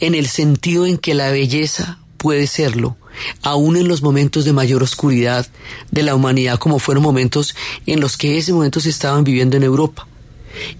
en 0.00 0.14
el 0.14 0.26
sentido 0.26 0.86
en 0.86 0.98
que 0.98 1.14
la 1.14 1.30
belleza 1.30 1.98
puede 2.16 2.46
serlo, 2.46 2.96
aún 3.42 3.76
en 3.76 3.88
los 3.88 4.02
momentos 4.02 4.44
de 4.44 4.52
mayor 4.52 4.82
oscuridad 4.82 5.46
de 5.90 6.02
la 6.02 6.14
humanidad, 6.14 6.58
como 6.58 6.78
fueron 6.78 7.02
momentos 7.02 7.54
en 7.86 8.00
los 8.00 8.16
que 8.16 8.38
ese 8.38 8.52
momento 8.52 8.80
se 8.80 8.90
estaban 8.90 9.24
viviendo 9.24 9.56
en 9.56 9.62
Europa. 9.62 10.06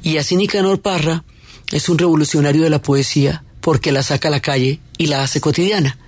Y 0.03 0.17
así 0.17 0.37
Nicanor 0.37 0.81
Parra 0.81 1.25
es 1.73 1.89
un 1.89 1.99
revolucionario 1.99 2.62
de 2.62 2.71
la 2.71 2.81
poesía 2.81 3.45
porque 3.61 3.93
la 3.93 4.03
saca 4.03 4.29
a 4.29 4.31
la 4.31 4.41
calle 4.41 4.81
y 4.99 5.07
la 5.07 5.23
hace 5.23 5.41
cotidiana. 5.41 5.99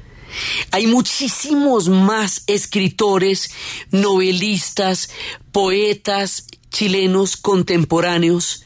Hay 0.71 0.87
muchísimos 0.87 1.89
más 1.89 2.43
escritores, 2.47 3.51
novelistas, 3.91 5.11
poetas 5.53 6.47
chilenos 6.71 7.37
contemporáneos 7.37 8.65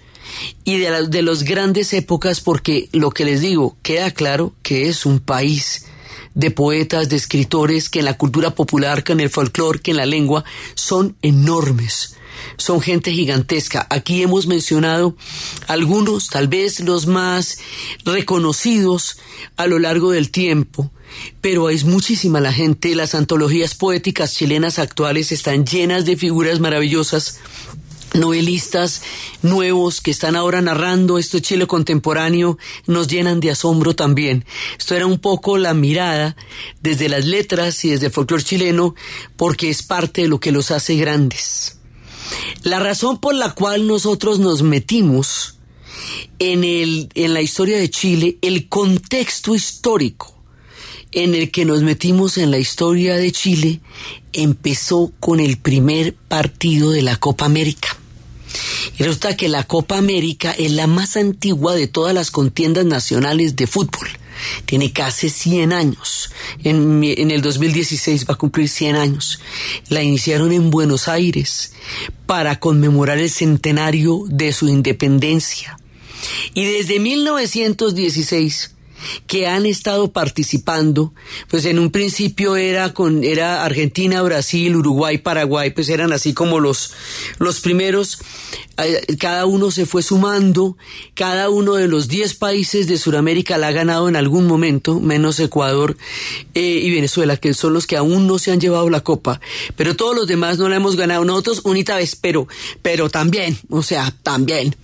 y 0.65 0.79
de, 0.79 0.91
la, 0.91 1.03
de 1.03 1.23
las 1.23 1.43
grandes 1.43 1.93
épocas 1.93 2.41
porque 2.41 2.89
lo 2.93 3.11
que 3.11 3.25
les 3.25 3.41
digo, 3.41 3.77
queda 3.83 4.11
claro 4.11 4.55
que 4.63 4.89
es 4.89 5.07
un 5.07 5.21
país 5.21 5.87
de 6.35 6.51
poetas, 6.51 7.09
de 7.09 7.17
escritores 7.17 7.89
que 7.89 8.01
en 8.01 8.05
la 8.05 8.17
cultura 8.17 8.55
popular, 8.55 9.03
que 9.05 9.13
en 9.13 9.21
el 9.21 9.31
folclore, 9.31 9.81
que 9.81 9.91
en 9.91 9.97
la 9.97 10.07
lengua, 10.07 10.45
son 10.75 11.17
enormes. 11.23 12.17
Son 12.57 12.81
gente 12.81 13.13
gigantesca. 13.13 13.87
Aquí 13.91 14.23
hemos 14.23 14.47
mencionado 14.47 15.17
algunos, 15.67 16.29
tal 16.29 16.49
vez 16.49 16.81
los 16.81 17.07
más 17.07 17.59
reconocidos 18.05 19.19
a 19.57 19.67
lo 19.67 19.79
largo 19.79 20.11
del 20.11 20.31
tiempo, 20.31 20.91
pero 21.41 21.71
es 21.71 21.85
muchísima 21.85 22.41
la 22.41 22.53
gente. 22.53 22.95
Las 22.95 23.15
antologías 23.15 23.75
poéticas 23.75 24.35
chilenas 24.35 24.79
actuales 24.79 25.33
están 25.33 25.67
llenas 25.67 26.05
de 26.05 26.17
figuras 26.17 26.61
maravillosas 26.61 27.41
novelistas 28.15 29.03
nuevos 29.43 30.01
que 30.01 30.11
están 30.11 30.37
ahora 30.37 30.61
narrando 30.61 31.19
esto 31.19 31.39
Chile 31.39 31.67
contemporáneo 31.67 32.59
nos 32.87 33.09
llenan 33.09 33.41
de 33.41 33.51
asombro 33.51 33.95
también. 33.95 34.45
Esto 34.79 34.95
era 34.95 35.07
un 35.07 35.19
poco 35.19 35.59
la 35.59 35.75
mirada 35.75 36.37
desde 36.81 37.09
las 37.09 37.25
letras 37.25 37.85
y 37.85 37.91
desde 37.91 38.07
el 38.07 38.13
folclore 38.13 38.43
chileno 38.43 38.95
porque 39.37 39.71
es 39.71 39.83
parte 39.83 40.23
de 40.23 40.29
lo 40.29 40.41
que 40.41 40.53
los 40.53 40.71
hace 40.71 40.97
grandes. 40.97 41.79
La 42.63 42.79
razón 42.79 43.19
por 43.19 43.35
la 43.35 43.55
cual 43.55 43.87
nosotros 43.87 44.39
nos 44.39 44.63
metimos 44.63 45.59
en, 46.39 46.65
el, 46.65 47.09
en 47.15 47.35
la 47.35 47.43
historia 47.43 47.79
de 47.79 47.91
Chile, 47.91 48.39
el 48.43 48.69
contexto 48.69 49.55
histórico 49.55 50.40
en 51.13 51.35
el 51.35 51.51
que 51.51 51.65
nos 51.65 51.83
metimos 51.83 52.39
en 52.39 52.51
la 52.51 52.59
historia 52.59 53.17
de 53.17 53.33
Chile 53.33 53.81
empezó 54.33 55.13
con 55.21 55.41
el 55.41 55.59
primer 55.59 56.15
partido 56.15 56.91
de 56.91 57.03
la 57.03 57.17
Copa 57.17 57.47
América. 57.47 57.97
Y 58.99 59.03
resulta 59.03 59.37
que 59.37 59.49
la 59.49 59.65
Copa 59.65 59.99
América 59.99 60.53
es 60.53 60.71
la 60.73 60.87
más 60.87 61.17
antigua 61.17 61.75
de 61.75 61.89
todas 61.89 62.15
las 62.15 62.31
contiendas 62.31 62.85
nacionales 62.85 63.57
de 63.57 63.67
fútbol. 63.67 64.09
Tiene 64.65 64.93
casi 64.93 65.29
100 65.29 65.73
años. 65.73 66.31
En, 66.65 67.03
en, 67.05 67.31
el 67.31 67.43
2016 67.43 68.27
va 68.29 68.35
a 68.35 68.39
cumplir 68.39 68.69
100 68.69 68.97
años. 68.97 69.41
La 69.89 70.03
iniciaron 70.03 70.53
en 70.53 70.71
Buenos 70.71 71.09
Aires 71.09 71.73
para 72.27 72.59
conmemorar 72.59 73.19
el 73.19 73.31
centenario 73.31 74.25
de 74.29 74.53
su 74.53 74.69
independencia. 74.69 75.79
Y 76.55 76.65
desde 76.65 77.01
1916 77.01 78.75
que 79.27 79.47
han 79.47 79.67
estado 79.67 80.13
participando, 80.13 81.13
pues 81.49 81.65
en 81.65 81.79
un 81.79 81.91
principio 81.91 82.57
era 82.57 82.93
con 82.93 83.25
era 83.25 83.65
Argentina, 83.65 84.23
Brasil, 84.23 84.77
Uruguay, 84.77 85.19
Paraguay, 85.19 85.71
pues 85.71 85.89
eran 85.89 86.13
así 86.13 86.35
como 86.35 86.61
los 86.61 86.93
los 87.39 87.61
primeros 87.61 88.19
eh, 88.83 89.17
cada 89.19 89.47
uno 89.47 89.71
se 89.71 89.85
fue 89.85 90.03
sumando, 90.03 90.77
cada 91.15 91.51
uno 91.51 91.75
de 91.75 91.89
los 91.89 92.09
10 92.09 92.35
países 92.35 92.87
de 92.87 92.99
Sudamérica 92.99 93.59
la 93.59 93.69
ha 93.69 93.73
ganado 93.73 94.09
en 94.09 94.17
algún 94.17 94.47
momento, 94.47 95.01
menos 95.01 95.39
Ecuador 95.41 95.97
eh, 96.55 96.81
y 96.83 96.91
Venezuela, 96.91 97.37
que 97.37 97.53
son 97.53 97.75
los 97.75 97.87
que 97.87 97.97
aún 97.97 98.27
no 98.27 98.39
se 98.39 98.53
han 98.53 98.61
llevado 98.61 98.89
la 98.89 99.01
copa, 99.01 99.41
pero 99.77 99.97
todos 99.97 100.17
los 100.17 100.27
demás 100.27 100.59
no 100.59 100.69
la 100.69 100.77
hemos 100.77 100.97
ganado, 100.97 101.25
nosotros 101.25 101.61
unita 101.65 101.97
vez, 101.97 102.17
pero, 102.17 102.49
pero 102.83 103.11
también, 103.11 103.59
o 103.69 103.83
sea, 103.83 104.15
también. 104.23 104.75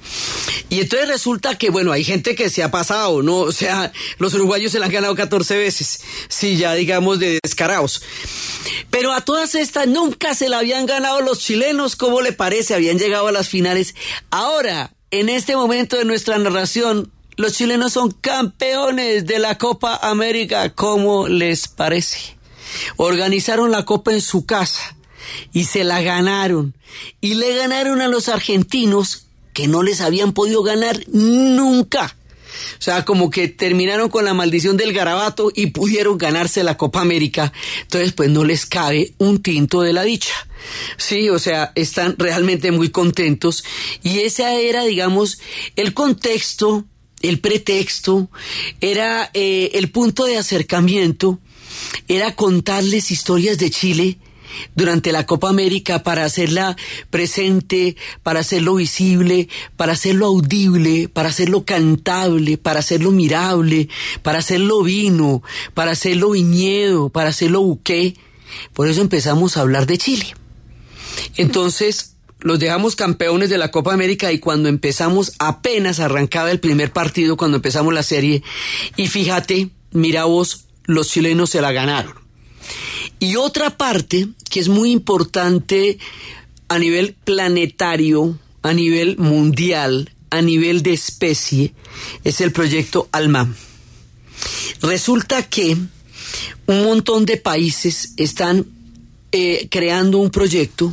Y 0.68 0.80
entonces 0.80 1.08
resulta 1.08 1.56
que, 1.56 1.70
bueno, 1.70 1.92
hay 1.92 2.04
gente 2.04 2.34
que 2.34 2.50
se 2.50 2.62
ha 2.62 2.70
pasado, 2.70 3.22
¿no? 3.22 3.38
O 3.38 3.52
sea, 3.52 3.92
los 4.18 4.34
uruguayos 4.34 4.72
se 4.72 4.78
la 4.78 4.86
han 4.86 4.92
ganado 4.92 5.14
14 5.14 5.56
veces, 5.56 6.00
sí, 6.28 6.56
ya 6.56 6.74
digamos 6.74 7.18
de 7.18 7.38
descarados. 7.42 8.02
Pero 8.90 9.12
a 9.12 9.24
todas 9.24 9.54
estas 9.54 9.86
nunca 9.86 10.34
se 10.34 10.48
la 10.48 10.58
habían 10.58 10.86
ganado 10.86 11.20
los 11.20 11.40
chilenos, 11.40 11.96
¿cómo 11.96 12.20
le 12.20 12.32
parece? 12.32 12.74
Habían 12.74 12.98
llegado 12.98 13.28
a 13.28 13.32
las 13.32 13.48
finales. 13.48 13.94
Ahora, 14.30 14.92
en 15.10 15.28
este 15.28 15.56
momento 15.56 15.96
de 15.96 16.04
nuestra 16.04 16.38
narración, 16.38 17.10
los 17.36 17.52
chilenos 17.52 17.92
son 17.92 18.10
campeones 18.12 19.26
de 19.26 19.38
la 19.38 19.58
Copa 19.58 19.98
América, 20.02 20.72
¿cómo 20.72 21.28
les 21.28 21.68
parece? 21.68 22.36
Organizaron 22.96 23.70
la 23.70 23.84
Copa 23.84 24.12
en 24.12 24.20
su 24.20 24.46
casa 24.46 24.96
y 25.52 25.64
se 25.64 25.84
la 25.84 26.00
ganaron. 26.02 26.74
Y 27.20 27.34
le 27.34 27.54
ganaron 27.56 28.00
a 28.00 28.08
los 28.08 28.28
argentinos 28.28 29.26
que 29.52 29.68
no 29.68 29.82
les 29.82 30.00
habían 30.00 30.32
podido 30.32 30.62
ganar 30.62 31.00
nunca. 31.08 32.16
O 32.78 32.82
sea, 32.82 33.04
como 33.04 33.30
que 33.30 33.48
terminaron 33.48 34.08
con 34.08 34.24
la 34.24 34.34
maldición 34.34 34.76
del 34.76 34.92
garabato 34.92 35.50
y 35.54 35.66
pudieron 35.68 36.18
ganarse 36.18 36.62
la 36.62 36.76
Copa 36.76 37.00
América. 37.00 37.52
Entonces, 37.82 38.12
pues 38.12 38.30
no 38.30 38.44
les 38.44 38.66
cabe 38.66 39.14
un 39.18 39.42
tinto 39.42 39.82
de 39.82 39.92
la 39.92 40.02
dicha. 40.02 40.34
Sí, 40.96 41.28
o 41.28 41.38
sea, 41.38 41.72
están 41.74 42.16
realmente 42.18 42.72
muy 42.72 42.90
contentos. 42.90 43.64
Y 44.02 44.20
ese 44.20 44.68
era, 44.68 44.84
digamos, 44.84 45.38
el 45.76 45.94
contexto, 45.94 46.84
el 47.22 47.40
pretexto, 47.40 48.30
era 48.80 49.30
eh, 49.34 49.70
el 49.74 49.90
punto 49.90 50.24
de 50.24 50.38
acercamiento, 50.38 51.38
era 52.08 52.34
contarles 52.34 53.10
historias 53.10 53.58
de 53.58 53.70
Chile 53.70 54.18
durante 54.74 55.12
la 55.12 55.26
Copa 55.26 55.48
América 55.48 56.02
para 56.02 56.24
hacerla 56.24 56.76
presente, 57.10 57.96
para 58.22 58.40
hacerlo 58.40 58.76
visible, 58.76 59.48
para 59.76 59.92
hacerlo 59.92 60.26
audible, 60.26 61.08
para 61.08 61.28
hacerlo 61.28 61.64
cantable, 61.64 62.58
para 62.58 62.80
hacerlo 62.80 63.10
mirable, 63.10 63.88
para 64.22 64.38
hacerlo 64.38 64.82
vino, 64.82 65.42
para 65.74 65.92
hacerlo 65.92 66.30
viñedo, 66.30 67.08
para 67.08 67.30
hacerlo 67.30 67.62
buque. 67.62 68.16
Por 68.72 68.88
eso 68.88 69.00
empezamos 69.00 69.56
a 69.56 69.60
hablar 69.60 69.86
de 69.86 69.98
Chile. 69.98 70.34
Entonces, 71.36 72.16
los 72.40 72.58
dejamos 72.58 72.96
campeones 72.96 73.50
de 73.50 73.58
la 73.58 73.70
Copa 73.70 73.92
América 73.92 74.32
y 74.32 74.38
cuando 74.38 74.68
empezamos 74.68 75.32
apenas 75.38 76.00
arrancaba 76.00 76.50
el 76.50 76.60
primer 76.60 76.92
partido, 76.92 77.36
cuando 77.36 77.56
empezamos 77.56 77.92
la 77.92 78.02
serie, 78.02 78.42
y 78.96 79.08
fíjate, 79.08 79.70
mira 79.92 80.24
vos, 80.24 80.66
los 80.84 81.08
chilenos 81.08 81.50
se 81.50 81.60
la 81.60 81.72
ganaron. 81.72 82.25
Y 83.18 83.36
otra 83.36 83.76
parte 83.76 84.28
que 84.50 84.60
es 84.60 84.68
muy 84.68 84.90
importante 84.90 85.98
a 86.68 86.78
nivel 86.78 87.14
planetario, 87.14 88.38
a 88.62 88.72
nivel 88.72 89.16
mundial, 89.18 90.12
a 90.30 90.42
nivel 90.42 90.82
de 90.82 90.92
especie, 90.92 91.72
es 92.24 92.40
el 92.40 92.52
proyecto 92.52 93.08
ALMA. 93.12 93.54
Resulta 94.82 95.48
que 95.48 95.76
un 96.66 96.84
montón 96.84 97.24
de 97.24 97.36
países 97.36 98.12
están 98.16 98.66
eh, 99.32 99.68
creando 99.70 100.18
un 100.18 100.30
proyecto 100.30 100.92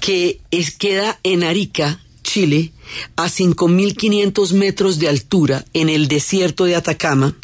que 0.00 0.40
es, 0.50 0.70
queda 0.72 1.18
en 1.22 1.44
Arica, 1.44 2.00
Chile, 2.22 2.72
a 3.16 3.26
5.500 3.26 4.52
metros 4.52 4.98
de 4.98 5.08
altura, 5.08 5.64
en 5.72 5.88
el 5.88 6.08
desierto 6.08 6.64
de 6.64 6.76
Atacama. 6.76 7.36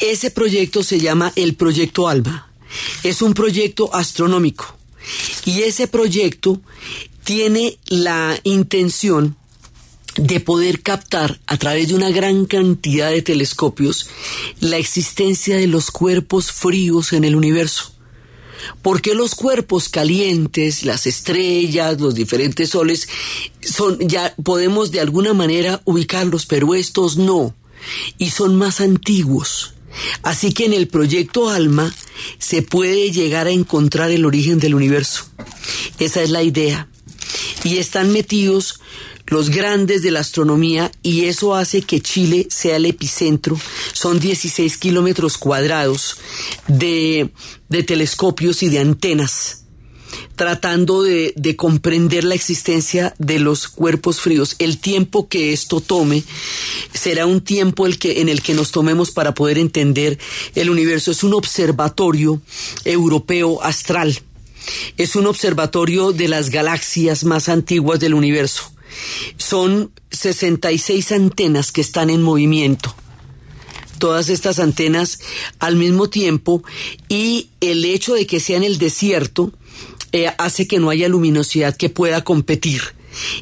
Ese 0.00 0.30
proyecto 0.30 0.82
se 0.82 0.98
llama 0.98 1.32
el 1.36 1.54
Proyecto 1.54 2.08
ALMA 2.08 2.53
es 3.02 3.22
un 3.22 3.34
proyecto 3.34 3.94
astronómico 3.94 4.76
y 5.44 5.62
ese 5.62 5.88
proyecto 5.88 6.60
tiene 7.24 7.78
la 7.86 8.38
intención 8.44 9.36
de 10.16 10.40
poder 10.40 10.82
captar 10.82 11.40
a 11.46 11.56
través 11.56 11.88
de 11.88 11.94
una 11.94 12.10
gran 12.10 12.46
cantidad 12.46 13.10
de 13.10 13.22
telescopios 13.22 14.08
la 14.60 14.76
existencia 14.76 15.56
de 15.56 15.66
los 15.66 15.90
cuerpos 15.90 16.52
fríos 16.52 17.12
en 17.12 17.24
el 17.24 17.34
universo. 17.34 17.92
Porque 18.80 19.14
los 19.14 19.34
cuerpos 19.34 19.88
calientes, 19.88 20.84
las 20.84 21.06
estrellas, 21.06 22.00
los 22.00 22.14
diferentes 22.14 22.70
soles, 22.70 23.08
son, 23.60 23.98
ya 24.08 24.34
podemos 24.42 24.90
de 24.90 25.00
alguna 25.00 25.34
manera 25.34 25.82
ubicarlos, 25.84 26.46
pero 26.46 26.74
estos 26.74 27.16
no. 27.16 27.54
Y 28.16 28.30
son 28.30 28.56
más 28.56 28.80
antiguos. 28.80 29.73
Así 30.22 30.52
que 30.52 30.66
en 30.66 30.72
el 30.72 30.88
proyecto 30.88 31.50
ALMA 31.50 31.94
se 32.38 32.62
puede 32.62 33.10
llegar 33.10 33.46
a 33.46 33.50
encontrar 33.50 34.10
el 34.10 34.24
origen 34.24 34.58
del 34.58 34.74
universo. 34.74 35.26
Esa 35.98 36.22
es 36.22 36.30
la 36.30 36.42
idea. 36.42 36.88
Y 37.64 37.78
están 37.78 38.12
metidos 38.12 38.80
los 39.26 39.50
grandes 39.50 40.02
de 40.02 40.10
la 40.10 40.20
astronomía 40.20 40.92
y 41.02 41.24
eso 41.24 41.54
hace 41.54 41.82
que 41.82 42.00
Chile 42.00 42.46
sea 42.50 42.76
el 42.76 42.86
epicentro. 42.86 43.58
Son 43.92 44.20
16 44.20 44.76
kilómetros 44.78 45.38
cuadrados 45.38 46.18
de, 46.68 47.30
de 47.68 47.82
telescopios 47.82 48.62
y 48.62 48.68
de 48.68 48.80
antenas 48.80 49.63
tratando 50.36 51.02
de, 51.02 51.32
de, 51.36 51.56
comprender 51.56 52.24
la 52.24 52.34
existencia 52.34 53.14
de 53.18 53.38
los 53.38 53.68
cuerpos 53.68 54.20
fríos. 54.20 54.56
El 54.58 54.78
tiempo 54.78 55.28
que 55.28 55.52
esto 55.52 55.80
tome 55.80 56.24
será 56.92 57.26
un 57.26 57.40
tiempo 57.40 57.86
el 57.86 57.98
que, 57.98 58.20
en 58.20 58.28
el 58.28 58.42
que 58.42 58.54
nos 58.54 58.70
tomemos 58.70 59.10
para 59.10 59.34
poder 59.34 59.58
entender 59.58 60.18
el 60.54 60.70
universo. 60.70 61.10
Es 61.10 61.22
un 61.22 61.34
observatorio 61.34 62.40
europeo 62.84 63.62
astral. 63.62 64.20
Es 64.96 65.14
un 65.14 65.26
observatorio 65.26 66.12
de 66.12 66.28
las 66.28 66.50
galaxias 66.50 67.24
más 67.24 67.48
antiguas 67.48 68.00
del 68.00 68.14
universo. 68.14 68.72
Son 69.36 69.92
66 70.10 71.12
antenas 71.12 71.72
que 71.72 71.80
están 71.80 72.10
en 72.10 72.22
movimiento 72.22 72.94
todas 73.98 74.28
estas 74.28 74.58
antenas 74.58 75.18
al 75.60 75.76
mismo 75.76 76.10
tiempo 76.10 76.62
y 77.08 77.48
el 77.60 77.84
hecho 77.84 78.14
de 78.14 78.26
que 78.26 78.40
sea 78.40 78.56
en 78.56 78.64
el 78.64 78.76
desierto 78.76 79.52
eh, 80.14 80.32
hace 80.38 80.68
que 80.68 80.78
no 80.78 80.90
haya 80.90 81.08
luminosidad 81.08 81.76
que 81.76 81.88
pueda 81.88 82.22
competir. 82.22 82.80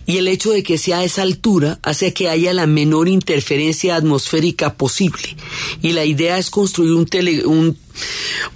Y 0.06 0.16
el 0.16 0.26
hecho 0.26 0.52
de 0.52 0.62
que 0.62 0.78
sea 0.78 1.04
esa 1.04 1.20
altura 1.20 1.78
hace 1.82 2.14
que 2.14 2.30
haya 2.30 2.54
la 2.54 2.66
menor 2.66 3.10
interferencia 3.10 3.94
atmosférica 3.94 4.72
posible. 4.72 5.36
Y 5.82 5.92
la 5.92 6.06
idea 6.06 6.38
es 6.38 6.48
construir 6.48 6.94
un, 6.94 7.76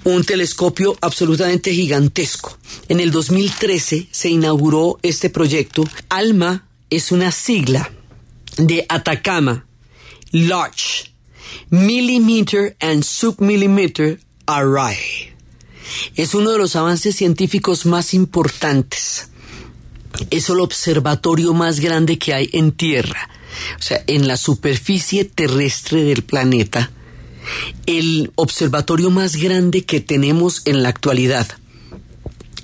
un 0.04 0.24
telescopio 0.24 0.96
absolutamente 1.02 1.74
gigantesco. 1.74 2.56
En 2.88 3.00
el 3.00 3.10
2013 3.10 4.08
se 4.10 4.30
inauguró 4.30 4.98
este 5.02 5.28
proyecto. 5.28 5.84
ALMA 6.08 6.66
es 6.88 7.12
una 7.12 7.30
sigla 7.30 7.92
de 8.56 8.86
Atacama, 8.88 9.66
Large, 10.30 11.12
Millimeter 11.68 12.78
and 12.80 13.04
Submillimeter 13.04 14.20
Array. 14.46 15.35
Es 16.14 16.34
uno 16.34 16.52
de 16.52 16.58
los 16.58 16.76
avances 16.76 17.16
científicos 17.16 17.86
más 17.86 18.14
importantes. 18.14 19.28
Es 20.30 20.48
el 20.48 20.60
observatorio 20.60 21.52
más 21.52 21.80
grande 21.80 22.18
que 22.18 22.34
hay 22.34 22.50
en 22.52 22.72
Tierra, 22.72 23.28
o 23.78 23.82
sea, 23.82 24.02
en 24.06 24.26
la 24.26 24.36
superficie 24.36 25.24
terrestre 25.24 26.04
del 26.04 26.22
planeta. 26.22 26.90
El 27.86 28.32
observatorio 28.34 29.10
más 29.10 29.36
grande 29.36 29.84
que 29.84 30.00
tenemos 30.00 30.62
en 30.64 30.82
la 30.82 30.88
actualidad 30.88 31.46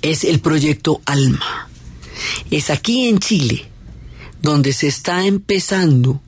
es 0.01 0.23
el 0.23 0.39
proyecto 0.39 1.01
ALMA. 1.05 1.69
Es 2.51 2.69
aquí 2.69 3.07
en 3.07 3.19
Chile 3.19 3.69
donde 4.41 4.73
se 4.73 4.87
está 4.87 5.25
empezando 5.25 6.21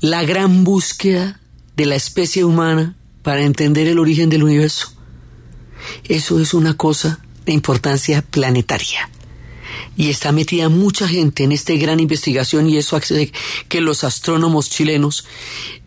la 0.00 0.24
gran 0.24 0.64
búsqueda 0.64 1.40
de 1.76 1.86
la 1.86 1.94
especie 1.94 2.44
humana 2.44 2.96
para 3.22 3.42
entender 3.42 3.86
el 3.86 4.00
origen 4.00 4.28
del 4.28 4.42
universo. 4.42 4.92
Eso 6.04 6.40
es 6.40 6.54
una 6.54 6.76
cosa 6.76 7.20
de 7.44 7.52
importancia 7.52 8.22
planetaria. 8.22 9.08
Y 9.96 10.10
está 10.10 10.32
metida 10.32 10.68
mucha 10.68 11.06
gente 11.06 11.44
en 11.44 11.52
esta 11.52 11.74
gran 11.74 12.00
investigación 12.00 12.68
y 12.68 12.78
eso 12.78 12.96
hace 12.96 13.32
que 13.68 13.80
los 13.80 14.04
astrónomos 14.04 14.70
chilenos 14.70 15.26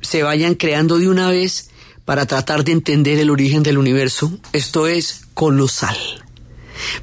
se 0.02 0.24
vayan 0.24 0.56
creando 0.56 0.98
de 0.98 1.10
una 1.10 1.30
vez 1.30 1.70
para 2.06 2.28
tratar 2.28 2.64
de 2.64 2.72
entender 2.72 3.20
el 3.20 3.32
origen 3.32 3.64
del 3.64 3.78
universo. 3.78 4.32
Esto 4.54 4.88
es 4.88 5.22
colosal. 5.34 5.98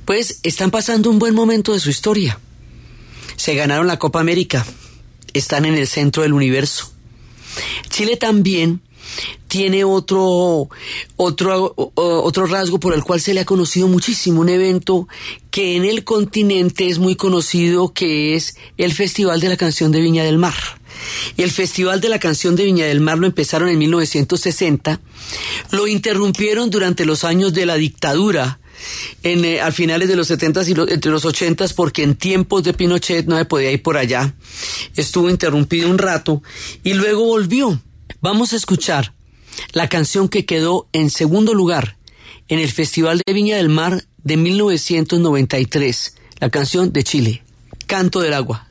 Pues 0.04 0.40
están 0.42 0.70
pasando 0.70 1.10
un 1.10 1.18
buen 1.18 1.34
momento 1.34 1.72
de 1.72 1.80
su 1.80 1.90
historia. 1.90 2.38
Se 3.36 3.54
ganaron 3.54 3.88
la 3.88 3.98
Copa 3.98 4.20
América. 4.20 4.64
Están 5.32 5.64
en 5.64 5.74
el 5.74 5.88
centro 5.88 6.22
del 6.22 6.32
universo. 6.32 6.92
Chile 7.88 8.16
también 8.16 8.80
tiene 9.52 9.84
otro, 9.84 10.70
otro, 11.16 11.74
otro 11.76 12.46
rasgo 12.46 12.80
por 12.80 12.94
el 12.94 13.04
cual 13.04 13.20
se 13.20 13.34
le 13.34 13.40
ha 13.40 13.44
conocido 13.44 13.86
muchísimo, 13.86 14.40
un 14.40 14.48
evento 14.48 15.08
que 15.50 15.76
en 15.76 15.84
el 15.84 16.04
continente 16.04 16.88
es 16.88 16.98
muy 16.98 17.16
conocido, 17.16 17.92
que 17.92 18.34
es 18.34 18.56
el 18.78 18.94
Festival 18.94 19.42
de 19.42 19.50
la 19.50 19.58
Canción 19.58 19.92
de 19.92 20.00
Viña 20.00 20.24
del 20.24 20.38
Mar. 20.38 20.54
El 21.36 21.50
Festival 21.50 22.00
de 22.00 22.08
la 22.08 22.18
Canción 22.18 22.56
de 22.56 22.64
Viña 22.64 22.86
del 22.86 23.00
Mar 23.00 23.18
lo 23.18 23.26
empezaron 23.26 23.68
en 23.68 23.78
1960, 23.78 25.02
lo 25.70 25.86
interrumpieron 25.86 26.70
durante 26.70 27.04
los 27.04 27.22
años 27.22 27.52
de 27.52 27.66
la 27.66 27.74
dictadura, 27.74 28.58
en, 29.22 29.44
eh, 29.44 29.60
al 29.60 29.74
finales 29.74 30.08
de 30.08 30.16
los 30.16 30.28
70 30.28 30.62
y 30.66 30.72
entre 30.94 31.10
los 31.10 31.26
80 31.26 31.66
porque 31.76 32.04
en 32.04 32.14
tiempos 32.14 32.64
de 32.64 32.72
Pinochet 32.72 33.26
no 33.26 33.36
se 33.36 33.44
podía 33.44 33.70
ir 33.70 33.82
por 33.82 33.98
allá. 33.98 34.34
Estuvo 34.96 35.28
interrumpido 35.28 35.90
un 35.90 35.98
rato 35.98 36.42
y 36.82 36.94
luego 36.94 37.26
volvió. 37.26 37.82
Vamos 38.22 38.54
a 38.54 38.56
escuchar 38.56 39.12
la 39.72 39.88
canción 39.88 40.28
que 40.28 40.44
quedó 40.44 40.88
en 40.92 41.10
segundo 41.10 41.54
lugar 41.54 41.96
en 42.48 42.58
el 42.58 42.70
Festival 42.70 43.22
de 43.24 43.32
Viña 43.32 43.56
del 43.56 43.68
Mar 43.68 44.04
de 44.22 44.36
1993, 44.36 46.16
la 46.38 46.50
canción 46.50 46.92
de 46.92 47.04
Chile, 47.04 47.42
Canto 47.86 48.20
del 48.20 48.34
Agua. 48.34 48.68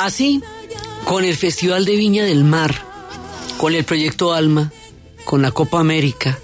Así, 0.00 0.40
con 1.04 1.26
el 1.26 1.36
Festival 1.36 1.84
de 1.84 1.94
Viña 1.94 2.24
del 2.24 2.42
Mar, 2.42 2.86
con 3.58 3.74
el 3.74 3.84
Proyecto 3.84 4.32
Alma, 4.32 4.72
con 5.26 5.42
la 5.42 5.50
Copa 5.50 5.78
América 5.78 6.38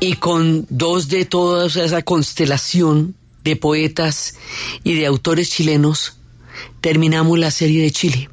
y 0.00 0.14
con 0.14 0.66
dos 0.68 1.06
de 1.06 1.24
toda 1.24 1.66
esa 1.66 2.02
constelación 2.02 3.14
de 3.44 3.54
poetas 3.54 4.34
y 4.82 4.94
de 4.94 5.06
autores 5.06 5.50
chilenos, 5.50 6.16
terminamos 6.80 7.38
la 7.38 7.52
serie 7.52 7.80
de 7.80 7.92
Chile. 7.92 8.28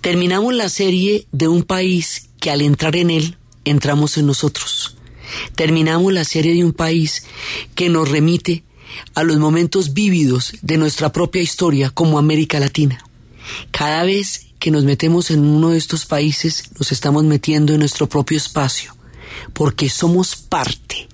Terminamos 0.00 0.54
la 0.54 0.70
serie 0.70 1.26
de 1.30 1.46
un 1.46 1.62
país 1.62 2.30
que 2.40 2.50
al 2.50 2.62
entrar 2.62 2.96
en 2.96 3.10
él, 3.10 3.36
entramos 3.66 4.16
en 4.16 4.28
nosotros. 4.28 4.96
Terminamos 5.54 6.10
la 6.10 6.24
serie 6.24 6.54
de 6.54 6.64
un 6.64 6.72
país 6.72 7.24
que 7.74 7.90
nos 7.90 8.10
remite 8.10 8.64
a 9.14 9.24
los 9.24 9.36
momentos 9.36 9.92
vívidos 9.92 10.54
de 10.62 10.78
nuestra 10.78 11.12
propia 11.12 11.42
historia 11.42 11.90
como 11.90 12.18
América 12.18 12.58
Latina. 12.58 13.05
Cada 13.70 14.04
vez 14.04 14.46
que 14.58 14.70
nos 14.70 14.84
metemos 14.84 15.30
en 15.30 15.44
uno 15.44 15.70
de 15.70 15.78
estos 15.78 16.06
países, 16.06 16.70
nos 16.78 16.92
estamos 16.92 17.24
metiendo 17.24 17.72
en 17.72 17.80
nuestro 17.80 18.08
propio 18.08 18.36
espacio, 18.36 18.94
porque 19.52 19.88
somos 19.88 20.36
parte 20.36 21.08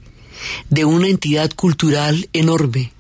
de 0.70 0.84
una 0.84 1.08
entidad 1.08 1.50
cultural 1.52 2.28
enorme 2.32 2.92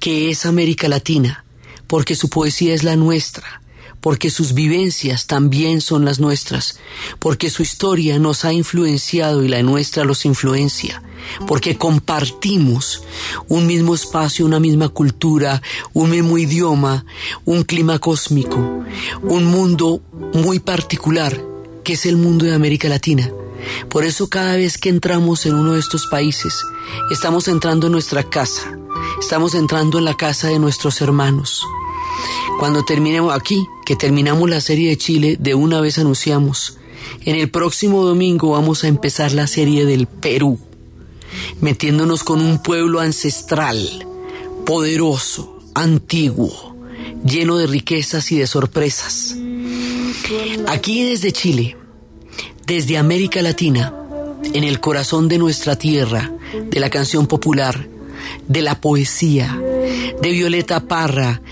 que 0.00 0.30
es 0.30 0.46
América 0.46 0.88
Latina, 0.88 1.44
porque 1.86 2.14
su 2.14 2.28
poesía 2.28 2.74
es 2.74 2.82
la 2.82 2.96
nuestra, 2.96 3.62
porque 4.06 4.30
sus 4.30 4.54
vivencias 4.54 5.26
también 5.26 5.80
son 5.80 6.04
las 6.04 6.20
nuestras, 6.20 6.78
porque 7.18 7.50
su 7.50 7.62
historia 7.62 8.20
nos 8.20 8.44
ha 8.44 8.52
influenciado 8.52 9.42
y 9.42 9.48
la 9.48 9.64
nuestra 9.64 10.04
los 10.04 10.24
influencia, 10.26 11.02
porque 11.48 11.76
compartimos 11.76 13.02
un 13.48 13.66
mismo 13.66 13.96
espacio, 13.96 14.46
una 14.46 14.60
misma 14.60 14.90
cultura, 14.90 15.60
un 15.92 16.10
mismo 16.10 16.38
idioma, 16.38 17.04
un 17.44 17.64
clima 17.64 17.98
cósmico, 17.98 18.84
un 19.24 19.44
mundo 19.46 20.00
muy 20.34 20.60
particular, 20.60 21.42
que 21.82 21.94
es 21.94 22.06
el 22.06 22.16
mundo 22.16 22.44
de 22.44 22.54
América 22.54 22.88
Latina. 22.88 23.28
Por 23.88 24.04
eso 24.04 24.28
cada 24.28 24.54
vez 24.54 24.78
que 24.78 24.88
entramos 24.88 25.46
en 25.46 25.56
uno 25.56 25.72
de 25.72 25.80
estos 25.80 26.06
países, 26.06 26.62
estamos 27.10 27.48
entrando 27.48 27.86
en 27.86 27.92
nuestra 27.94 28.22
casa, 28.22 28.78
estamos 29.20 29.56
entrando 29.56 29.98
en 29.98 30.04
la 30.04 30.16
casa 30.16 30.46
de 30.46 30.60
nuestros 30.60 31.00
hermanos. 31.00 31.64
Cuando 32.58 32.84
terminemos 32.84 33.34
aquí, 33.34 33.66
que 33.84 33.96
terminamos 33.96 34.48
la 34.48 34.60
serie 34.60 34.90
de 34.90 34.96
Chile, 34.96 35.36
de 35.38 35.54
una 35.54 35.80
vez 35.80 35.98
anunciamos, 35.98 36.78
en 37.24 37.36
el 37.36 37.50
próximo 37.50 38.04
domingo 38.04 38.50
vamos 38.50 38.84
a 38.84 38.88
empezar 38.88 39.32
la 39.32 39.46
serie 39.46 39.84
del 39.86 40.06
Perú 40.06 40.58
metiéndonos 41.60 42.24
con 42.24 42.40
un 42.40 42.62
pueblo 42.62 43.00
ancestral, 43.00 44.06
poderoso, 44.64 45.58
antiguo, 45.74 46.76
lleno 47.24 47.56
de 47.56 47.66
riquezas 47.66 48.30
y 48.32 48.38
de 48.38 48.46
sorpresas. 48.46 49.36
Aquí 50.66 51.04
desde 51.04 51.32
Chile, 51.32 51.76
desde 52.66 52.98
América 52.98 53.42
Latina, 53.42 53.94
en 54.52 54.64
el 54.64 54.80
corazón 54.80 55.28
de 55.28 55.38
nuestra 55.38 55.76
tierra, 55.76 56.32
de 56.70 56.80
la 56.80 56.90
canción 56.90 57.26
popular, 57.26 57.88
de 58.48 58.62
la 58.62 58.80
poesía, 58.80 59.60
de 60.20 60.30
Violeta 60.30 60.80
Parra, 60.80 61.42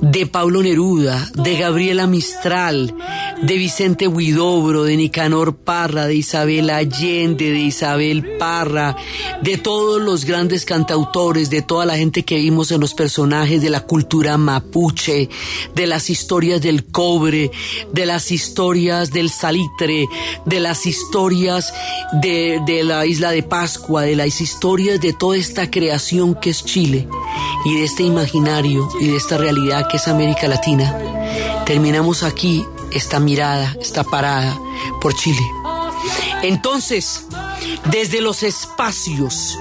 de 0.00 0.26
Pablo 0.26 0.62
Neruda, 0.62 1.30
de 1.34 1.56
Gabriela 1.56 2.06
Mistral, 2.06 2.94
de 3.42 3.56
Vicente 3.56 4.08
Huidobro, 4.08 4.84
de 4.84 4.96
Nicanor 4.96 5.56
Parra, 5.56 6.06
de 6.06 6.14
Isabel 6.14 6.70
Allende, 6.70 7.50
de 7.50 7.58
Isabel 7.58 8.36
Parra, 8.38 8.96
de 9.42 9.58
todos 9.58 10.00
los 10.00 10.24
grandes 10.24 10.64
cantautores, 10.64 11.50
de 11.50 11.62
toda 11.62 11.84
la 11.84 11.96
gente 11.96 12.24
que 12.24 12.36
vimos 12.36 12.70
en 12.70 12.80
los 12.80 12.94
personajes 12.94 13.60
de 13.62 13.70
la 13.70 13.80
cultura 13.80 14.38
mapuche, 14.38 15.28
de 15.74 15.86
las 15.86 16.10
historias 16.10 16.62
del 16.62 16.84
cobre, 16.86 17.50
de 17.92 18.06
las 18.06 18.30
historias 18.30 19.10
del 19.10 19.30
salitre, 19.30 20.06
de 20.46 20.60
las 20.60 20.86
historias 20.86 21.72
de, 22.12 22.60
de 22.66 22.84
la 22.84 23.06
isla 23.06 23.30
de 23.30 23.42
Pascua, 23.42 24.02
de 24.02 24.16
las 24.16 24.40
historias 24.40 25.00
de 25.00 25.12
toda 25.12 25.36
esta 25.36 25.70
creación 25.70 26.34
que 26.34 26.50
es 26.50 26.64
Chile 26.64 27.06
y 27.64 27.76
de 27.76 27.84
este 27.84 28.02
imaginario 28.14 28.88
y 29.00 29.08
de 29.08 29.16
esta 29.16 29.36
realidad 29.36 29.88
que 29.88 29.96
es 29.96 30.06
América 30.06 30.46
Latina, 30.46 30.96
terminamos 31.66 32.22
aquí 32.22 32.64
esta 32.92 33.18
mirada, 33.18 33.74
esta 33.80 34.04
parada 34.04 34.56
por 35.00 35.14
Chile. 35.14 35.42
Entonces, 36.42 37.26
desde 37.90 38.20
los 38.20 38.42
espacios 38.42 39.58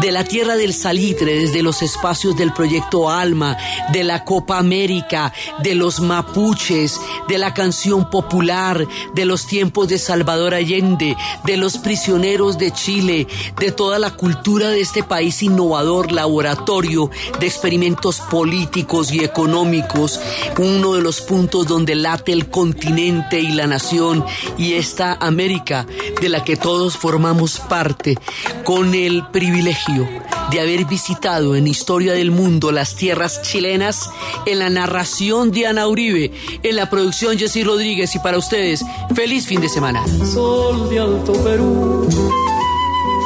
de 0.00 0.12
la 0.12 0.24
tierra 0.24 0.56
del 0.56 0.74
salitre, 0.74 1.34
desde 1.40 1.62
los 1.62 1.82
espacios 1.82 2.36
del 2.36 2.52
proyecto 2.52 3.10
Alma, 3.10 3.56
de 3.92 4.04
la 4.04 4.24
Copa 4.24 4.58
América, 4.58 5.32
de 5.62 5.74
los 5.74 6.00
mapuches, 6.00 7.00
de 7.28 7.38
la 7.38 7.54
canción 7.54 8.08
popular, 8.10 8.86
de 9.14 9.24
los 9.24 9.46
tiempos 9.46 9.88
de 9.88 9.98
Salvador 9.98 10.54
Allende, 10.54 11.16
de 11.44 11.56
los 11.56 11.78
prisioneros 11.78 12.58
de 12.58 12.70
Chile, 12.70 13.26
de 13.58 13.72
toda 13.72 13.98
la 13.98 14.10
cultura 14.10 14.70
de 14.70 14.80
este 14.80 15.02
país 15.02 15.42
innovador, 15.42 16.12
laboratorio 16.12 17.10
de 17.40 17.46
experimentos 17.46 18.20
políticos 18.20 19.12
y 19.12 19.24
económicos, 19.24 20.20
uno 20.58 20.94
de 20.94 21.02
los 21.02 21.20
puntos 21.20 21.66
donde 21.66 21.94
late 21.94 22.32
el 22.32 22.48
continente 22.48 23.40
y 23.40 23.48
la 23.48 23.66
nación 23.66 24.24
y 24.56 24.74
esta 24.74 25.14
América 25.14 25.86
de 26.20 26.28
la 26.28 26.44
que 26.44 26.56
todos 26.56 26.96
formamos 26.96 27.33
parte, 27.68 28.18
con 28.64 28.94
el 28.94 29.26
privilegio 29.28 30.08
de 30.50 30.60
haber 30.60 30.84
visitado 30.84 31.56
en 31.56 31.66
Historia 31.66 32.12
del 32.12 32.30
Mundo 32.30 32.70
las 32.70 32.94
tierras 32.94 33.42
chilenas, 33.42 34.10
en 34.46 34.58
la 34.58 34.70
narración 34.70 35.50
Diana 35.50 35.86
Uribe, 35.86 36.32
en 36.62 36.76
la 36.76 36.88
producción 36.90 37.38
Jessy 37.38 37.64
Rodríguez 37.64 38.14
y 38.14 38.18
para 38.18 38.38
ustedes, 38.38 38.84
feliz 39.14 39.46
fin 39.46 39.60
de 39.60 39.68
semana. 39.68 40.04
Sol 40.32 40.88
de 40.88 41.00
Alto 41.00 41.32
Perú, 41.44 42.08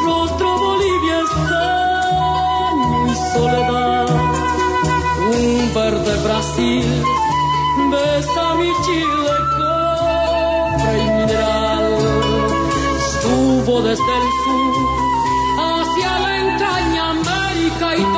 rostro 0.05 0.59
Bolivia 0.59 1.23
y 3.07 3.37
soledad, 3.37 4.09
un 5.33 5.75
verde 5.75 6.23
Brasil, 6.23 7.03
besa 7.91 8.55
mi 8.55 8.71
Chile, 8.87 9.58
desde 13.77 13.93
el 13.93 14.29
sur 14.45 14.75
hacia 15.59 16.19
la 16.21 16.39
entraña 16.39 17.11
América 17.11 17.97
y 17.99 18.18